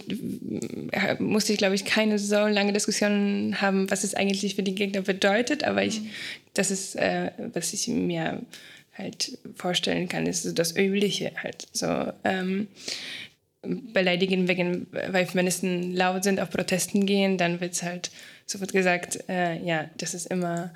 äh, 0.92 1.16
musste 1.20 1.54
ich, 1.54 1.58
glaube 1.58 1.76
ich, 1.76 1.86
keine 1.86 2.20
so 2.20 2.46
lange 2.46 2.74
Diskussion 2.74 3.62
haben, 3.62 3.90
was 3.90 4.04
es 4.04 4.16
eigentlich 4.16 4.56
für 4.56 4.64
die 4.64 4.76
Gegner 4.76 5.02
bedeutet, 5.02 5.64
aber 5.64 5.86
ich, 5.86 6.02
mhm. 6.02 6.10
das 6.54 6.70
ist, 6.70 6.98
äh, 6.98 7.32
was 7.54 7.72
ich 7.72 7.88
mir 7.88 8.42
halt 8.94 9.38
vorstellen 9.56 10.08
kann, 10.08 10.28
ist 10.28 10.44
so 10.44 10.52
das 10.52 10.76
Übliche 10.76 11.32
halt. 11.42 11.68
So 11.72 11.88
ähm, 12.24 12.68
beleidigen 13.64 14.48
wegen, 14.48 14.88
weil 14.92 15.26
Feministen 15.26 15.94
laut 15.94 16.24
sind, 16.24 16.40
auf 16.40 16.50
Protesten 16.50 17.06
gehen, 17.06 17.38
dann 17.38 17.62
wird 17.62 17.74
es 17.74 17.84
halt 17.84 18.12
sofort 18.46 18.74
gesagt, 18.74 19.24
äh, 19.30 19.58
ja, 19.64 19.90
das 19.98 20.14
ist 20.14 20.26
immer 20.28 20.72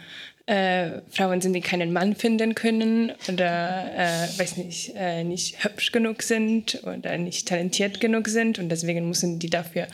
äh, 0.45 1.01
Frauen 1.09 1.41
sind, 1.41 1.53
die 1.53 1.61
keinen 1.61 1.91
Mann 1.91 2.15
finden 2.15 2.53
können 2.53 3.11
oder 3.27 3.91
äh, 3.95 4.39
weiß 4.39 4.57
nicht, 4.57 4.93
äh, 4.95 5.23
nicht 5.23 5.63
hübsch 5.63 5.91
genug 5.91 6.21
sind 6.21 6.83
oder 6.83 7.17
nicht 7.17 7.47
talentiert 7.47 7.99
genug 7.99 8.27
sind 8.27 8.59
und 8.59 8.69
deswegen 8.69 9.07
müssen 9.07 9.39
die 9.39 9.49
dafür 9.49 9.87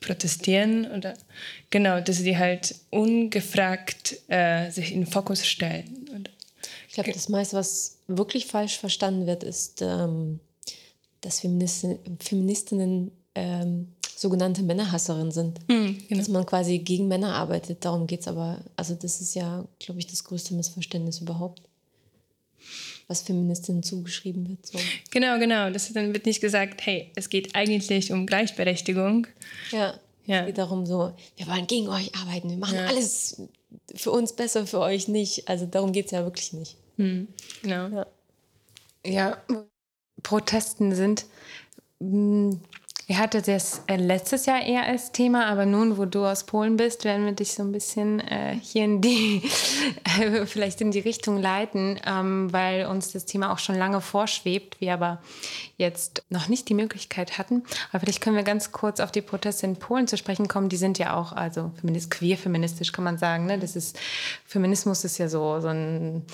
protestieren 0.00 0.90
oder 0.90 1.14
genau, 1.70 2.00
dass 2.00 2.18
sie 2.18 2.36
halt 2.36 2.74
ungefragt 2.90 4.16
äh, 4.28 4.70
sich 4.70 4.92
in 4.92 5.02
den 5.02 5.06
Fokus 5.06 5.46
stellen. 5.46 6.08
Oder 6.10 6.31
ich 6.92 6.94
glaube, 6.94 7.12
das 7.12 7.30
meiste, 7.30 7.56
was 7.56 7.96
wirklich 8.06 8.44
falsch 8.44 8.76
verstanden 8.76 9.26
wird, 9.26 9.44
ist, 9.44 9.80
ähm, 9.80 10.40
dass 11.22 11.40
Feministi 11.40 11.98
Feministinnen 12.20 13.12
ähm, 13.34 13.88
sogenannte 14.14 14.62
Männerhasserinnen 14.62 15.32
sind. 15.32 15.58
Mhm, 15.70 16.02
genau. 16.06 16.18
Dass 16.18 16.28
man 16.28 16.44
quasi 16.44 16.80
gegen 16.80 17.08
Männer 17.08 17.34
arbeitet. 17.34 17.82
Darum 17.86 18.06
geht 18.06 18.20
es 18.20 18.28
aber. 18.28 18.60
Also, 18.76 18.94
das 18.94 19.22
ist 19.22 19.34
ja, 19.34 19.64
glaube 19.78 20.00
ich, 20.00 20.06
das 20.06 20.22
größte 20.22 20.52
Missverständnis 20.52 21.22
überhaupt 21.22 21.62
was 23.06 23.22
Feministinnen 23.22 23.82
zugeschrieben 23.82 24.46
wird. 24.46 24.66
So. 24.66 24.78
Genau, 25.10 25.38
genau. 25.38 25.70
Das, 25.70 25.90
dann 25.94 26.12
wird 26.12 26.26
nicht 26.26 26.42
gesagt, 26.42 26.84
hey, 26.84 27.10
es 27.14 27.30
geht 27.30 27.54
eigentlich 27.54 28.12
um 28.12 28.26
Gleichberechtigung. 28.26 29.26
Ja, 29.70 29.98
ja. 30.26 30.40
es 30.40 30.46
geht 30.46 30.58
darum 30.58 30.84
so, 30.84 31.14
wir 31.36 31.46
wollen 31.46 31.66
gegen 31.66 31.88
euch 31.88 32.14
arbeiten, 32.14 32.50
wir 32.50 32.58
machen 32.58 32.76
ja. 32.76 32.86
alles 32.86 33.40
für 33.94 34.10
uns 34.10 34.34
besser, 34.34 34.66
für 34.66 34.80
euch 34.80 35.08
nicht. 35.08 35.48
Also 35.48 35.66
darum 35.66 35.92
geht 35.92 36.06
es 36.06 36.12
ja 36.12 36.22
wirklich 36.22 36.52
nicht. 36.52 36.76
Hm, 36.96 37.28
genau. 37.62 37.88
Ja. 37.88 38.06
ja, 39.04 39.36
Protesten 40.22 40.94
sind. 40.94 41.26
Mh, 42.00 42.56
ihr 43.08 43.18
hattet 43.18 43.48
das 43.48 43.82
äh, 43.88 43.96
letztes 43.96 44.46
Jahr 44.46 44.62
eher 44.62 44.84
als 44.84 45.12
Thema, 45.12 45.46
aber 45.46 45.66
nun, 45.66 45.98
wo 45.98 46.04
du 46.04 46.24
aus 46.24 46.44
Polen 46.44 46.76
bist, 46.76 47.04
werden 47.04 47.26
wir 47.26 47.32
dich 47.32 47.54
so 47.54 47.62
ein 47.62 47.72
bisschen 47.72 48.20
äh, 48.20 48.56
hier 48.60 48.84
in 48.84 49.00
die, 49.00 49.42
vielleicht 50.46 50.80
in 50.80 50.92
die 50.92 51.00
Richtung 51.00 51.38
leiten, 51.38 52.00
ähm, 52.06 52.52
weil 52.52 52.86
uns 52.86 53.12
das 53.12 53.26
Thema 53.26 53.52
auch 53.52 53.58
schon 53.58 53.76
lange 53.76 54.00
vorschwebt, 54.00 54.80
wir 54.80 54.94
aber 54.94 55.20
jetzt 55.76 56.24
noch 56.30 56.48
nicht 56.48 56.68
die 56.68 56.74
Möglichkeit 56.74 57.38
hatten. 57.38 57.64
Aber 57.90 58.00
vielleicht 58.00 58.22
können 58.22 58.36
wir 58.36 58.44
ganz 58.44 58.72
kurz 58.72 59.00
auf 59.00 59.12
die 59.12 59.22
Proteste 59.22 59.66
in 59.66 59.76
Polen 59.76 60.06
zu 60.06 60.16
sprechen 60.16 60.48
kommen. 60.48 60.68
Die 60.68 60.76
sind 60.76 60.98
ja 60.98 61.14
auch, 61.14 61.32
also 61.32 61.72
feminist, 61.80 62.10
queer 62.10 62.38
feministisch 62.38 62.92
kann 62.92 63.04
man 63.04 63.18
sagen. 63.18 63.46
Ne? 63.46 63.58
Das 63.58 63.76
ist, 63.76 63.98
Feminismus 64.46 65.04
ist 65.04 65.18
ja 65.18 65.28
so, 65.28 65.60
so 65.60 65.68
ein 65.68 66.24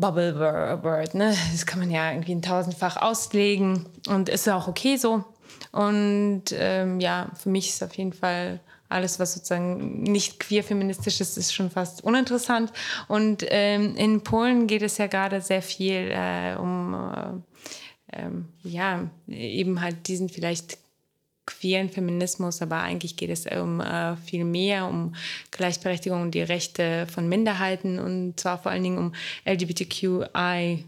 Bubble 0.00 0.38
Word, 0.38 1.14
ne? 1.14 1.34
Das 1.52 1.66
kann 1.66 1.78
man 1.78 1.90
ja 1.90 2.10
irgendwie 2.10 2.32
in 2.32 2.42
tausendfach 2.42 2.96
auslegen 2.96 3.86
und 4.08 4.28
ist 4.28 4.48
auch 4.48 4.68
okay 4.68 4.96
so. 4.96 5.24
Und 5.72 6.44
ähm, 6.52 7.00
ja, 7.00 7.30
für 7.40 7.50
mich 7.50 7.68
ist 7.68 7.82
auf 7.82 7.94
jeden 7.96 8.12
Fall 8.12 8.60
alles, 8.88 9.20
was 9.20 9.34
sozusagen 9.34 10.02
nicht 10.02 10.40
queer-feministisch 10.40 11.20
ist, 11.20 11.38
ist 11.38 11.54
schon 11.54 11.70
fast 11.70 12.02
uninteressant. 12.02 12.72
Und 13.06 13.44
ähm, 13.48 13.94
in 13.94 14.22
Polen 14.22 14.66
geht 14.66 14.82
es 14.82 14.98
ja 14.98 15.06
gerade 15.06 15.40
sehr 15.40 15.62
viel 15.62 16.10
äh, 16.10 16.56
um, 16.58 16.94
äh, 16.94 18.20
ähm, 18.20 18.48
ja, 18.64 19.08
eben 19.28 19.80
halt 19.80 20.08
diesen 20.08 20.28
vielleicht 20.28 20.78
queeren 21.50 21.90
Feminismus, 21.90 22.62
aber 22.62 22.82
eigentlich 22.82 23.16
geht 23.16 23.30
es 23.30 23.46
um 23.46 23.80
äh, 23.80 24.16
viel 24.16 24.44
mehr, 24.44 24.86
um 24.86 25.14
Gleichberechtigung 25.50 26.22
und 26.22 26.34
die 26.34 26.42
Rechte 26.42 27.06
von 27.12 27.28
Minderheiten 27.28 27.98
und 27.98 28.38
zwar 28.38 28.58
vor 28.58 28.72
allen 28.72 28.82
Dingen 28.82 28.98
um 28.98 29.12
LGBTQIA 29.44 30.78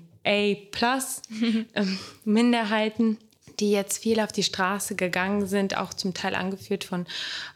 plus 0.71 1.23
ähm, 1.75 1.99
Minderheiten 2.25 3.19
die 3.63 3.71
jetzt 3.71 4.03
viel 4.03 4.19
auf 4.19 4.33
die 4.33 4.43
Straße 4.43 4.97
gegangen 4.97 5.47
sind, 5.47 5.77
auch 5.77 5.95
zum 5.95 6.15
Teil 6.15 6.35
angeführt 6.35 6.83
von 6.83 7.07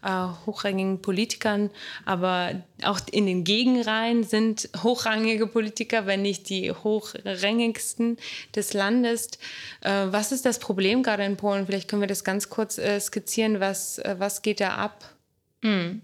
äh, 0.05 0.27
hochrangigen 0.47 1.03
Politikern, 1.03 1.71
aber 2.05 2.63
auch 2.85 3.01
in 3.11 3.27
den 3.27 3.43
Gegenreihen 3.43 4.23
sind 4.23 4.71
hochrangige 4.85 5.49
Politiker, 5.49 6.07
wenn 6.07 6.23
nicht 6.23 6.49
die 6.49 6.71
hochrangigsten 6.71 8.19
des 8.55 8.73
Landes. 8.73 9.31
Äh, 9.81 10.07
was 10.11 10.31
ist 10.31 10.47
das 10.47 10.61
Problem 10.61 11.03
gerade 11.03 11.25
in 11.25 11.37
Polen? 11.37 11.67
Vielleicht 11.67 11.89
können 11.89 12.03
wir 12.03 12.07
das 12.07 12.23
ganz 12.23 12.51
kurz 12.51 12.79
äh, 12.79 13.01
skizzieren. 13.01 13.59
Was, 13.59 13.99
äh, 13.99 14.15
was 14.17 14.43
geht 14.43 14.61
da 14.61 14.77
ab? 14.77 15.13
Hm. 15.63 16.03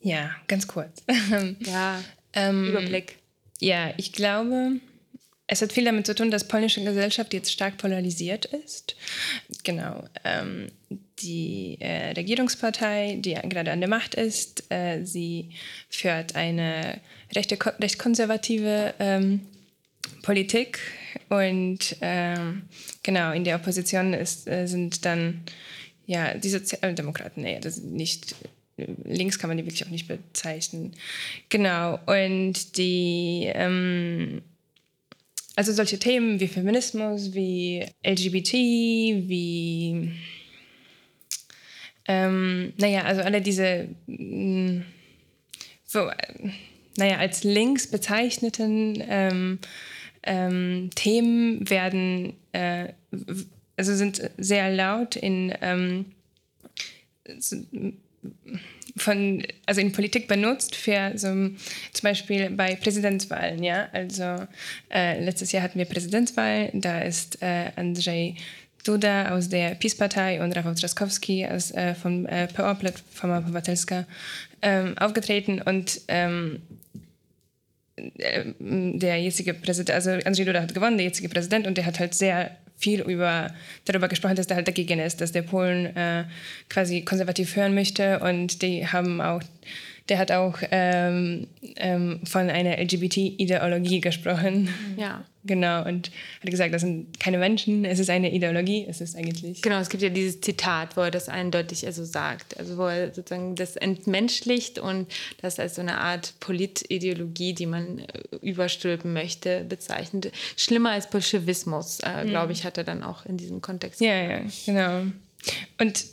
Ja, 0.00 0.30
ganz 0.46 0.68
kurz. 0.68 1.02
ja, 1.58 2.00
ähm, 2.32 2.68
Überblick. 2.68 3.18
Ja, 3.58 3.92
ich 3.96 4.12
glaube, 4.12 4.76
es 5.52 5.62
hat 5.62 5.72
viel 5.72 5.84
damit 5.84 6.06
zu 6.06 6.14
tun, 6.14 6.30
dass 6.30 6.46
polnische 6.46 6.82
Gesellschaft 6.84 7.34
jetzt 7.34 7.50
stark 7.50 7.76
polarisiert 7.76 8.44
ist. 8.44 8.94
Genau. 9.64 10.04
Ähm, 10.22 10.68
die 11.18 11.76
äh, 11.80 12.12
Regierungspartei, 12.12 13.18
die 13.18 13.34
gerade 13.34 13.72
an 13.72 13.80
der 13.80 13.88
Macht 13.88 14.14
ist, 14.14 14.70
äh, 14.70 15.04
sie 15.04 15.50
führt 15.88 16.36
eine 16.36 17.00
recht, 17.34 17.52
recht 17.82 17.98
konservative 17.98 18.94
ähm, 19.00 19.40
Politik 20.22 20.78
und 21.28 21.96
ähm, 22.00 22.62
genau 23.02 23.32
in 23.32 23.42
der 23.42 23.56
Opposition 23.56 24.14
ist, 24.14 24.46
äh, 24.46 24.66
sind 24.66 25.04
dann 25.04 25.40
ja 26.06 26.34
die 26.34 26.48
Sozialdemokraten, 26.48 27.42
nee, 27.42 27.58
das 27.60 27.78
nicht 27.78 28.36
links 29.04 29.38
kann 29.38 29.48
man 29.48 29.56
die 29.56 29.64
wirklich 29.64 29.84
auch 29.84 29.90
nicht 29.90 30.08
bezeichnen. 30.08 30.94
Genau 31.48 31.98
und 32.06 32.76
die 32.76 33.50
ähm, 33.52 34.42
also 35.60 35.74
solche 35.74 35.98
Themen 35.98 36.40
wie 36.40 36.48
Feminismus, 36.48 37.34
wie 37.34 37.84
LGBT, 38.02 38.54
wie 39.28 40.10
ähm, 42.08 42.72
naja, 42.78 43.02
also 43.02 43.20
alle 43.20 43.42
diese 43.42 43.88
mh, 44.06 44.84
so, 45.84 46.10
naja, 46.96 47.18
als 47.18 47.44
links 47.44 47.90
bezeichneten 47.90 49.04
ähm, 49.06 49.58
ähm, 50.22 50.88
Themen 50.94 51.68
werden 51.68 52.32
äh, 52.52 52.94
also 53.76 53.94
sind 53.94 54.30
sehr 54.38 54.74
laut 54.74 55.14
in 55.14 55.52
ähm, 55.60 56.06
von, 58.96 59.42
also 59.66 59.80
in 59.80 59.92
Politik 59.92 60.28
benutzt 60.28 60.76
für 60.76 61.12
so, 61.16 61.28
zum 61.28 62.02
Beispiel 62.02 62.50
bei 62.50 62.76
Präsidentswahlen. 62.76 63.62
Ja? 63.62 63.88
Also 63.92 64.46
äh, 64.92 65.22
letztes 65.22 65.52
Jahr 65.52 65.62
hatten 65.62 65.78
wir 65.78 65.86
Präsidentswahl, 65.86 66.70
da 66.72 67.00
ist 67.00 67.42
äh, 67.42 67.70
Andrzej 67.76 68.36
Duda 68.84 69.36
aus 69.36 69.48
der 69.48 69.74
PiS-Partei 69.74 70.42
und 70.42 70.56
Rafał 70.56 70.74
Trzaskowski 70.74 71.46
aus, 71.46 71.70
äh, 71.72 71.94
von 71.94 72.26
äh, 72.26 72.48
PO, 72.48 72.74
Plattforma 72.74 73.38
Obywatelska, 73.38 74.06
ähm, 74.62 74.96
aufgetreten 74.98 75.60
und 75.60 76.00
ähm, 76.08 76.62
äh, 77.96 78.44
der 78.58 79.20
jetzige 79.20 79.54
Präsident, 79.54 79.90
also 79.90 80.10
Andrzej 80.10 80.46
Duda 80.46 80.62
hat 80.62 80.74
gewonnen, 80.74 80.96
der 80.96 81.06
jetzige 81.06 81.28
Präsident, 81.28 81.66
und 81.66 81.76
der 81.76 81.86
hat 81.86 81.98
halt 81.98 82.14
sehr 82.14 82.56
viel 82.80 83.00
über, 83.02 83.52
darüber 83.84 84.08
gesprochen, 84.08 84.36
dass 84.36 84.46
der 84.46 84.56
halt 84.56 84.68
dagegen 84.68 84.98
ist, 84.98 85.20
dass 85.20 85.32
der 85.32 85.42
Polen 85.42 85.94
äh, 85.96 86.24
quasi 86.68 87.02
konservativ 87.02 87.54
hören 87.54 87.74
möchte. 87.74 88.18
Und 88.20 88.62
die 88.62 88.86
haben 88.86 89.20
auch 89.20 89.42
der 90.10 90.18
hat 90.18 90.32
auch 90.32 90.58
ähm, 90.72 91.46
ähm, 91.76 92.20
von 92.24 92.50
einer 92.50 92.78
LGBT-Ideologie 92.78 94.00
gesprochen. 94.00 94.68
Ja. 94.96 95.24
Genau, 95.44 95.86
und 95.86 96.10
hat 96.42 96.50
gesagt, 96.50 96.74
das 96.74 96.82
sind 96.82 97.18
keine 97.18 97.38
Menschen, 97.38 97.86
es 97.86 97.98
ist 97.98 98.10
eine 98.10 98.30
Ideologie, 98.30 98.84
es 98.86 99.00
ist 99.00 99.16
eigentlich. 99.16 99.62
Genau, 99.62 99.78
es 99.78 99.88
gibt 99.88 100.02
ja 100.02 100.10
dieses 100.10 100.42
Zitat, 100.42 100.98
wo 100.98 101.00
er 101.00 101.10
das 101.10 101.30
eindeutig 101.30 101.86
also 101.86 102.04
sagt, 102.04 102.58
also 102.58 102.76
wo 102.76 102.86
er 102.86 103.14
sozusagen 103.14 103.54
das 103.54 103.76
entmenschlicht 103.76 104.78
und 104.78 105.10
das 105.40 105.58
als 105.58 105.76
so 105.76 105.80
eine 105.80 105.98
Art 105.98 106.34
Politideologie, 106.40 107.54
die 107.54 107.64
man 107.64 108.00
äh, 108.00 108.36
überstülpen 108.42 109.14
möchte, 109.14 109.64
bezeichnet. 109.64 110.30
Schlimmer 110.56 110.90
als 110.90 111.08
Bolschewismus, 111.08 112.00
äh, 112.00 112.26
glaube 112.26 112.52
ich, 112.52 112.64
hat 112.64 112.76
er 112.76 112.84
dann 112.84 113.02
auch 113.02 113.24
in 113.24 113.38
diesem 113.38 113.62
Kontext. 113.62 114.02
Ja, 114.02 114.14
ja, 114.14 114.40
genau. 114.66 115.06
Und 115.78 116.04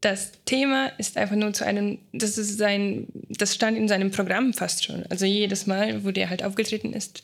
das 0.00 0.32
Thema 0.44 0.92
ist 0.98 1.16
einfach 1.16 1.34
nur 1.34 1.52
zu 1.52 1.64
einem, 1.64 1.98
das 2.12 2.38
ist 2.38 2.56
sein, 2.56 3.08
das 3.28 3.54
stand 3.54 3.76
in 3.76 3.88
seinem 3.88 4.10
Programm 4.10 4.52
fast 4.52 4.84
schon. 4.84 5.04
Also 5.06 5.26
jedes 5.26 5.66
Mal, 5.66 6.04
wo 6.04 6.12
der 6.12 6.30
halt 6.30 6.44
aufgetreten 6.44 6.92
ist, 6.92 7.22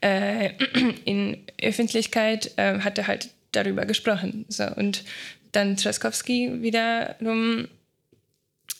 äh, 0.00 0.50
in 1.04 1.44
Öffentlichkeit, 1.62 2.52
äh, 2.56 2.80
hat 2.80 2.98
er 2.98 3.06
halt 3.06 3.30
darüber 3.52 3.86
gesprochen. 3.86 4.46
So, 4.48 4.66
und 4.66 5.04
dann 5.52 5.76
Trzaskowski 5.76 6.60
wiederum, 6.60 7.68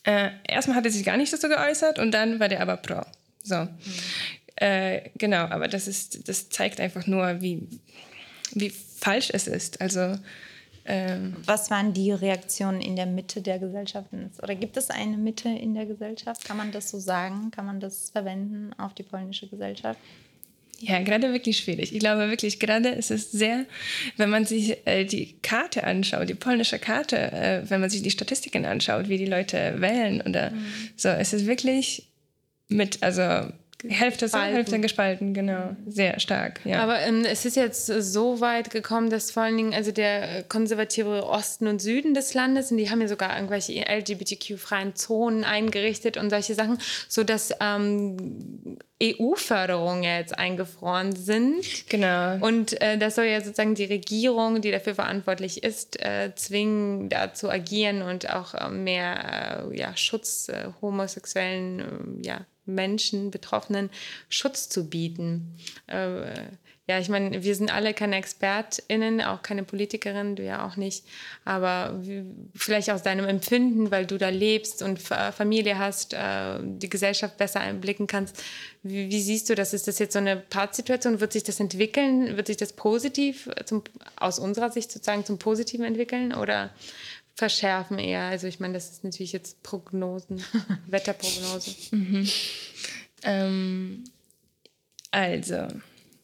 äh, 0.02 0.30
erstmal 0.46 0.76
hat 0.76 0.84
er 0.84 0.90
sich 0.90 1.04
gar 1.04 1.16
nicht 1.16 1.32
dazu 1.32 1.48
geäußert 1.48 1.98
und 1.98 2.10
dann 2.12 2.40
war 2.40 2.48
der 2.48 2.60
aber 2.60 2.76
pro. 2.76 3.02
So. 3.44 3.56
Mhm. 3.56 3.70
Äh, 4.56 5.10
genau, 5.16 5.44
aber 5.44 5.68
das 5.68 5.86
ist, 5.86 6.28
das 6.28 6.48
zeigt 6.48 6.80
einfach 6.80 7.06
nur, 7.06 7.40
wie, 7.40 7.68
wie 8.52 8.70
falsch 8.70 9.30
es 9.32 9.46
ist. 9.46 9.80
Also 9.80 10.18
ähm, 10.88 11.36
Was 11.44 11.70
waren 11.70 11.92
die 11.92 12.10
Reaktionen 12.10 12.80
in 12.80 12.96
der 12.96 13.06
Mitte 13.06 13.42
der 13.42 13.58
Gesellschaft? 13.58 14.08
Oder 14.42 14.54
gibt 14.54 14.76
es 14.78 14.88
eine 14.88 15.18
Mitte 15.18 15.50
in 15.50 15.74
der 15.74 15.84
Gesellschaft? 15.84 16.44
Kann 16.44 16.56
man 16.56 16.72
das 16.72 16.90
so 16.90 16.98
sagen? 16.98 17.50
Kann 17.50 17.66
man 17.66 17.78
das 17.78 18.10
verwenden 18.10 18.72
auf 18.78 18.94
die 18.94 19.02
polnische 19.02 19.46
Gesellschaft? 19.48 20.00
Ja, 20.80 21.02
gerade 21.02 21.32
wirklich 21.32 21.58
schwierig. 21.58 21.92
Ich 21.92 21.98
glaube 21.98 22.30
wirklich, 22.30 22.60
gerade 22.60 22.90
ist 22.90 23.10
es 23.10 23.32
sehr, 23.32 23.66
wenn 24.16 24.30
man 24.30 24.46
sich 24.46 24.76
äh, 24.86 25.04
die 25.04 25.36
Karte 25.42 25.84
anschaut, 25.84 26.28
die 26.28 26.34
polnische 26.34 26.78
Karte, 26.78 27.16
äh, 27.32 27.68
wenn 27.68 27.80
man 27.80 27.90
sich 27.90 28.02
die 28.02 28.12
Statistiken 28.12 28.64
anschaut, 28.64 29.08
wie 29.08 29.18
die 29.18 29.26
Leute 29.26 29.74
wählen 29.78 30.22
oder 30.22 30.52
mhm. 30.52 30.64
so, 30.96 31.08
es 31.08 31.32
ist 31.32 31.46
wirklich 31.46 32.08
mit, 32.68 33.02
also 33.02 33.52
Hälfte 33.86 34.26
so, 34.26 34.38
Hälfte 34.38 34.80
gespalten, 34.80 35.34
genau. 35.34 35.76
Sehr 35.86 36.18
stark, 36.18 36.60
ja. 36.64 36.82
Aber 36.82 37.00
ähm, 37.00 37.24
es 37.24 37.44
ist 37.44 37.54
jetzt 37.54 37.86
so 37.86 38.40
weit 38.40 38.70
gekommen, 38.70 39.08
dass 39.08 39.30
vor 39.30 39.44
allen 39.44 39.56
Dingen 39.56 39.72
also 39.72 39.92
der 39.92 40.42
konservative 40.44 41.24
Osten 41.24 41.68
und 41.68 41.80
Süden 41.80 42.12
des 42.12 42.34
Landes, 42.34 42.72
und 42.72 42.78
die 42.78 42.90
haben 42.90 43.00
ja 43.00 43.06
sogar 43.06 43.36
irgendwelche 43.36 43.84
LGBTQ-freien 43.88 44.96
Zonen 44.96 45.44
eingerichtet 45.44 46.16
und 46.16 46.30
solche 46.30 46.54
Sachen, 46.54 46.78
sodass 47.08 47.54
ähm, 47.60 48.78
EU-Förderungen 49.00 50.02
jetzt 50.02 50.36
eingefroren 50.36 51.14
sind. 51.14 51.88
Genau. 51.88 52.44
Und 52.44 52.80
äh, 52.82 52.98
das 52.98 53.14
soll 53.14 53.26
ja 53.26 53.40
sozusagen 53.40 53.76
die 53.76 53.84
Regierung, 53.84 54.60
die 54.60 54.72
dafür 54.72 54.96
verantwortlich 54.96 55.62
ist, 55.62 56.02
äh, 56.02 56.32
zwingen, 56.34 57.08
da 57.08 57.32
zu 57.32 57.48
agieren 57.48 58.02
und 58.02 58.28
auch 58.28 58.54
äh, 58.54 58.68
mehr 58.68 59.68
äh, 59.70 59.78
ja, 59.78 59.96
Schutz 59.96 60.48
äh, 60.48 60.70
homosexuellen 60.82 61.80
äh, 62.24 62.26
ja, 62.26 62.40
Menschen, 62.68 63.30
Betroffenen 63.30 63.90
Schutz 64.28 64.68
zu 64.68 64.88
bieten. 64.88 65.56
Äh, 65.86 66.32
ja, 66.88 66.98
ich 66.98 67.10
meine, 67.10 67.44
wir 67.44 67.54
sind 67.54 67.70
alle 67.70 67.92
keine 67.92 68.16
ExpertInnen, 68.16 69.20
auch 69.20 69.42
keine 69.42 69.62
Politikerinnen, 69.62 70.36
du 70.36 70.42
ja 70.42 70.66
auch 70.66 70.76
nicht. 70.76 71.04
Aber 71.44 72.02
vielleicht 72.54 72.88
aus 72.88 73.02
deinem 73.02 73.26
Empfinden, 73.26 73.90
weil 73.90 74.06
du 74.06 74.16
da 74.16 74.30
lebst 74.30 74.82
und 74.82 74.98
Familie 74.98 75.78
hast, 75.78 76.14
äh, 76.14 76.58
die 76.62 76.88
Gesellschaft 76.88 77.36
besser 77.36 77.60
einblicken 77.60 78.06
kannst. 78.06 78.42
Wie, 78.82 79.10
wie, 79.10 79.20
siehst 79.20 79.50
du 79.50 79.54
das? 79.54 79.74
Ist 79.74 79.86
das 79.86 79.98
jetzt 79.98 80.14
so 80.14 80.18
eine 80.18 80.36
Partsituation? 80.36 81.20
Wird 81.20 81.34
sich 81.34 81.44
das 81.44 81.60
entwickeln? 81.60 82.38
Wird 82.38 82.46
sich 82.46 82.56
das 82.56 82.72
positiv, 82.72 83.50
zum, 83.66 83.82
aus 84.16 84.38
unserer 84.38 84.70
Sicht 84.70 84.90
sozusagen 84.90 85.26
zum 85.26 85.38
Positiven 85.38 85.84
entwickeln? 85.84 86.32
Oder 86.32 86.70
verschärfen 87.38 88.00
eher. 88.00 88.22
Also 88.22 88.48
ich 88.48 88.58
meine, 88.58 88.74
das 88.74 88.90
ist 88.90 89.04
natürlich 89.04 89.30
jetzt 89.30 89.62
Prognosen, 89.62 90.42
Wetterprognose. 90.88 91.70
Mhm. 91.92 92.28
Ähm, 93.22 94.04
also, 95.12 95.68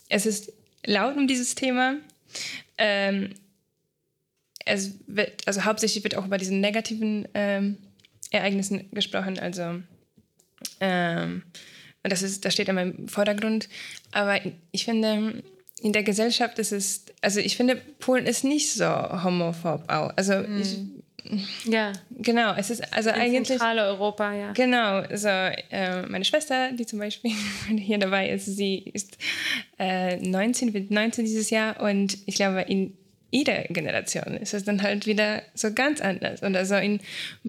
es 0.08 0.26
ist 0.26 0.52
laut 0.84 1.16
um 1.16 1.28
dieses 1.28 1.54
Thema. 1.54 1.98
Ähm, 2.78 3.30
es 4.66 4.94
wird, 5.06 5.46
also 5.46 5.64
hauptsächlich 5.64 6.02
wird 6.02 6.16
auch 6.16 6.26
über 6.26 6.36
diesen 6.36 6.60
negativen 6.60 7.28
ähm, 7.34 7.78
Ereignissen 8.32 8.88
gesprochen. 8.90 9.38
Also 9.38 9.82
ähm, 10.80 11.44
das 12.02 12.22
ist, 12.22 12.44
das 12.44 12.54
steht 12.54 12.68
in 12.68 12.74
meinem 12.74 13.06
Vordergrund. 13.06 13.68
Aber 14.10 14.40
ich 14.72 14.84
finde, 14.84 15.44
in 15.80 15.92
der 15.92 16.02
Gesellschaft 16.02 16.58
ist 16.58 16.72
es, 16.72 17.04
also 17.20 17.38
ich 17.38 17.56
finde, 17.56 17.76
Polen 17.76 18.26
ist 18.26 18.42
nicht 18.42 18.72
so 18.72 18.84
homophob 18.84 19.88
auch. 19.88 20.12
Also 20.16 20.34
mhm. 20.38 20.60
ich, 20.60 21.03
ja. 21.64 21.92
Genau, 22.10 22.54
es 22.54 22.70
ist 22.70 22.92
also 22.92 23.10
In 23.10 23.16
eigentlich. 23.16 23.48
Zentrale 23.48 23.84
Europa, 23.86 24.32
ja. 24.32 24.52
Genau, 24.52 24.98
also 24.98 25.28
äh, 25.28 26.02
meine 26.06 26.24
Schwester, 26.24 26.72
die 26.72 26.86
zum 26.86 26.98
Beispiel 26.98 27.32
hier 27.76 27.98
dabei 27.98 28.30
ist, 28.30 28.46
sie 28.46 28.78
ist 28.92 29.16
äh, 29.78 30.16
19, 30.16 30.74
wird 30.74 30.90
19 30.90 31.24
dieses 31.24 31.50
Jahr 31.50 31.80
und 31.80 32.18
ich 32.26 32.34
glaube, 32.34 32.62
in 32.62 32.96
jeder 33.34 33.64
Generation 33.64 34.36
ist 34.36 34.54
es 34.54 34.62
dann 34.62 34.80
halt 34.80 35.06
wieder 35.06 35.42
so 35.54 35.72
ganz 35.72 36.00
anders. 36.00 36.42
Und 36.42 36.56
also 36.56 36.76
in, 36.76 37.00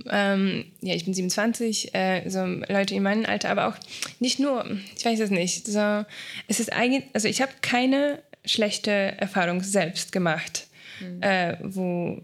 ähm, 0.10 0.66
ja, 0.82 0.96
ich 0.96 1.06
bin 1.06 1.14
27, 1.14 1.94
äh, 1.94 2.28
so 2.28 2.44
Leute 2.44 2.96
in 2.96 3.04
meinem 3.04 3.26
Alter, 3.26 3.52
aber 3.52 3.68
auch 3.68 3.76
nicht 4.20 4.40
nur, 4.40 4.66
ich 4.98 5.06
weiß 5.06 5.20
es 5.20 5.30
nicht, 5.30 5.68
so, 5.68 6.04
es 6.48 6.60
ist 6.60 6.74
eigentlich, 6.74 7.04
also 7.14 7.28
ich 7.28 7.40
habe 7.40 7.52
keine 7.62 8.18
schlechte 8.46 8.90
Erfahrung 8.92 9.62
selbst 9.62 10.12
gemacht, 10.12 10.66
mhm. 11.02 11.22
äh, 11.22 11.58
wo 11.62 12.24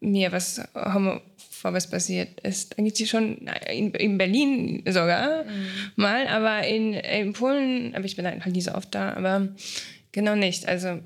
mir 0.00 0.32
was 0.32 0.60
Homophobes 0.74 1.88
passiert 1.88 2.40
ist. 2.40 2.78
Eigentlich 2.78 3.08
schon 3.08 3.48
in, 3.70 3.92
in 3.92 4.18
Berlin 4.18 4.82
sogar 4.86 5.44
mhm. 5.44 5.66
mal, 5.96 6.26
aber 6.26 6.66
in, 6.66 6.94
in 6.94 7.32
Polen, 7.32 7.94
aber 7.94 8.04
ich 8.04 8.16
bin 8.16 8.26
halt 8.26 8.44
nie 8.46 8.60
so 8.60 8.72
oft 8.72 8.94
da, 8.94 9.14
aber 9.14 9.48
genau 10.12 10.34
nicht. 10.34 10.66
Also 10.66 10.98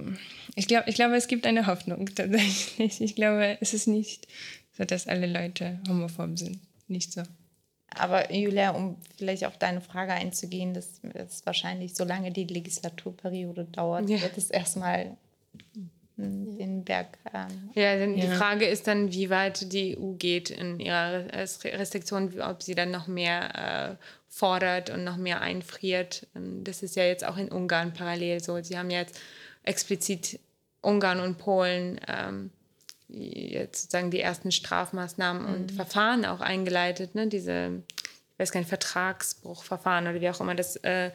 ich 0.55 0.67
glaube, 0.67 0.89
ich 0.89 0.95
glaube, 0.95 1.17
es 1.17 1.29
gibt 1.29 1.47
eine 1.47 1.67
Hoffnung 1.67 2.07
tatsächlich. 2.15 3.01
Ich 3.01 3.15
glaube, 3.15 3.59
es 3.61 3.75
ist 3.75 3.87
nicht 3.87 4.27
so, 4.73 4.85
dass 4.85 5.07
alle 5.07 5.27
Leute 5.27 5.81
homophob 5.89 6.39
sind. 6.39 6.59
Nicht 6.89 7.13
so. 7.13 7.23
Aber 7.91 8.33
Julia, 8.33 8.71
um 8.71 8.97
vielleicht 9.17 9.45
auf 9.45 9.59
deine 9.59 9.81
Frage 9.81 10.13
einzugehen, 10.13 10.75
dass 10.75 11.01
es 11.15 11.47
wahrscheinlich, 11.47 11.95
solange 11.95 12.31
die 12.31 12.45
Legislaturperiode 12.45 13.65
dauert, 13.65 14.09
ja. 14.11 14.21
wird 14.21 14.37
es 14.37 14.51
erstmal 14.51 15.17
den 16.17 16.85
Berg. 16.85 17.19
Ähm, 17.33 17.71
ja, 17.75 17.97
denn 17.97 18.17
ja. 18.17 18.27
die 18.27 18.33
Frage 18.33 18.67
ist 18.67 18.87
dann, 18.87 19.13
wie 19.13 19.29
weit 19.29 19.73
die 19.73 19.99
EU 19.99 20.13
geht 20.13 20.51
in 20.51 20.81
ihrer 20.81 21.27
Restriktion, 21.33 22.41
ob 22.41 22.63
sie 22.63 22.75
dann 22.75 22.91
noch 22.91 23.07
mehr 23.07 23.99
äh, 23.99 24.05
fordert 24.29 24.91
und 24.91 25.05
noch 25.05 25.17
mehr 25.17 25.41
einfriert. 25.41 26.27
Das 26.35 26.83
ist 26.83 26.97
ja 26.97 27.05
jetzt 27.05 27.25
auch 27.25 27.37
in 27.37 27.51
Ungarn 27.51 27.93
parallel 27.93 28.43
so. 28.43 28.61
Sie 28.63 28.79
haben 28.79 28.91
jetzt 28.91 29.19
explizit 29.63 30.41
Ungarn 30.81 31.21
und 31.21 31.37
Polen 31.39 32.01
ähm, 32.09 32.51
jetzt 33.09 33.83
sozusagen 33.83 34.11
die 34.11 34.21
ersten 34.21 34.53
Strafmaßnahmen 34.53 35.43
mhm. 35.43 35.55
und 35.55 35.73
Verfahren 35.73 36.25
auch 36.25 36.41
eingeleitet, 36.41 37.15
ne? 37.15 37.27
diese, 37.27 37.83
ich 38.33 38.39
weiß 38.39 38.53
gar 38.53 38.61
nicht, 38.61 38.69
Vertragsbruchverfahren 38.69 40.07
oder 40.07 40.21
wie 40.21 40.31
auch 40.31 40.41
immer 40.41 40.55
das 40.55 40.77
äh, 40.77 41.11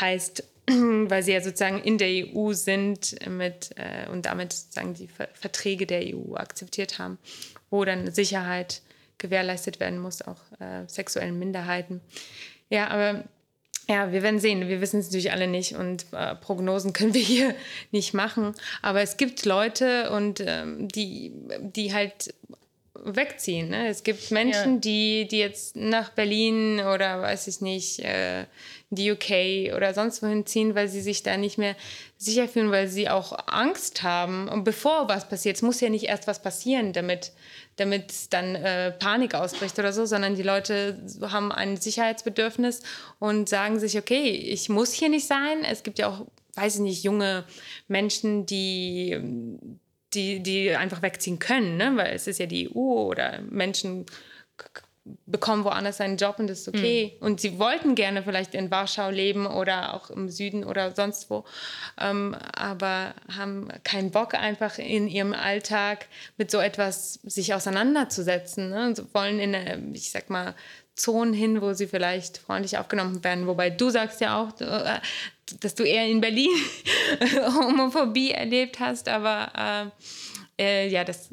heißt 0.00 0.44
weil 1.08 1.22
sie 1.22 1.32
ja 1.32 1.40
sozusagen 1.40 1.80
in 1.80 1.98
der 1.98 2.08
EU 2.08 2.52
sind 2.52 3.16
mit, 3.28 3.70
äh, 3.76 4.10
und 4.10 4.26
damit 4.26 4.52
sozusagen 4.52 4.94
die 4.94 5.08
Ver 5.08 5.28
Verträge 5.32 5.86
der 5.86 6.02
EU 6.14 6.34
akzeptiert 6.34 6.98
haben, 6.98 7.18
wo 7.70 7.84
dann 7.84 8.10
Sicherheit 8.10 8.82
gewährleistet 9.18 9.80
werden 9.80 9.98
muss, 9.98 10.22
auch 10.22 10.40
äh, 10.58 10.86
sexuellen 10.86 11.38
Minderheiten. 11.38 12.00
Ja, 12.68 12.88
aber 12.88 13.24
ja, 13.88 14.10
wir 14.10 14.22
werden 14.22 14.40
sehen. 14.40 14.68
Wir 14.68 14.80
wissen 14.80 14.98
es 14.98 15.06
natürlich 15.06 15.30
alle 15.30 15.46
nicht 15.46 15.76
und 15.76 16.06
äh, 16.12 16.34
Prognosen 16.34 16.92
können 16.94 17.14
wir 17.14 17.22
hier 17.22 17.54
nicht 17.92 18.14
machen. 18.14 18.54
Aber 18.82 19.00
es 19.00 19.16
gibt 19.16 19.44
Leute 19.44 20.10
und 20.10 20.42
ähm, 20.44 20.88
die, 20.88 21.32
die 21.60 21.94
halt 21.94 22.34
wegziehen. 23.04 23.68
Ne? 23.68 23.88
Es 23.88 24.02
gibt 24.02 24.30
Menschen, 24.30 24.74
ja. 24.74 24.80
die, 24.80 25.28
die 25.28 25.38
jetzt 25.38 25.76
nach 25.76 26.10
Berlin 26.10 26.80
oder 26.80 27.20
weiß 27.22 27.46
ich 27.48 27.60
nicht, 27.60 28.00
äh, 28.00 28.44
die 28.90 29.10
UK 29.10 29.74
oder 29.76 29.94
sonst 29.94 30.22
wohin 30.22 30.46
ziehen, 30.46 30.74
weil 30.74 30.88
sie 30.88 31.00
sich 31.00 31.22
da 31.22 31.36
nicht 31.36 31.58
mehr 31.58 31.74
sicher 32.16 32.48
fühlen, 32.48 32.70
weil 32.70 32.88
sie 32.88 33.08
auch 33.08 33.36
Angst 33.46 34.02
haben. 34.02 34.48
Und 34.48 34.64
bevor 34.64 35.08
was 35.08 35.28
passiert, 35.28 35.56
es 35.56 35.62
muss 35.62 35.80
ja 35.80 35.88
nicht 35.88 36.04
erst 36.04 36.26
was 36.26 36.40
passieren, 36.40 36.92
damit 36.92 37.32
damit 37.76 38.32
dann 38.32 38.54
äh, 38.54 38.90
Panik 38.90 39.34
ausbricht 39.34 39.78
oder 39.78 39.92
so, 39.92 40.06
sondern 40.06 40.34
die 40.34 40.42
Leute 40.42 40.98
haben 41.20 41.52
ein 41.52 41.76
Sicherheitsbedürfnis 41.76 42.82
und 43.18 43.48
sagen 43.48 43.78
sich, 43.78 43.98
okay, 43.98 44.30
ich 44.30 44.68
muss 44.68 44.92
hier 44.92 45.10
nicht 45.10 45.26
sein. 45.26 45.62
Es 45.62 45.82
gibt 45.82 45.98
ja 45.98 46.08
auch, 46.08 46.26
weiß 46.54 46.76
ich 46.76 46.80
nicht, 46.80 47.04
junge 47.04 47.44
Menschen, 47.86 48.46
die 48.46 49.20
die, 50.16 50.42
die 50.42 50.74
einfach 50.74 51.02
wegziehen 51.02 51.38
können, 51.38 51.76
ne? 51.76 51.92
weil 51.96 52.14
es 52.14 52.26
ist 52.26 52.40
ja 52.40 52.46
die 52.46 52.68
EU 52.74 52.78
oder 52.78 53.40
Menschen 53.42 54.06
bekommen 55.26 55.64
woanders 55.64 56.00
einen 56.00 56.16
Job 56.16 56.38
und 56.38 56.48
das 56.48 56.60
ist 56.60 56.68
okay. 56.68 57.16
Mhm. 57.20 57.26
Und 57.26 57.40
sie 57.40 57.58
wollten 57.58 57.94
gerne 57.94 58.22
vielleicht 58.22 58.54
in 58.54 58.70
Warschau 58.70 59.10
leben 59.10 59.46
oder 59.46 59.94
auch 59.94 60.10
im 60.10 60.28
Süden 60.28 60.64
oder 60.64 60.94
sonst 60.94 61.30
wo, 61.30 61.44
ähm, 62.00 62.34
aber 62.54 63.14
haben 63.36 63.68
keinen 63.84 64.10
Bock 64.10 64.34
einfach 64.34 64.78
in 64.78 65.08
ihrem 65.08 65.32
Alltag 65.32 66.08
mit 66.36 66.50
so 66.50 66.58
etwas 66.58 67.14
sich 67.22 67.54
auseinanderzusetzen. 67.54 68.70
Ne? 68.70 68.86
Und 68.86 69.14
wollen 69.14 69.38
in, 69.38 69.54
eine, 69.54 69.92
ich 69.94 70.10
sag 70.10 70.28
mal, 70.28 70.54
Zonen 70.96 71.34
hin, 71.34 71.60
wo 71.60 71.74
sie 71.74 71.86
vielleicht 71.86 72.38
freundlich 72.38 72.78
aufgenommen 72.78 73.22
werden. 73.22 73.46
Wobei 73.46 73.70
du 73.70 73.90
sagst 73.90 74.20
ja 74.20 74.42
auch, 74.42 74.58
äh, 74.60 74.98
dass 75.60 75.74
du 75.74 75.84
eher 75.84 76.06
in 76.06 76.20
Berlin 76.20 76.50
Homophobie 77.54 78.32
erlebt 78.32 78.80
hast, 78.80 79.08
aber 79.08 79.92
äh, 80.58 80.84
äh, 80.86 80.88
ja, 80.88 81.04
das 81.04 81.30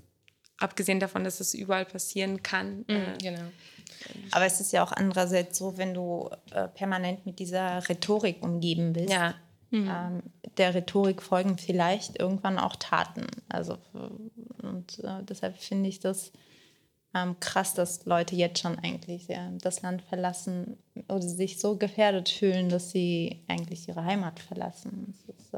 abgesehen 0.57 0.99
davon, 0.99 1.23
dass 1.23 1.39
es 1.39 1.53
überall 1.53 1.85
passieren 1.85 2.43
kann. 2.43 2.85
Mhm, 2.87 2.95
äh, 2.95 3.17
genau. 3.21 3.45
Aber 4.31 4.45
es 4.45 4.59
ist 4.59 4.73
ja 4.73 4.83
auch 4.83 4.91
andererseits 4.91 5.57
so, 5.57 5.77
wenn 5.77 5.93
du 5.93 6.29
äh, 6.51 6.67
permanent 6.67 7.25
mit 7.25 7.39
dieser 7.39 7.87
Rhetorik 7.87 8.43
umgeben 8.43 8.93
bist. 8.93 9.09
Ja. 9.09 9.35
Mhm. 9.71 9.89
Ähm, 9.89 10.23
der 10.57 10.75
Rhetorik 10.75 11.21
folgen 11.21 11.57
vielleicht 11.57 12.19
irgendwann 12.19 12.59
auch 12.59 12.75
Taten. 12.75 13.27
Also 13.49 13.77
und 14.61 14.99
äh, 14.99 15.23
deshalb 15.23 15.57
finde 15.57 15.89
ich 15.89 15.99
das 15.99 16.31
ähm, 17.15 17.35
krass, 17.39 17.73
dass 17.73 18.05
Leute 18.05 18.35
jetzt 18.35 18.59
schon 18.59 18.77
eigentlich 18.79 19.27
ja, 19.27 19.49
das 19.61 19.81
Land 19.81 20.01
verlassen 20.01 20.77
oder 21.07 21.21
sich 21.21 21.59
so 21.59 21.77
gefährdet 21.77 22.29
fühlen, 22.29 22.69
dass 22.69 22.91
sie 22.91 23.43
eigentlich 23.47 23.87
ihre 23.87 24.03
Heimat 24.03 24.39
verlassen. 24.39 25.13
Ist, 25.27 25.53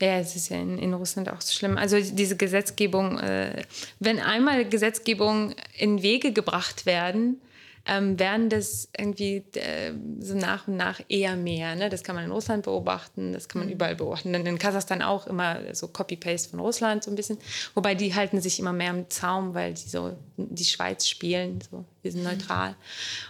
ja, 0.00 0.18
es 0.18 0.36
ist 0.36 0.50
ja 0.50 0.58
in, 0.58 0.78
in, 0.78 0.94
Russland 0.94 1.28
auch 1.28 1.40
so 1.40 1.52
schlimm. 1.52 1.78
Also 1.78 1.98
diese 2.00 2.36
Gesetzgebung, 2.36 3.18
äh, 3.18 3.62
wenn 3.98 4.20
einmal 4.20 4.68
Gesetzgebung 4.68 5.54
in 5.76 6.02
Wege 6.02 6.32
gebracht 6.32 6.86
werden, 6.86 7.40
ähm, 7.86 8.18
werden 8.18 8.48
das 8.48 8.88
irgendwie 8.96 9.44
äh, 9.54 9.92
so 10.20 10.34
nach 10.34 10.68
und 10.68 10.76
nach 10.76 11.00
eher 11.08 11.36
mehr. 11.36 11.74
Ne? 11.74 11.90
Das 11.90 12.02
kann 12.02 12.14
man 12.14 12.24
in 12.24 12.30
Russland 12.30 12.64
beobachten, 12.64 13.32
das 13.32 13.48
kann 13.48 13.60
man 13.60 13.68
mhm. 13.68 13.74
überall 13.74 13.94
beobachten. 13.94 14.32
Dann 14.32 14.46
in 14.46 14.58
Kasachstan 14.58 15.02
auch 15.02 15.26
immer 15.26 15.74
so 15.74 15.88
Copy-Paste 15.88 16.50
von 16.50 16.60
Russland 16.60 17.04
so 17.04 17.10
ein 17.10 17.14
bisschen. 17.14 17.38
Wobei 17.74 17.94
die 17.94 18.14
halten 18.14 18.40
sich 18.40 18.58
immer 18.58 18.72
mehr 18.72 18.90
im 18.90 19.10
Zaum, 19.10 19.54
weil 19.54 19.74
die 19.74 19.88
so 19.88 20.16
die 20.36 20.64
Schweiz 20.64 21.06
spielen. 21.06 21.58
So. 21.70 21.84
Wir 22.02 22.12
sind 22.12 22.22
mhm. 22.22 22.28
neutral 22.28 22.74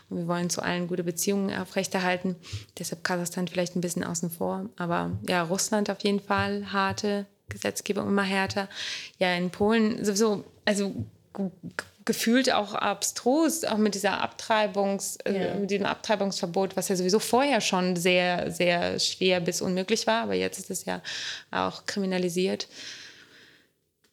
und 0.09 0.19
wir 0.19 0.29
wollen 0.29 0.51
zu 0.51 0.63
allen 0.63 0.87
gute 0.87 1.05
Beziehungen 1.05 1.57
aufrechterhalten. 1.57 2.37
Deshalb 2.79 3.03
Kasachstan 3.03 3.49
vielleicht 3.49 3.75
ein 3.75 3.81
bisschen 3.81 4.05
außen 4.05 4.31
vor. 4.31 4.69
Aber 4.77 5.11
ja, 5.29 5.43
Russland 5.43 5.91
auf 5.91 6.03
jeden 6.05 6.21
Fall 6.21 6.73
harte 6.73 7.27
Gesetzgebung 7.49 8.07
immer 8.07 8.23
härter. 8.23 8.69
Ja, 9.19 9.35
in 9.35 9.51
Polen 9.51 10.05
sowieso, 10.05 10.45
also 10.65 10.95
gefühlt 12.05 12.53
auch 12.53 12.75
abstrus, 12.75 13.65
auch 13.65 13.79
mit 13.79 13.95
dieser 13.95 14.21
Abtreibungs, 14.21 15.17
äh, 15.25 15.33
ja. 15.33 15.41
äh, 15.47 15.55
mit 15.59 15.71
diesem 15.71 15.87
Abtreibungsverbot, 15.87 16.77
was 16.77 16.89
ja 16.89 16.97
sowieso 16.97 17.19
vorher 17.19 17.61
schon 17.61 17.97
sehr, 17.97 18.51
sehr 18.51 18.99
schwer 18.99 19.41
bis 19.41 19.63
unmöglich 19.63 20.07
war, 20.07 20.23
aber 20.23 20.35
jetzt 20.35 20.59
ist 20.59 20.71
es 20.71 20.85
ja 20.85 21.01
auch 21.51 21.87
kriminalisiert. 21.87 22.69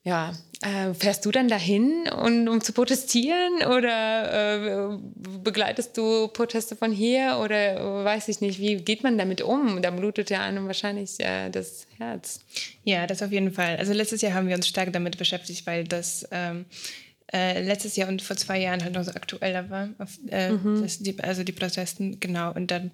Ja, 0.04 0.34
äh, 0.64 0.96
fährst 0.96 1.26
du 1.26 1.32
dann 1.32 1.48
dahin, 1.48 2.10
und, 2.10 2.48
um 2.48 2.60
zu 2.62 2.74
protestieren 2.74 3.64
oder 3.68 4.94
äh, 4.94 4.98
begleitest 5.44 5.96
du 5.96 6.28
Proteste 6.30 6.76
von 6.76 6.92
hier 6.92 7.40
oder 7.44 8.04
weiß 8.04 8.28
ich 8.30 8.42
nicht, 8.42 8.60
wie 8.60 8.78
geht 8.78 9.04
man 9.04 9.20
damit 9.20 9.44
um? 9.44 9.80
Da 9.84 9.92
blutet 9.92 10.32
ja 10.32 10.42
einem 10.42 10.66
wahrscheinlich 10.66 11.20
äh, 11.20 11.52
das 11.52 11.86
Herz. 12.00 12.40
Ja, 12.84 13.06
das 13.06 13.22
auf 13.22 13.32
jeden 13.32 13.52
Fall. 13.52 13.78
Also 13.78 13.94
letztes 13.94 14.22
Jahr 14.22 14.34
haben 14.34 14.48
wir 14.48 14.56
uns 14.56 14.68
stark 14.68 14.92
damit 14.92 15.20
beschäftigt, 15.20 15.68
weil 15.68 15.84
das 15.84 16.28
ähm, 16.32 16.66
äh, 17.34 17.64
letztes 17.64 17.96
Jahr 17.96 18.10
und 18.10 18.22
vor 18.22 18.36
zwei 18.36 18.60
Jahren 18.60 18.84
halt 18.84 18.94
noch 18.94 19.04
so 19.04 19.12
aktueller 19.12 19.70
war. 19.70 19.90
Auf, 20.00 20.20
äh, 20.30 20.52
mhm. 20.52 20.82
das, 20.82 21.00
die, 21.00 21.18
also 21.20 21.44
die 21.44 21.54
Protesten, 21.54 22.20
genau. 22.20 22.52
Und 22.54 22.72
dann, 22.72 22.92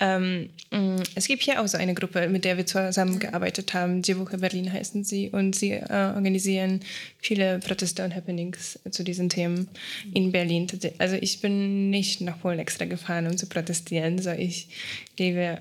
ähm, 0.00 0.50
mm, 0.70 1.02
es 1.14 1.28
gibt 1.28 1.42
hier 1.42 1.60
auch 1.60 1.66
so 1.68 1.78
eine 1.78 1.94
Gruppe, 1.94 2.28
mit 2.28 2.44
der 2.44 2.56
wir 2.56 2.66
zusammengearbeitet 2.66 3.74
haben. 3.74 4.02
Die 4.02 4.18
Woche 4.18 4.38
Berlin 4.38 4.72
heißen 4.72 5.04
sie. 5.04 5.30
Und 5.30 5.54
sie 5.54 5.72
äh, 5.72 6.12
organisieren 6.14 6.80
viele 7.18 7.60
Proteste 7.60 8.04
und 8.04 8.14
Happenings 8.14 8.78
zu 8.90 9.04
diesen 9.04 9.28
Themen 9.28 9.68
in 10.12 10.32
Berlin. 10.32 10.66
Also 10.98 11.16
ich 11.16 11.40
bin 11.40 11.90
nicht 11.90 12.20
nach 12.20 12.40
Polen 12.40 12.58
extra 12.58 12.84
gefahren, 12.84 13.26
um 13.26 13.36
zu 13.36 13.46
protestieren. 13.46 14.18
So 14.18 14.30
ich 14.30 14.68
lebe 15.16 15.60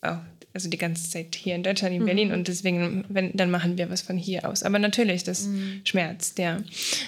auch 0.00 0.18
also 0.58 0.68
die 0.68 0.76
ganze 0.76 1.08
Zeit 1.08 1.36
hier 1.36 1.54
in 1.54 1.62
Deutschland, 1.62 1.94
in 1.94 2.02
mhm. 2.02 2.06
Berlin 2.06 2.32
und 2.32 2.48
deswegen, 2.48 3.04
wenn, 3.08 3.30
dann 3.32 3.48
machen 3.48 3.78
wir 3.78 3.90
was 3.90 4.02
von 4.02 4.18
hier 4.18 4.48
aus. 4.48 4.64
Aber 4.64 4.80
natürlich, 4.80 5.22
das 5.22 5.46
mhm. 5.46 5.82
schmerzt, 5.84 6.40
ja. 6.40 6.58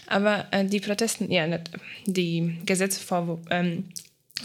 Aber 0.06 0.46
äh, 0.52 0.64
die 0.64 0.78
Protesten, 0.78 1.32
ja, 1.32 1.46
die 2.06 2.58
Gesetzesvorwürfe, 2.64 3.42
ähm, 3.50 3.84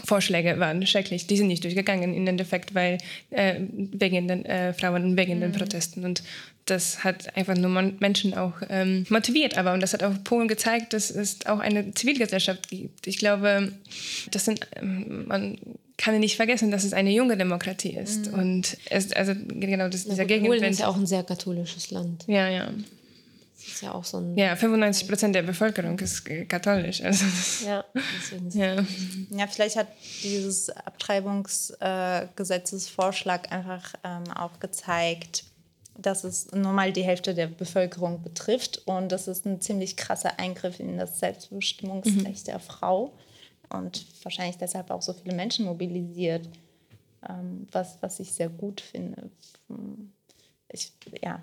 Vorschläge 0.04 0.58
waren 0.58 0.84
schrecklich. 0.86 1.26
Die 1.28 1.36
sind 1.36 1.46
nicht 1.46 1.64
durchgegangen 1.64 2.14
im 2.14 2.26
Endeffekt, 2.26 2.74
weil 2.74 2.98
äh, 3.30 3.60
wegen 3.70 4.28
den 4.28 4.44
äh, 4.44 4.74
Frauen 4.74 5.04
und 5.04 5.16
wegen 5.16 5.36
mhm. 5.36 5.40
den 5.40 5.52
Protesten. 5.52 6.04
Und 6.04 6.24
das 6.66 7.04
hat 7.04 7.36
einfach 7.36 7.56
nur 7.56 7.70
Menschen 8.00 8.34
auch 8.34 8.54
ähm, 8.68 9.06
motiviert. 9.08 9.56
Aber 9.56 9.72
und 9.72 9.80
das 9.80 9.92
hat 9.92 10.02
auch 10.02 10.12
Polen 10.24 10.48
gezeigt, 10.48 10.92
dass 10.92 11.10
es 11.10 11.46
auch 11.46 11.60
eine 11.60 11.94
Zivilgesellschaft 11.94 12.68
gibt. 12.68 13.06
Ich 13.06 13.18
glaube, 13.18 13.72
das 14.32 14.44
sind 14.44 14.66
ähm, 14.76 15.26
man 15.28 15.58
kann 15.96 16.18
nicht 16.20 16.36
vergessen, 16.36 16.70
dass 16.70 16.84
es 16.84 16.92
eine 16.92 17.10
junge 17.10 17.36
Demokratie 17.36 17.96
ist. 17.96 18.30
Mhm. 18.30 18.38
Und 18.38 18.78
es, 18.90 19.12
also 19.12 19.32
genau 19.34 19.88
das, 19.88 20.04
dieser 20.04 20.28
ja, 20.28 20.38
Polen 20.38 20.62
ist 20.64 20.78
ja 20.80 20.88
auch 20.88 20.96
ein 20.96 21.06
sehr 21.06 21.22
katholisches 21.22 21.90
Land. 21.90 22.24
Ja, 22.26 22.48
ja. 22.48 22.70
Das 23.56 23.66
ist 23.66 23.82
ja 23.82 23.92
auch 23.92 24.04
so 24.04 24.18
ein. 24.18 24.36
Ja, 24.36 24.54
95 24.54 25.08
Prozent 25.08 25.34
der 25.34 25.40
Bevölkerung 25.42 25.98
ist 25.98 26.24
katholisch. 26.48 27.02
Also 27.02 27.24
ja, 27.66 27.84
ja. 28.52 28.84
ja, 29.30 29.46
vielleicht 29.46 29.76
hat 29.76 29.88
dieses 30.22 30.68
Abtreibungsgesetzesvorschlag 30.70 33.46
äh, 33.46 33.54
einfach 33.54 33.94
ähm, 34.04 34.30
auch 34.32 34.60
gezeigt, 34.60 35.44
dass 35.98 36.24
es 36.24 36.52
nur 36.52 36.72
mal 36.72 36.92
die 36.92 37.04
Hälfte 37.04 37.34
der 37.34 37.46
Bevölkerung 37.46 38.22
betrifft 38.22 38.82
und 38.84 39.10
das 39.10 39.28
ist 39.28 39.46
ein 39.46 39.62
ziemlich 39.62 39.96
krasser 39.96 40.38
Eingriff 40.38 40.78
in 40.78 40.98
das 40.98 41.18
Selbstbestimmungsrecht 41.18 42.46
mhm. 42.46 42.50
der 42.50 42.60
Frau 42.60 43.14
und 43.70 44.06
wahrscheinlich 44.22 44.58
deshalb 44.58 44.90
auch 44.90 45.02
so 45.02 45.12
viele 45.12 45.34
Menschen 45.34 45.64
mobilisiert, 45.64 46.48
ähm, 47.28 47.66
was, 47.72 47.98
was 48.00 48.20
ich 48.20 48.32
sehr 48.32 48.48
gut 48.48 48.80
finde. 48.80 49.30
Ich, 50.68 50.92
ja. 51.22 51.40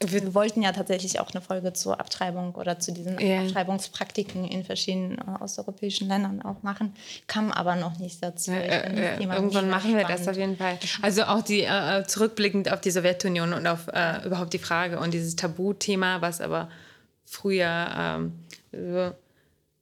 Wir 0.00 0.34
wollten 0.34 0.60
ja 0.60 0.72
tatsächlich 0.72 1.20
auch 1.20 1.30
eine 1.30 1.40
Folge 1.40 1.72
zur 1.72 1.98
Abtreibung 1.98 2.54
oder 2.56 2.78
zu 2.78 2.92
diesen 2.92 3.18
yeah. 3.18 3.42
Abtreibungspraktiken 3.42 4.44
in 4.44 4.64
verschiedenen 4.64 5.18
äh, 5.18 5.42
osteuropäischen 5.42 6.08
Ländern 6.08 6.42
auch 6.42 6.62
machen, 6.62 6.94
kam 7.26 7.52
aber 7.52 7.76
noch 7.76 7.98
nicht 7.98 8.22
dazu. 8.22 8.50
Äh, 8.50 9.16
äh, 9.16 9.22
irgendwann 9.22 9.70
machen 9.70 9.94
wir 9.94 10.00
spannend. 10.00 10.20
das 10.20 10.28
auf 10.28 10.36
jeden 10.36 10.56
Fall. 10.56 10.78
Also 11.00 11.22
auch 11.24 11.42
die 11.42 11.62
äh, 11.62 12.04
zurückblickend 12.06 12.72
auf 12.72 12.80
die 12.80 12.90
Sowjetunion 12.90 13.52
und 13.54 13.66
auf 13.66 13.88
äh, 13.88 14.26
überhaupt 14.26 14.52
die 14.52 14.58
Frage 14.58 14.98
und 14.98 15.14
dieses 15.14 15.36
Tabuthema, 15.36 16.20
was 16.20 16.40
aber 16.40 16.68
früher 17.24 17.88
ähm, 17.96 18.32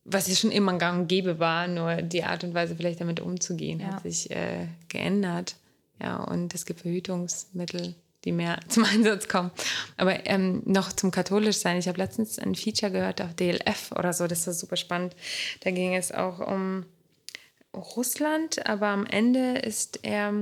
was 0.04 0.28
ja 0.28 0.34
schon 0.34 0.50
immer 0.50 0.76
gang 0.78 1.00
und 1.00 1.08
gäbe 1.08 1.38
war, 1.38 1.68
nur 1.68 2.02
die 2.02 2.24
Art 2.24 2.44
und 2.44 2.54
Weise, 2.54 2.76
vielleicht 2.76 3.00
damit 3.00 3.20
umzugehen, 3.20 3.80
ja. 3.80 3.86
hat 3.86 4.02
sich 4.02 4.30
äh, 4.30 4.66
geändert. 4.88 5.56
Ja, 6.00 6.16
und 6.16 6.52
es 6.54 6.66
gibt 6.66 6.80
Verhütungsmittel, 6.80 7.94
die 8.24 8.32
mehr 8.32 8.58
zum 8.68 8.84
Einsatz 8.84 9.28
kommen. 9.28 9.52
Aber 9.96 10.26
ähm, 10.26 10.62
noch 10.64 10.92
zum 10.92 11.10
katholisch 11.10 11.58
sein. 11.58 11.78
Ich 11.78 11.88
habe 11.88 11.98
letztens 11.98 12.38
ein 12.38 12.54
Feature 12.54 12.90
gehört 12.90 13.20
auf 13.20 13.34
DLF 13.34 13.92
oder 13.92 14.12
so, 14.12 14.26
das 14.26 14.46
war 14.46 14.54
super 14.54 14.76
spannend. 14.76 15.14
Da 15.60 15.70
ging 15.70 15.94
es 15.94 16.10
auch 16.10 16.40
um 16.40 16.84
Russland, 17.74 18.66
aber 18.66 18.88
am 18.88 19.06
Ende 19.06 19.58
ist 19.58 20.00
er, 20.02 20.34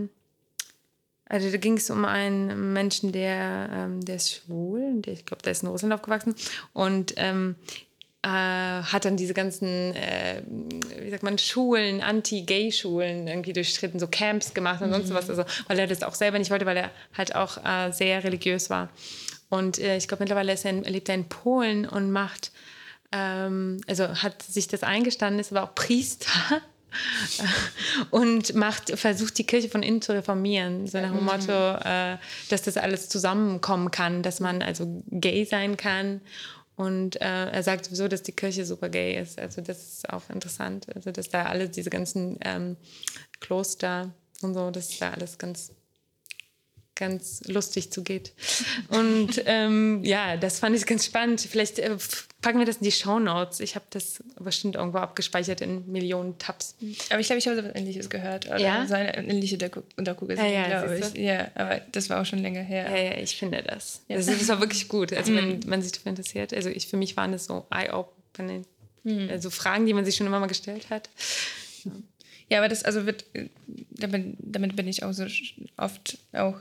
also 1.27 1.51
da 1.51 1.57
ging 1.59 1.77
es 1.77 1.91
um 1.91 2.05
einen 2.05 2.73
Menschen, 2.73 3.13
der, 3.13 3.69
ähm, 3.73 4.05
der 4.05 4.17
ist 4.17 4.33
schwul, 4.33 5.03
der, 5.03 5.13
ich 5.13 5.27
glaube, 5.27 5.43
der 5.43 5.53
ist 5.53 5.63
in 5.63 5.69
Russland 5.69 5.93
aufgewachsen 5.95 6.35
und 6.73 7.15
ähm, 7.17 7.55
äh, 8.23 8.29
hat 8.29 9.05
dann 9.07 9.17
diese 9.17 9.33
ganzen, 9.33 9.95
äh, 9.95 10.43
wie 10.47 11.11
sagt 11.11 11.23
man, 11.23 11.39
Schulen, 11.39 12.03
Anti-Gay-Schulen 12.03 13.27
irgendwie 13.27 13.55
durchstritten, 13.55 13.99
so 13.99 14.09
Camps 14.09 14.53
gemacht 14.53 14.83
und 14.83 14.89
mhm. 14.89 14.95
sonst 14.95 15.15
was, 15.15 15.31
also, 15.31 15.45
weil 15.69 15.79
er 15.79 15.87
das 15.87 16.03
auch 16.03 16.15
selber 16.15 16.39
nicht 16.39 16.51
wollte, 16.51 16.67
weil 16.67 16.77
er 16.77 16.91
halt 17.17 17.35
auch 17.35 17.65
äh, 17.65 17.93
sehr 17.93 18.23
religiös 18.23 18.69
war. 18.69 18.91
Und 19.49 19.79
äh, 19.79 19.97
ich 19.97 20.07
glaube, 20.07 20.23
mittlerweile 20.23 20.53
er 20.53 20.71
in, 20.71 20.85
lebt 20.85 21.09
er 21.09 21.15
in 21.15 21.29
Polen 21.29 21.89
und 21.89 22.13
macht, 22.13 22.53
ähm, 23.11 23.81
also 23.89 24.09
hat 24.09 24.43
sich 24.43 24.69
das 24.69 24.83
eingestanden, 24.83 25.41
ist 25.41 25.53
aber 25.53 25.63
auch 25.63 25.75
Priester. 25.75 26.31
und 28.11 28.55
macht, 28.57 28.99
versucht 28.99 29.39
die 29.39 29.47
Kirche 29.47 29.69
von 29.69 29.85
innen 29.85 30.03
zu 30.03 30.13
reformieren, 30.13 30.89
so 30.89 31.01
nach 31.01 31.13
dem 31.13 31.25
Motto, 31.25 31.53
mhm. 31.53 31.87
äh, 31.87 32.17
dass 32.49 32.63
das 32.63 32.77
alles 32.77 33.09
zusammenkommen 33.09 33.93
kann, 33.93 34.25
dass 34.25 34.41
man 34.41 34.61
also 34.61 35.03
gay 35.09 35.45
sein 35.45 35.77
kann 35.77 36.21
und 36.81 37.21
äh, 37.21 37.51
er 37.51 37.63
sagt 37.63 37.85
sowieso, 37.85 38.09
dass 38.09 38.23
die 38.23 38.33
Kirche 38.33 38.65
super 38.65 38.89
gay 38.89 39.21
ist. 39.21 39.39
Also 39.39 39.61
das 39.61 39.83
ist 39.83 40.09
auch 40.09 40.31
interessant. 40.31 40.87
Also 40.95 41.13
dass 41.13 41.29
da 41.29 41.45
alle 41.45 41.69
diese 41.69 41.91
ganzen 41.91 42.39
ähm, 42.41 42.79
Kloster 43.39 44.15
und 44.41 44.55
so, 44.55 44.71
das 44.71 44.89
ist 44.89 45.03
da 45.03 45.11
alles 45.11 45.37
ganz 45.37 45.73
ganz 47.01 47.43
lustig 47.47 47.91
zugeht. 47.91 48.33
Und 48.89 49.43
ähm, 49.47 50.05
ja, 50.05 50.37
das 50.37 50.61
fand 50.61 50.77
ich 50.77 50.87
ganz 50.87 51.05
spannend. 51.05 51.41
Vielleicht 51.41 51.81
äh, 51.81 51.97
packen 52.41 52.59
wir 52.61 52.67
das 52.67 52.77
in 52.77 52.85
die 52.85 52.93
Show 52.93 53.19
Notes. 53.19 53.59
Ich 53.59 53.75
habe 53.75 53.85
das 53.91 54.23
bestimmt 54.39 54.77
irgendwo 54.77 54.99
abgespeichert 54.99 55.61
in 55.63 55.91
Millionen 55.91 56.39
Tabs. 56.39 56.77
Aber 57.11 57.19
ich 57.19 57.27
glaube, 57.27 57.39
ich 57.41 57.49
habe 57.49 57.59
etwas 57.59 57.75
Ähnliches 57.75 58.09
gehört. 58.09 58.47
Oder 58.47 58.59
Ja? 58.59 58.87
so 58.87 58.95
eine 58.95 59.17
ähnliche 59.17 59.59
Doku, 59.59 59.81
Doku 59.97 60.27
gesehen, 60.27 60.45
Ja, 60.45 60.69
ja, 60.69 60.83
glaube 60.85 60.99
ich. 60.99 61.15
Ja, 61.21 61.49
aber 61.57 61.81
das 61.91 62.09
war 62.09 62.21
auch 62.21 62.27
schon 62.27 62.39
länger 62.39 62.63
her. 62.63 62.89
Ja, 62.89 62.97
ja, 63.13 63.19
ich 63.19 63.37
finde 63.37 63.63
das. 63.63 64.03
Das, 64.09 64.27
das 64.27 64.47
war 64.49 64.61
wirklich 64.61 64.87
gut. 64.89 65.13
Also, 65.13 65.35
wenn 65.35 65.61
man 65.67 65.83
sich 65.83 65.93
dafür 65.93 66.11
interessiert. 66.11 66.55
Also, 66.55 66.69
ich, 66.69 66.87
für 66.87 66.97
mich 66.97 67.17
waren 67.17 67.33
das 67.33 67.47
so 67.47 67.67
eye-opening. 67.71 68.65
Also 69.31 69.49
Fragen, 69.49 69.87
die 69.87 69.95
man 69.95 70.05
sich 70.05 70.15
schon 70.17 70.27
immer 70.27 70.41
mal 70.41 70.47
gestellt 70.47 70.91
hat. 70.91 71.09
Ja, 72.51 72.59
aber 72.59 72.69
das 72.69 72.83
also 72.85 73.07
wird, 73.07 73.25
äh, 73.35 73.49
damit, 73.91 74.37
damit 74.39 74.77
bin 74.77 74.89
ich 74.89 75.03
auch 75.05 75.13
so 75.13 75.25
oft 75.77 76.19
auch, 76.33 76.57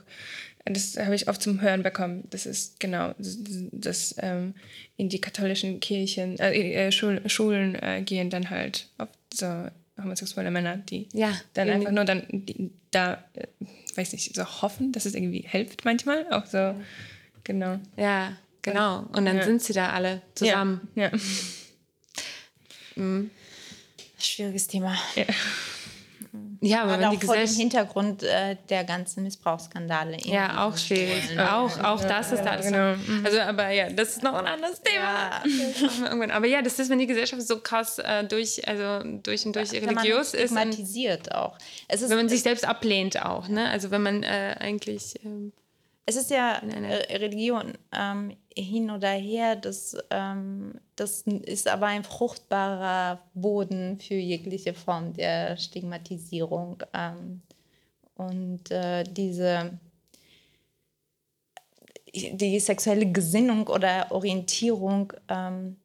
das 0.66 0.98
habe 0.98 1.16
ich 1.16 1.28
oft 1.28 1.42
zum 1.42 1.62
Hören 1.62 1.82
bekommen. 1.84 2.26
Das 2.30 2.46
ist 2.46 2.80
genau, 2.80 3.14
das, 3.18 3.38
das 3.72 4.16
ähm, 4.20 4.54
in 4.98 5.10
die 5.10 5.20
katholischen 5.20 5.80
Kirchen, 5.80 6.38
äh, 6.40 6.54
äh, 6.88 6.92
Schul, 6.92 7.22
Schulen 7.28 7.76
äh, 7.76 8.02
gehen 8.06 8.30
dann 8.30 8.50
halt 8.52 8.88
oft 9.00 9.18
so 9.34 9.68
homosexuelle 10.02 10.52
Männer, 10.52 10.78
die 10.78 11.08
Ja, 11.14 11.34
dann 11.56 11.68
in- 11.68 11.74
einfach 11.74 11.92
nur 11.92 12.06
dann 12.06 12.24
die, 12.30 12.70
da, 12.92 13.24
äh, 13.34 13.48
weiß 13.96 14.14
nicht, 14.14 14.36
so 14.36 14.46
hoffen, 14.62 14.92
dass 14.92 15.06
es 15.06 15.16
irgendwie 15.16 15.46
hilft 15.48 15.86
manchmal. 15.86 16.32
Auch 16.32 16.46
so, 16.46 16.76
genau. 17.44 17.80
Ja, 17.98 18.38
genau. 18.62 19.08
Und 19.12 19.26
dann 19.26 19.38
Ja. 19.38 19.44
sind 19.44 19.62
sie 19.64 19.74
da 19.74 19.90
alle 19.90 20.22
zusammen. 20.36 20.88
Ja. 20.96 21.10
Schwieriges 24.20 24.68
Thema. 24.68 24.98
ja. 25.16 25.26
Ja, 26.62 26.84
aber 26.84 27.08
auch 27.08 27.12
die 27.12 27.26
vor 27.26 27.36
dem 27.36 27.46
Gesellschaft. 27.46 27.96
Auch 27.96 28.14
der 28.70 28.84
ganzen 28.84 29.24
Missbrauchsskandale. 29.24 30.18
in 30.18 30.32
Ja, 30.32 30.66
auch 30.68 30.78
schwierig. 30.78 31.26
Schulen. 31.26 31.40
Auch, 31.40 31.84
auch 31.84 32.04
das 32.04 32.32
ist 32.32 32.44
da 32.44 32.52
alles. 32.52 32.66
genau. 32.66 32.96
Also, 33.24 33.40
aber 33.40 33.70
ja, 33.70 33.90
das 33.90 34.10
ist 34.10 34.24
noch 34.24 34.34
ein 34.34 34.46
anderes 34.46 34.82
Thema. 34.82 35.42
Ja. 36.20 36.36
Aber 36.36 36.48
ja, 36.48 36.62
das 36.62 36.78
ist, 36.78 36.90
wenn 36.90 37.00
die 37.00 37.08
Gesellschaft 37.08 37.42
so 37.42 37.60
krass 37.60 38.00
äh, 38.00 38.24
durch, 38.26 38.68
also 38.68 39.08
durch 39.24 39.46
und 39.46 39.56
durch 39.56 39.72
Wenn 39.72 39.86
man 39.86 39.98
religiös 39.98 40.34
ist. 40.34 40.52
Und 40.52 40.58
stigmatisiert 40.58 41.34
auch. 41.34 41.58
Es 41.88 42.02
ist, 42.02 42.10
wenn 42.10 42.18
man 42.18 42.30
sich 42.30 42.44
selbst 42.44 42.66
ablehnt 42.66 43.24
auch, 43.24 43.48
ne? 43.48 43.70
Also 43.70 43.92
wenn 43.92 44.02
man 44.02 44.24
äh, 44.24 44.56
eigentlich. 44.60 45.16
Es 46.10 46.16
ist 46.16 46.32
ja 46.32 46.54
einer- 46.54 47.08
äh, 47.08 47.18
Religion 47.18 47.78
ähm, 47.92 48.36
hin 48.58 48.90
oder 48.90 49.12
her, 49.12 49.56
das, 49.56 49.96
ähm, 50.10 50.74
das 50.96 51.22
ist 51.22 51.68
aber 51.68 51.86
ein 51.86 52.04
fruchtbarer 52.04 53.20
Boden 53.36 54.00
für 54.00 54.16
jegliche 54.16 54.74
Form 54.74 55.14
der 55.14 55.56
Stigmatisierung. 55.58 56.82
Ähm, 56.96 57.44
und 58.16 58.72
äh, 58.72 59.04
diese 59.04 59.78
die 62.12 62.60
sexuelle 62.60 63.12
Gesinnung 63.12 63.68
oder 63.68 64.12
Orientierung 64.12 65.14
ähm, 65.28 65.76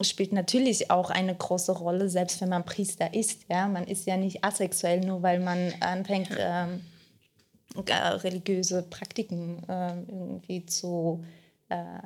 spielt 0.00 0.32
natürlich 0.32 0.90
auch 0.90 1.10
eine 1.10 1.34
große 1.34 1.72
Rolle, 1.72 2.08
selbst 2.08 2.40
wenn 2.40 2.48
man 2.48 2.64
Priester 2.64 3.12
ist. 3.12 3.42
Ja? 3.50 3.68
Man 3.68 3.86
ist 3.86 4.06
ja 4.06 4.16
nicht 4.16 4.42
asexuell, 4.42 5.00
nur 5.00 5.22
weil 5.22 5.40
man 5.40 5.74
anfängt, 5.80 6.30
ähm, 6.38 6.80
äh, 7.86 7.94
religiöse 7.94 8.82
Praktiken 8.82 9.62
ähm, 9.68 10.06
irgendwie 10.08 10.66
zu, 10.66 11.24
äh, 11.68 12.00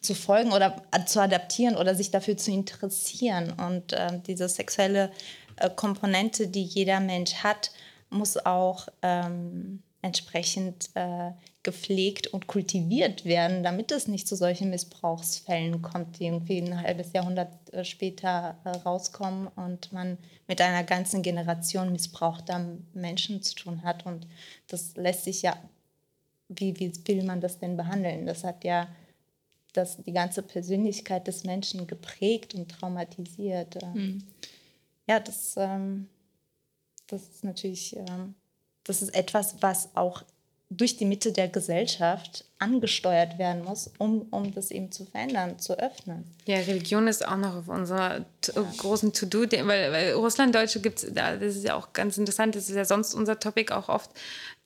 zu 0.00 0.14
folgen 0.14 0.52
oder 0.52 0.82
äh, 0.90 1.04
zu 1.04 1.20
adaptieren 1.20 1.76
oder 1.76 1.94
sich 1.94 2.10
dafür 2.10 2.36
zu 2.36 2.50
interessieren. 2.50 3.52
Und 3.52 3.92
ähm, 3.96 4.22
diese 4.22 4.48
sexuelle 4.48 5.10
äh, 5.56 5.70
Komponente, 5.70 6.48
die 6.48 6.64
jeder 6.64 7.00
Mensch 7.00 7.34
hat, 7.34 7.70
muss 8.10 8.36
auch 8.36 8.88
ähm, 9.02 9.82
entsprechend 10.02 10.90
äh, 10.94 11.30
gepflegt 11.62 12.26
und 12.26 12.46
kultiviert 12.48 13.24
werden, 13.24 13.62
damit 13.62 13.92
es 13.92 14.08
nicht 14.08 14.26
zu 14.26 14.34
solchen 14.34 14.70
Missbrauchsfällen 14.70 15.80
kommt, 15.80 16.18
die 16.18 16.26
irgendwie 16.26 16.58
ein 16.58 16.82
halbes 16.82 17.12
Jahrhundert 17.12 17.72
äh, 17.72 17.84
später 17.84 18.56
äh, 18.64 18.70
rauskommen 18.70 19.48
und 19.48 19.92
man 19.92 20.18
mit 20.48 20.60
einer 20.60 20.82
ganzen 20.82 21.22
Generation 21.22 21.92
missbrauchter 21.92 22.78
Menschen 22.94 23.42
zu 23.42 23.54
tun 23.54 23.84
hat. 23.84 24.06
Und 24.06 24.26
das 24.66 24.96
lässt 24.96 25.24
sich 25.24 25.42
ja, 25.42 25.56
wie, 26.48 26.78
wie 26.80 26.92
will 27.06 27.22
man 27.22 27.40
das 27.40 27.58
denn 27.58 27.76
behandeln? 27.76 28.26
Das 28.26 28.42
hat 28.42 28.64
ja 28.64 28.88
das, 29.72 30.02
die 30.02 30.12
ganze 30.12 30.42
Persönlichkeit 30.42 31.26
des 31.26 31.44
Menschen 31.44 31.86
geprägt 31.86 32.54
und 32.54 32.70
traumatisiert. 32.70 33.82
Ähm, 33.82 34.24
Ja, 35.08 35.20
das, 35.20 35.54
ähm, 35.56 36.08
das 37.06 37.22
ist 37.22 37.44
natürlich, 37.44 37.96
ähm, 37.96 38.34
das 38.84 39.02
ist 39.02 39.14
etwas, 39.14 39.56
was 39.60 39.94
auch 39.96 40.22
durch 40.76 40.96
die 40.96 41.04
Mitte 41.04 41.32
der 41.32 41.48
Gesellschaft 41.48 42.44
angesteuert 42.58 43.38
werden 43.38 43.64
muss, 43.64 43.90
um, 43.98 44.22
um 44.30 44.54
das 44.54 44.70
eben 44.70 44.90
zu 44.92 45.04
verändern, 45.04 45.58
zu 45.58 45.78
öffnen. 45.78 46.24
ja, 46.46 46.56
Religion 46.58 47.08
ist 47.08 47.26
auch 47.26 47.36
noch 47.36 47.56
auf 47.56 47.68
unserer 47.68 48.24
t- 48.40 48.52
großen 48.78 49.12
To-Do, 49.12 49.40
weil, 49.66 49.92
weil 49.92 50.12
Russlanddeutsche 50.12 50.80
gibt 50.80 51.02
es, 51.02 51.12
das 51.12 51.40
ist 51.42 51.64
ja 51.64 51.74
auch 51.74 51.92
ganz 51.92 52.18
interessant, 52.18 52.54
das 52.54 52.68
ist 52.68 52.76
ja 52.76 52.84
sonst 52.84 53.14
unser 53.14 53.38
Topic 53.40 53.72
auch 53.72 53.88
oft. 53.88 54.10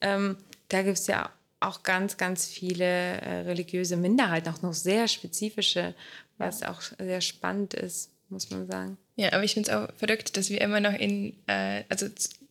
Ähm, 0.00 0.36
da 0.68 0.82
gibt 0.82 0.98
es 0.98 1.06
ja 1.06 1.30
auch 1.60 1.82
ganz, 1.82 2.16
ganz 2.18 2.46
viele 2.46 2.84
äh, 2.84 3.40
religiöse 3.40 3.96
Minderheiten, 3.96 4.50
auch 4.50 4.62
noch 4.62 4.74
sehr 4.74 5.08
spezifische, 5.08 5.94
was 6.38 6.62
auch 6.62 6.82
sehr 6.98 7.22
spannend 7.22 7.72
ist, 7.72 8.10
muss 8.28 8.50
man 8.50 8.66
sagen. 8.66 8.98
Ja, 9.16 9.32
aber 9.32 9.44
ich 9.44 9.54
finde 9.54 9.70
es 9.70 9.76
auch 9.76 9.88
verrückt, 9.96 10.36
dass 10.36 10.50
wir 10.50 10.60
immer 10.60 10.80
noch 10.80 10.92
in, 10.92 11.34
äh, 11.46 11.84
also 11.88 12.06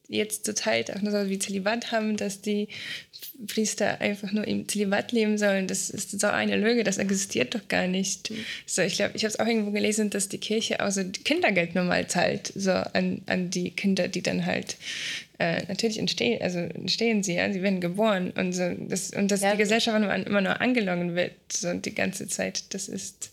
jetzt 0.07 0.45
Zeit 0.57 0.95
auch 0.95 1.01
nur 1.01 1.11
so 1.11 1.29
wie 1.29 1.39
Zölibat 1.39 1.91
haben, 1.91 2.17
dass 2.17 2.41
die 2.41 2.67
Priester 3.47 3.99
einfach 4.01 4.31
nur 4.31 4.47
im 4.47 4.67
Zölibat 4.67 5.11
leben 5.11 5.37
sollen. 5.37 5.67
Das 5.67 5.89
ist 5.89 6.19
so 6.19 6.27
eine 6.27 6.55
Lüge, 6.57 6.83
das 6.83 6.97
existiert 6.97 7.53
doch 7.55 7.67
gar 7.67 7.87
nicht. 7.87 8.31
So, 8.65 8.81
ich 8.81 8.95
glaube, 8.95 9.11
ich 9.15 9.23
habe 9.23 9.33
es 9.33 9.39
auch 9.39 9.47
irgendwo 9.47 9.71
gelesen, 9.71 10.09
dass 10.09 10.29
die 10.29 10.37
Kirche 10.37 10.85
auch 10.85 10.91
so 10.91 11.03
Kindergeld 11.03 11.75
normal 11.75 12.07
zahlt, 12.07 12.53
so 12.55 12.71
an, 12.71 13.21
an 13.25 13.49
die 13.49 13.71
Kinder, 13.71 14.07
die 14.07 14.21
dann 14.21 14.45
halt 14.45 14.77
äh, 15.39 15.63
natürlich 15.67 15.99
entstehen, 15.99 16.41
also 16.41 16.59
entstehen 16.59 17.21
sie, 17.23 17.33
ja, 17.33 17.51
sie 17.51 17.61
werden 17.61 17.81
geboren 17.81 18.31
und 18.37 18.53
so, 18.53 18.73
das, 18.87 19.09
und 19.11 19.29
dass 19.31 19.41
Ja. 19.41 19.51
die 19.51 19.57
Gesellschaft 19.57 19.97
immer, 19.97 20.15
immer 20.15 20.41
nur 20.41 20.61
angelogen 20.61 21.15
wird, 21.15 21.33
so 21.51 21.73
die 21.73 21.93
ganze 21.93 22.27
Zeit, 22.27 22.73
das 22.73 22.87
ist 22.87 23.31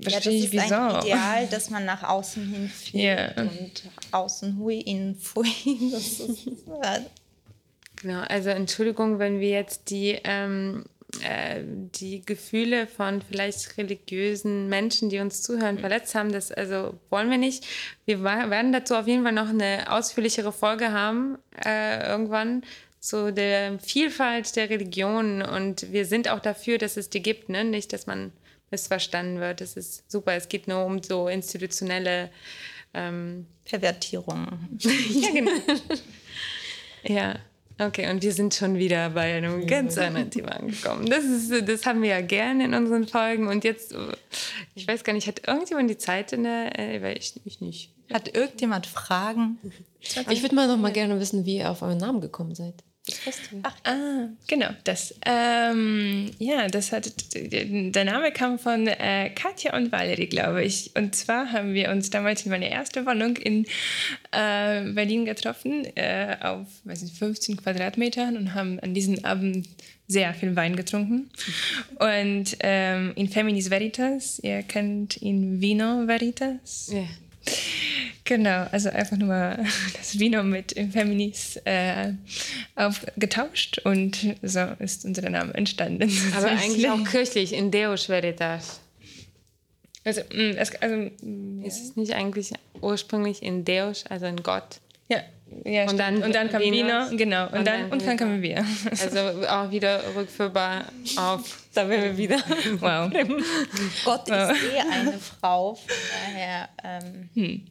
verstehe 0.00 0.32
ich 0.44 0.52
ja, 0.52 0.62
das 0.62 0.64
ist 0.64 0.70
wieso. 0.70 0.74
ein 0.74 1.00
Ideal, 1.02 1.46
das 1.50 1.70
man 1.70 1.84
nach 1.84 2.02
außen 2.02 2.46
hin 2.46 2.68
führt 2.68 2.94
Ja. 3.36 3.42
und 3.42 3.72
außen 4.12 4.58
hui, 4.58 4.80
innen 4.80 5.14
fui. 5.16 5.48
Das 5.92 6.20
ist, 6.20 6.48
Genau, 7.96 8.20
also 8.28 8.48
Entschuldigung, 8.50 9.18
wenn 9.18 9.40
wir 9.40 9.50
jetzt 9.50 9.90
die, 9.90 10.18
ähm, 10.24 10.84
äh, 11.22 11.60
die 11.64 12.22
Gefühle 12.24 12.86
von 12.86 13.20
vielleicht 13.20 13.76
religiösen 13.76 14.68
Menschen, 14.68 15.10
die 15.10 15.18
uns 15.18 15.42
zuhören, 15.42 15.78
verletzt 15.78 16.14
haben. 16.14 16.32
Das 16.32 16.50
also 16.50 16.94
wollen 17.10 17.30
wir 17.30 17.36
nicht. 17.36 17.66
Wir 18.06 18.22
werden 18.22 18.72
dazu 18.72 18.94
auf 18.94 19.06
jeden 19.06 19.22
Fall 19.22 19.32
noch 19.32 19.50
eine 19.50 19.92
ausführlichere 19.92 20.52
Folge 20.52 20.92
haben, 20.92 21.36
äh, 21.64 22.06
irgendwann 22.08 22.62
zu 23.00 23.32
der 23.32 23.78
Vielfalt 23.80 24.56
der 24.56 24.70
Religionen. 24.70 25.42
Und 25.42 25.92
wir 25.92 26.06
sind 26.06 26.28
auch 26.28 26.40
dafür, 26.40 26.78
dass 26.78 26.96
es 26.96 27.10
die 27.10 27.22
gibt, 27.22 27.48
ne? 27.50 27.64
nicht, 27.64 27.92
dass 27.92 28.06
man 28.06 28.32
missverstanden 28.70 29.40
wird. 29.40 29.60
Das 29.60 29.76
ist 29.76 30.10
super. 30.10 30.32
Es 30.34 30.48
geht 30.48 30.68
nur 30.68 30.84
um 30.84 31.02
so 31.02 31.28
institutionelle 31.28 32.30
ähm, 32.94 33.46
Pervertierung. 33.64 34.46
ja, 34.78 35.30
genau. 35.32 35.50
ja, 37.04 37.36
okay. 37.78 38.10
Und 38.10 38.22
wir 38.22 38.32
sind 38.32 38.54
schon 38.54 38.76
wieder 38.76 39.10
bei 39.10 39.36
einem 39.36 39.66
ganz 39.66 39.98
anderen 39.98 40.30
Thema 40.30 40.52
angekommen. 40.56 41.06
Das, 41.06 41.24
ist, 41.24 41.68
das 41.68 41.86
haben 41.86 42.02
wir 42.02 42.10
ja 42.10 42.20
gerne 42.20 42.64
in 42.64 42.74
unseren 42.74 43.06
Folgen. 43.06 43.48
Und 43.48 43.64
jetzt, 43.64 43.94
ich 44.74 44.86
weiß 44.86 45.04
gar 45.04 45.12
nicht, 45.12 45.26
hat 45.26 45.46
irgendjemand 45.46 45.90
die 45.90 45.98
Zeit 45.98 46.32
in 46.32 46.44
der, 46.44 46.78
äh, 46.78 47.02
weil 47.02 47.16
ich, 47.18 47.34
ich 47.44 47.60
nicht. 47.60 47.92
Hat 48.12 48.34
irgendjemand 48.34 48.86
Fragen? 48.86 49.58
Ich 50.00 50.42
würde 50.42 50.54
mal 50.54 50.66
noch 50.66 50.78
mal 50.78 50.92
gerne 50.92 51.20
wissen, 51.20 51.44
wie 51.44 51.58
ihr 51.58 51.70
auf 51.70 51.82
euren 51.82 51.98
Namen 51.98 52.20
gekommen 52.20 52.56
seid. 52.56 52.74
Das 53.10 53.18
Festival. 53.18 53.72
Ah, 53.84 54.28
genau, 54.46 54.68
das. 54.84 55.14
Ähm, 55.26 56.30
ja, 56.38 56.68
das 56.68 56.92
hat, 56.92 57.12
der 57.34 58.04
Name 58.04 58.32
kam 58.32 58.58
von 58.58 58.86
äh, 58.86 59.30
Katja 59.30 59.76
und 59.76 59.92
Valerie, 59.92 60.26
glaube 60.26 60.64
ich. 60.64 60.90
Und 60.94 61.14
zwar 61.14 61.52
haben 61.52 61.74
wir 61.74 61.90
uns 61.90 62.10
damals 62.10 62.44
in 62.44 62.50
meiner 62.50 62.66
ersten 62.66 63.04
Wohnung 63.06 63.36
in 63.36 63.64
äh, 64.32 64.82
Berlin 64.92 65.24
getroffen, 65.24 65.84
äh, 65.96 66.36
auf 66.40 66.66
weiß 66.84 67.02
nicht, 67.02 67.16
15 67.16 67.56
Quadratmetern 67.56 68.36
und 68.36 68.54
haben 68.54 68.80
an 68.80 68.94
diesem 68.94 69.24
Abend 69.24 69.68
sehr 70.06 70.34
viel 70.34 70.56
Wein 70.56 70.76
getrunken. 70.76 71.30
Und 71.98 72.56
ähm, 72.60 73.12
in 73.14 73.28
Feminis 73.28 73.70
Veritas, 73.70 74.40
ihr 74.40 74.62
kennt 74.62 75.16
in 75.18 75.60
Vino 75.60 76.06
Veritas. 76.06 76.90
Ja. 76.92 77.04
Genau, 78.30 78.64
also 78.70 78.90
einfach 78.90 79.16
nur 79.16 79.26
mal 79.26 79.66
das 79.98 80.16
Vino 80.16 80.44
mit 80.44 80.72
Feminis 80.92 81.56
äh, 81.64 82.12
aufgetauscht 82.76 83.78
und 83.78 84.36
so 84.40 84.60
ist 84.78 85.04
unser 85.04 85.28
Name 85.28 85.52
entstanden. 85.54 86.08
Aber 86.36 86.46
eigentlich 86.46 86.88
auch 86.88 87.02
kirchlich, 87.10 87.52
in 87.52 87.72
Deus 87.72 88.08
Veritas. 88.08 88.78
Also, 90.04 90.20
es, 90.30 90.72
also 90.76 91.10
mh, 91.22 91.66
Ist 91.66 91.82
es 91.82 91.96
nicht 91.96 92.14
eigentlich 92.14 92.52
ursprünglich 92.80 93.42
in 93.42 93.64
Deus, 93.64 94.06
also 94.06 94.26
in 94.26 94.36
Gott? 94.44 94.80
ja, 95.08 95.24
Ja, 95.64 95.88
Und 95.88 95.98
dann 95.98 96.22
und 96.22 96.34
dann 96.34 96.48
kam 96.48 96.60
Venus. 96.60 97.10
Vino, 97.10 97.16
genau. 97.16 97.46
Und, 97.46 97.58
Und 97.58 97.66
dann, 97.66 97.82
dann 97.82 97.92
und 97.92 98.06
dann 98.06 98.16
kamen 98.16 98.42
wir. 98.42 98.64
Also 98.90 99.18
auch 99.48 99.70
wieder 99.70 100.02
rückführbar 100.14 100.84
auf, 101.16 101.64
da 101.74 101.88
wären 101.88 102.02
wir 102.04 102.16
wieder. 102.16 102.38
Wow. 102.80 103.10
Gott 104.04 104.28
ist 104.28 104.34
eh 104.34 104.78
eine 104.90 105.18
Frau, 105.18 105.74
von 105.74 105.86
daher. 106.34 106.68
Ähm, 106.84 107.28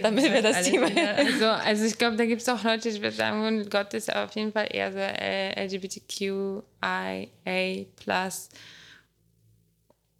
Damit 0.00 0.24
wir 0.24 0.42
das 0.42 0.62
Thema. 0.68 0.86
Also, 1.16 1.46
also 1.46 1.84
ich 1.84 1.96
glaube, 1.96 2.16
da 2.16 2.26
gibt 2.26 2.42
es 2.42 2.48
auch 2.48 2.62
Leute, 2.62 2.90
die 2.92 3.10
sagen 3.10 3.68
Gott 3.70 3.94
ist 3.94 4.14
auf 4.14 4.34
jeden 4.34 4.52
Fall 4.52 4.68
eher 4.70 4.92
so 4.92 4.98
äh, 4.98 5.64
LGBTQIA+. 5.64 6.62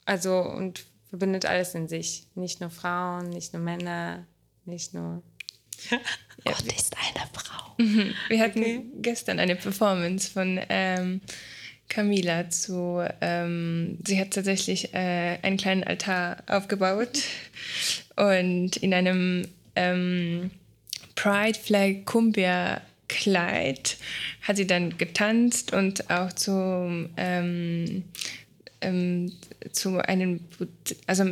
Also 0.05 0.41
und 0.41 0.85
verbindet 1.09 1.47
alles 1.47 1.75
in 1.75 1.89
sich. 1.89 2.27
Nicht 2.35 2.61
nur 2.61 2.71
Frauen, 2.71 3.29
nicht 3.29 3.53
nur 3.53 3.63
Männer, 3.63 4.27
nicht 4.65 4.95
nur... 4.95 5.23
Gott 6.45 6.73
ist 6.77 6.97
eine 6.97 7.29
Frau. 7.33 7.75
Wir 8.29 8.41
hatten 8.41 9.03
gestern 9.03 9.39
eine 9.39 9.57
Performance 9.57 10.31
von 10.31 10.61
ähm, 10.69 11.21
Camila 11.89 12.49
zu. 12.51 13.07
Ähm, 13.21 13.99
sie 14.07 14.19
hat 14.21 14.31
tatsächlich 14.31 14.95
äh, 14.95 15.39
einen 15.43 15.57
kleinen 15.57 15.85
Altar 15.85 16.43
aufgebaut 16.47 17.23
und 18.17 18.77
in 18.77 18.95
einem 18.95 19.47
ähm, 19.77 20.51
Pride 21.15 21.59
Flag 21.59 22.05
Cumbia 22.05 22.81
Kleid 23.09 23.99
hat 24.41 24.57
sie 24.57 24.67
dann 24.67 24.97
getanzt 24.97 25.75
und 25.75 26.09
auch 26.11 26.33
zu 26.33 27.11
ähm, 27.19 28.05
ähm, 28.81 29.33
zu 29.73 29.99
einem 29.99 30.41
also 31.07 31.25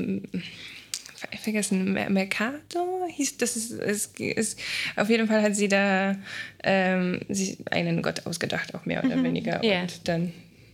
vergessen, 1.43 1.93
Mer- 1.93 2.11
Mercado 2.11 3.05
hieß 3.09 3.39
das 3.39 3.57
ist, 3.57 3.71
ist, 3.73 4.19
ist 4.21 4.59
auf 4.97 5.09
jeden 5.11 5.27
Fall 5.29 5.43
hat 5.43 5.55
sie 5.57 5.69
da 5.69 6.17
ähm, 6.65 7.21
sich 7.29 7.59
einen 7.71 8.03
Gott 8.03 8.27
ausgedacht, 8.27 8.75
auch 8.75 8.85
mehr 8.87 9.05
oder 9.05 9.23
weniger. 9.23 9.65
Ja. 9.65 9.83
Und 9.83 10.09
dann, 10.09 10.33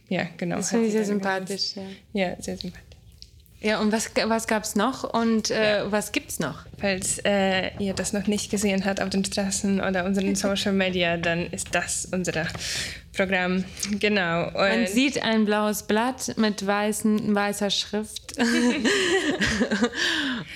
ja, 0.09 0.26
genau. 0.36 0.57
Das 0.57 0.70
finde 0.70 0.86
ich 0.86 0.92
sie 0.92 0.99
sehr 0.99 1.07
sympathisch. 1.07 1.74
Ja. 1.74 1.82
Ja, 2.28 2.36
sehr 2.42 2.57
sympathisch. 2.57 2.82
ja 3.61 3.80
und 3.80 3.90
was, 3.92 4.11
was 4.26 4.47
gab 4.47 4.62
es 4.64 4.76
noch 4.76 5.03
und 5.05 5.51
äh, 5.51 5.90
was 5.90 6.12
gibt 6.12 6.30
es 6.30 6.38
noch? 6.38 6.64
Falls 6.78 7.18
äh, 7.24 7.70
ihr 7.78 7.94
das 7.94 8.12
noch 8.12 8.26
nicht 8.26 8.51
gesehen 8.51 8.84
habt 8.84 9.01
auf 9.01 9.11
den 9.11 9.24
Straßen 9.24 9.80
oder 9.80 10.05
unseren 10.05 10.34
Social 10.36 10.72
Media, 10.72 11.16
dann 11.16 11.47
ist 11.51 11.68
das 11.74 12.07
unser 12.07 12.47
Programm. 13.17 13.64
Genau. 13.99 14.51
Man 14.53 14.81
Und 14.81 14.89
sieht 14.89 15.23
ein 15.23 15.45
blaues 15.47 15.85
Blatt 15.85 16.37
mit 16.37 16.67
weißen, 16.67 17.35
weißer 17.35 17.71
Schrift 17.71 18.37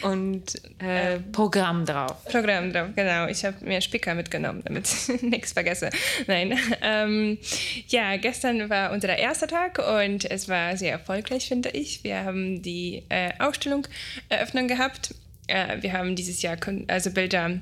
und 0.02 0.54
äh, 0.78 1.18
Programm 1.32 1.86
drauf. 1.86 2.24
Programm 2.24 2.72
drauf, 2.72 2.88
genau. 2.94 3.26
Ich 3.28 3.44
habe 3.44 3.64
mir 3.64 3.80
Spicker 3.80 4.14
mitgenommen, 4.14 4.62
damit 4.64 4.88
ich 4.88 5.22
nichts 5.22 5.52
vergesse. 5.52 5.90
Nein. 6.26 6.58
Ähm, 6.82 7.38
ja, 7.88 8.16
gestern 8.16 8.68
war 8.68 8.92
unser 8.92 9.16
erster 9.16 9.48
Tag 9.48 9.78
und 9.78 10.30
es 10.30 10.48
war 10.48 10.76
sehr 10.76 10.92
erfolgreich, 10.92 11.48
finde 11.48 11.70
ich. 11.70 12.04
Wir 12.04 12.24
haben 12.24 12.60
die 12.62 13.04
äh, 13.08 13.30
Ausstellung 13.38 13.86
Eröffnung 14.28 14.68
gehabt. 14.68 15.14
Äh, 15.46 15.80
wir 15.80 15.94
haben 15.94 16.14
dieses 16.14 16.42
Jahr 16.42 16.58
also 16.88 17.10
Bilder 17.10 17.60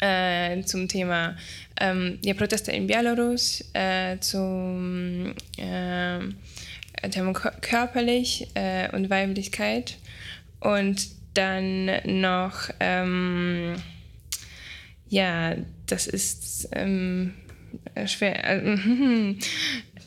äh, 0.00 0.62
zum 0.62 0.88
Thema 0.88 1.36
ähm, 1.80 2.18
ja, 2.22 2.34
Proteste 2.34 2.72
in 2.72 2.86
Belarus, 2.86 3.64
äh, 3.72 4.18
zum 4.20 5.34
ähm, 5.58 6.36
Thema 7.10 7.30
kö- 7.32 7.60
körperlich 7.60 8.48
äh, 8.54 8.88
und 8.94 9.10
Weiblichkeit 9.10 9.98
und 10.60 11.08
dann 11.34 11.90
noch 12.20 12.70
ähm, 12.80 13.76
ja, 15.08 15.56
das 15.86 16.06
ist 16.06 16.68
ähm, 16.72 17.34
schwer. 18.06 18.62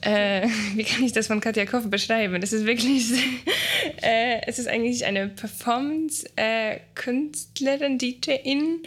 Äh, 0.04 0.42
äh, 0.42 0.50
wie 0.76 0.84
kann 0.84 1.04
ich 1.04 1.14
das 1.14 1.28
von 1.28 1.40
Katja 1.40 1.66
Koff 1.66 1.90
beschreiben? 1.90 2.42
Das 2.42 2.52
ist 2.54 2.66
wirklich, 2.66 3.12
äh, 4.02 4.42
es 4.48 4.58
ist 4.60 4.68
eigentlich 4.68 5.06
eine 5.06 5.30
Performance-Künstlerin, 5.30 7.98
DJin. 7.98 8.84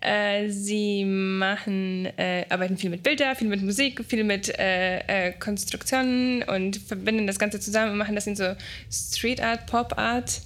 Äh, 0.00 0.48
sie 0.48 1.04
machen, 1.04 2.06
äh, 2.16 2.44
arbeiten 2.48 2.76
viel 2.76 2.90
mit 2.90 3.02
Bildern, 3.02 3.34
viel 3.36 3.48
mit 3.48 3.62
Musik, 3.62 4.04
viel 4.04 4.22
mit 4.24 4.48
äh, 4.58 5.28
äh, 5.28 5.32
Konstruktionen 5.32 6.42
und 6.42 6.76
verbinden 6.76 7.26
das 7.26 7.38
Ganze 7.38 7.60
zusammen 7.60 7.92
und 7.92 7.98
machen 7.98 8.14
das 8.14 8.26
in 8.26 8.36
so 8.36 8.54
Street 8.90 9.42
Art, 9.42 9.66
Pop 9.66 9.98
Art, 9.98 10.40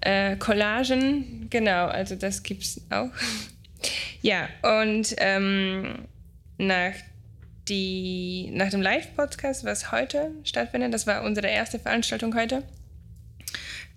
äh, 0.00 0.36
Collagen. 0.36 1.48
Genau, 1.50 1.86
also 1.86 2.16
das 2.16 2.42
gibt's 2.42 2.80
auch. 2.90 3.10
Ja, 4.22 4.48
und 4.62 5.14
ähm, 5.18 6.06
nach, 6.58 6.94
die, 7.68 8.50
nach 8.52 8.70
dem 8.70 8.82
Live-Podcast, 8.82 9.64
was 9.64 9.92
heute 9.92 10.30
stattfindet, 10.44 10.94
das 10.94 11.06
war 11.06 11.22
unsere 11.22 11.48
erste 11.48 11.78
Veranstaltung 11.78 12.34
heute, 12.34 12.62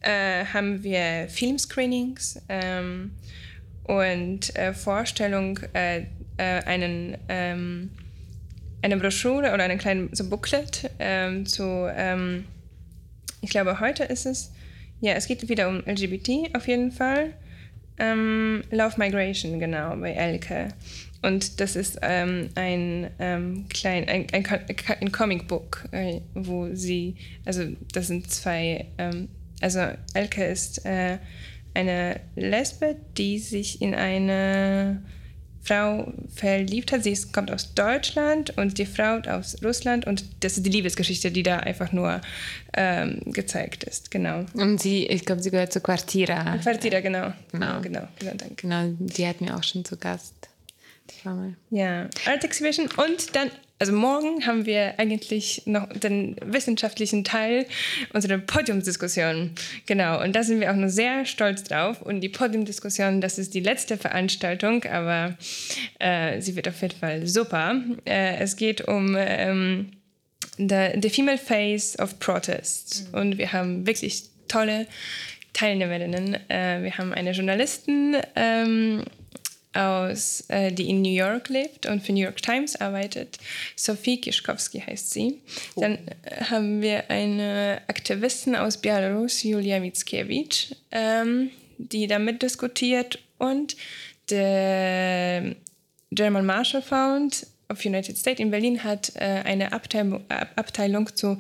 äh, 0.01 0.45
haben 0.45 0.83
wir 0.83 1.27
Filmscreenings 1.29 2.41
ähm, 2.49 3.11
und 3.83 4.55
äh, 4.55 4.73
Vorstellung 4.73 5.59
äh, 5.73 6.05
äh, 6.37 6.63
einen, 6.65 7.17
ähm, 7.27 7.91
eine 8.81 8.97
Broschüre 8.97 9.53
oder 9.53 9.63
einen 9.63 9.77
kleinen 9.77 10.09
so 10.13 10.29
Booklet 10.29 10.89
ähm, 10.99 11.45
zu, 11.45 11.91
ähm, 11.95 12.45
ich 13.41 13.49
glaube, 13.49 13.79
heute 13.79 14.03
ist 14.03 14.25
es, 14.25 14.51
ja, 15.01 15.13
es 15.13 15.27
geht 15.27 15.47
wieder 15.49 15.67
um 15.69 15.79
LGBT 15.85 16.55
auf 16.55 16.67
jeden 16.67 16.91
Fall. 16.91 17.33
Ähm, 17.97 18.63
Love 18.71 18.95
Migration, 18.97 19.59
genau, 19.59 19.95
bei 19.97 20.11
Elke. 20.11 20.69
Und 21.21 21.59
das 21.59 21.75
ist 21.75 21.99
ähm, 22.01 22.49
ein 22.55 23.09
ähm, 23.19 23.65
klein, 23.69 24.07
ein, 24.07 24.27
ein, 24.31 24.45
ein 25.01 25.11
Comicbook, 25.11 25.89
äh, 25.91 26.21
wo 26.33 26.69
sie, 26.73 27.15
also 27.45 27.63
das 27.93 28.07
sind 28.07 28.31
zwei, 28.31 28.85
ähm, 28.97 29.27
also 29.61 29.79
Elke 30.13 30.45
ist 30.45 30.85
äh, 30.85 31.17
eine 31.73 32.21
Lesbe, 32.35 32.95
die 33.17 33.39
sich 33.39 33.81
in 33.81 33.95
eine 33.95 35.03
Frau 35.61 36.11
verliebt 36.33 36.91
hat. 36.91 37.03
Sie 37.03 37.11
ist, 37.11 37.33
kommt 37.33 37.51
aus 37.51 37.73
Deutschland 37.73 38.57
und 38.57 38.77
die 38.77 38.85
Frau 38.85 39.19
aus 39.27 39.57
Russland 39.63 40.07
und 40.07 40.23
das 40.39 40.57
ist 40.57 40.65
die 40.65 40.69
Liebesgeschichte, 40.69 41.31
die 41.31 41.43
da 41.43 41.57
einfach 41.57 41.91
nur 41.91 42.21
ähm, 42.73 43.19
gezeigt 43.25 43.83
ist. 43.83 44.09
Genau. 44.09 44.45
Und 44.53 44.81
sie, 44.81 45.05
ich 45.05 45.25
glaube, 45.25 45.43
sie 45.43 45.51
gehört 45.51 45.73
zu 45.73 45.81
Quartira. 45.81 46.57
Quartira, 46.57 47.01
genau. 47.01 47.33
Genau. 47.51 47.81
Genau, 47.81 48.07
genau, 48.19 48.33
danke. 48.35 48.55
Genau, 48.55 48.83
die 48.99 49.27
hatten 49.27 49.45
wir 49.45 49.55
auch 49.55 49.63
schon 49.63 49.83
zu 49.83 49.97
Gast. 49.97 50.48
Mal. 51.23 51.55
Ja, 51.69 52.09
Art 52.25 52.43
Exhibition 52.43 52.87
und 52.97 53.35
dann, 53.35 53.51
also 53.79 53.93
morgen 53.93 54.45
haben 54.45 54.65
wir 54.65 54.99
eigentlich 54.99 55.63
noch 55.65 55.87
den 55.87 56.35
wissenschaftlichen 56.43 57.23
Teil 57.23 57.65
unserer 58.13 58.37
Podiumsdiskussion. 58.37 59.51
Genau, 59.85 60.21
und 60.21 60.35
da 60.35 60.43
sind 60.43 60.59
wir 60.59 60.71
auch 60.71 60.75
nur 60.75 60.89
sehr 60.89 61.25
stolz 61.25 61.63
drauf. 61.63 62.01
Und 62.01 62.21
die 62.21 62.29
Podiumdiskussion, 62.29 63.21
das 63.21 63.37
ist 63.37 63.53
die 63.53 63.61
letzte 63.61 63.97
Veranstaltung, 63.97 64.83
aber 64.85 65.37
äh, 65.99 66.41
sie 66.41 66.55
wird 66.55 66.67
auf 66.67 66.81
jeden 66.81 66.97
Fall 66.97 67.27
super. 67.27 67.81
Äh, 68.05 68.37
es 68.39 68.55
geht 68.55 68.81
um 68.81 69.15
ähm, 69.17 69.91
the, 70.57 70.99
the 71.01 71.09
Female 71.09 71.37
Face 71.37 71.97
of 71.99 72.19
Protest. 72.19 73.07
Und 73.13 73.37
wir 73.37 73.53
haben 73.53 73.87
wirklich 73.87 74.23
tolle 74.47 74.87
Teilnehmerinnen. 75.53 76.35
Äh, 76.49 76.83
wir 76.83 76.97
haben 76.97 77.13
eine 77.13 77.31
Journalistin, 77.31 78.17
ähm, 78.35 79.03
aus, 79.73 80.43
äh, 80.47 80.71
die 80.71 80.89
in 80.89 81.01
New 81.01 81.11
York 81.13 81.49
lebt 81.49 81.85
und 81.85 82.01
für 82.03 82.11
New 82.11 82.23
York 82.23 82.41
Times 82.41 82.75
arbeitet. 82.75 83.37
Sophie 83.75 84.19
Kischkowski 84.19 84.79
heißt 84.79 85.11
sie. 85.11 85.41
Dann 85.75 85.99
äh, 86.23 86.43
haben 86.49 86.81
wir 86.81 87.09
eine 87.09 87.81
Aktivistin 87.87 88.55
aus 88.55 88.77
Belarus, 88.77 89.43
Julia 89.43 89.79
Mickiewicz, 89.79 90.75
ähm, 90.91 91.51
die 91.77 92.07
da 92.07 92.19
mitdiskutiert 92.19 93.19
und 93.37 93.77
der 94.29 95.55
German 96.11 96.45
Marshall 96.45 96.81
Fund 96.81 97.45
of 97.71 97.85
United 97.85 98.17
States 98.17 98.39
in 98.39 98.49
Berlin 98.49 98.83
hat 98.83 99.11
äh, 99.15 99.19
eine 99.45 99.71
Abteilung, 99.71 100.23
Ab- 100.29 100.51
Abteilung 100.55 101.15
zu 101.15 101.37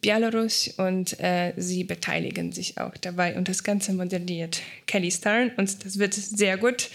Belarus 0.00 0.68
und 0.76 1.18
äh, 1.20 1.52
sie 1.56 1.84
beteiligen 1.84 2.52
sich 2.52 2.78
auch 2.78 2.96
dabei 3.00 3.36
und 3.36 3.48
das 3.48 3.64
Ganze 3.64 3.92
moderiert 3.92 4.60
Kelly 4.86 5.10
Starn 5.10 5.50
und 5.56 5.84
das 5.84 5.98
wird 5.98 6.14
sehr 6.14 6.58
gut 6.58 6.90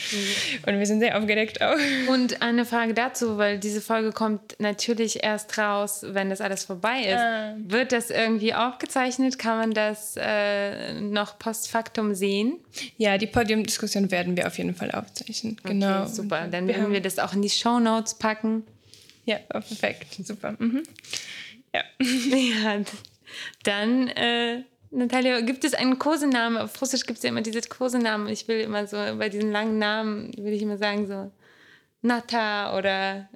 und 0.66 0.78
wir 0.78 0.86
sind 0.86 1.00
sehr 1.00 1.18
aufgeregt 1.18 1.62
auch. 1.62 1.76
Und 2.08 2.42
eine 2.42 2.66
Frage 2.66 2.94
dazu, 2.94 3.38
weil 3.38 3.60
diese 3.60 3.82
Folge 3.82 4.12
kommt 4.12 4.56
natürlich 4.60 5.24
erst 5.24 5.58
raus, 5.58 6.06
wenn 6.08 6.30
das 6.30 6.42
alles 6.42 6.64
vorbei 6.64 7.02
ist. 7.02 7.72
Wird 7.72 7.92
das 7.92 8.12
irgendwie 8.12 8.54
aufgezeichnet? 8.54 9.40
Kann 9.40 9.58
man 9.58 9.74
das 9.74 10.16
äh, 10.18 10.94
noch 11.02 11.40
post 11.40 11.70
factum 11.70 12.14
sehen? 12.16 12.60
Ja, 12.98 13.18
die 13.18 13.28
Podiumdiskussion 13.28 14.12
werden 14.12 14.38
wir 14.38 14.48
auf 14.48 14.58
jeden 14.58 14.76
Fall 14.76 14.92
aufzeichnen. 14.92 15.58
Genau. 15.64 16.04
Okay, 16.04 16.12
super. 16.12 16.48
Dann 16.48 16.68
werden 16.68 16.94
wir 16.94 17.02
das 17.02 17.20
auch 17.20 17.34
in 17.34 17.42
die 17.42 17.50
Show 17.50 17.80
Notes 17.80 18.16
packen. 18.16 18.64
Ja, 19.26 19.38
perfekt, 19.38 20.18
super. 20.26 20.56
Mhm. 20.58 20.84
Ja. 21.74 21.84
Ja, 22.04 22.82
dann 23.64 24.08
äh, 24.10 24.64
Natalia, 24.90 25.40
gibt 25.42 25.64
es 25.64 25.74
einen 25.74 25.98
Kosenamen? 26.00 26.58
Auf 26.58 26.82
Russisch 26.82 27.06
gibt 27.06 27.18
es 27.18 27.24
ja 27.24 27.30
immer 27.30 27.42
diese 27.42 27.62
Kosenamen. 27.62 28.28
Ich 28.28 28.48
will 28.48 28.60
immer 28.60 28.86
so, 28.88 28.98
bei 28.98 29.30
diesen 29.30 29.52
langen 29.52 29.78
Namen 29.80 30.32
will 30.38 30.52
ich 30.54 30.62
immer 30.62 30.78
sagen 30.78 31.08
so 31.08 31.32
Nata 32.02 32.78
oder 32.78 33.30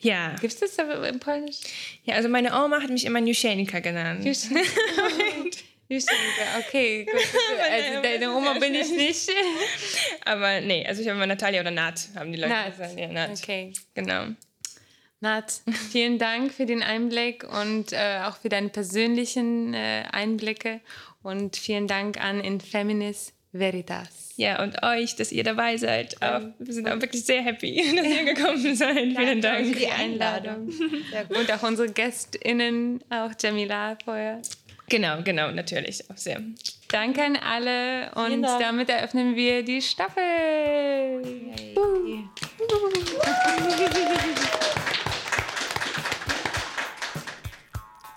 Ja. 0.00 0.34
gibt 0.40 0.52
es 0.52 0.60
das 0.60 0.78
aber 0.78 1.08
im 1.08 1.18
Polnisch? 1.18 1.60
Ja, 2.04 2.16
also 2.16 2.28
meine 2.28 2.52
Oma 2.52 2.82
hat 2.82 2.90
mich 2.90 3.04
immer 3.06 3.20
Nuszenika 3.22 3.80
genannt. 3.80 4.24
Juschenka, 4.24 4.62
okay, 6.68 7.04
gut. 7.04 7.14
Also 7.70 8.02
deine 8.02 8.32
Oma 8.34 8.58
bin 8.58 8.74
ich 8.74 8.90
nicht. 8.90 9.30
Aber 10.24 10.60
nee, 10.60 10.84
also 10.84 11.00
ich 11.00 11.06
habe 11.08 11.16
immer 11.16 11.28
Natalia 11.28 11.60
oder 11.60 11.70
Nat, 11.70 12.08
haben 12.16 12.32
die 12.32 12.38
Leute 12.38 12.52
Nat. 12.52 12.70
gesagt. 12.72 12.98
Ja, 12.98 13.06
Nat. 13.06 13.30
Okay. 13.40 13.72
Genau. 13.94 14.24
Nat, 15.26 15.60
vielen 15.90 16.18
Dank 16.20 16.52
für 16.52 16.66
den 16.66 16.84
Einblick 16.84 17.42
und 17.42 17.92
äh, 17.92 18.20
auch 18.24 18.36
für 18.36 18.48
deine 18.48 18.68
persönlichen 18.68 19.74
äh, 19.74 20.04
Einblicke 20.12 20.80
und 21.24 21.56
vielen 21.56 21.88
Dank 21.88 22.22
an 22.22 22.38
Infeminis 22.38 23.32
Veritas. 23.50 24.34
Ja, 24.36 24.62
und 24.62 24.84
euch, 24.84 25.16
dass 25.16 25.32
ihr 25.32 25.42
dabei 25.42 25.78
seid. 25.78 26.22
Auch, 26.22 26.42
wir 26.60 26.72
sind 26.72 26.88
auch 26.88 27.00
wirklich 27.00 27.24
sehr 27.24 27.42
happy, 27.42 27.74
dass 27.96 28.06
ihr 28.06 28.34
gekommen 28.34 28.76
seid. 28.76 29.16
Vielen 29.16 29.40
Dank. 29.40 29.66
für 29.66 29.74
die 29.74 29.88
Einladung. 29.88 30.68
Und 31.28 31.52
auch 31.52 31.62
unsere 31.64 31.90
GästInnen, 31.90 33.02
auch 33.10 33.32
Jamila 33.40 33.98
vorher. 34.04 34.40
Genau, 34.88 35.22
genau, 35.24 35.50
natürlich. 35.50 36.08
Auch 36.08 36.16
sehr. 36.16 36.40
Danke 36.86 37.24
an 37.24 37.36
alle 37.36 38.12
und 38.14 38.42
damit 38.42 38.90
eröffnen 38.90 39.34
wir 39.34 39.64
die 39.64 39.82
Staffel. 39.82 40.22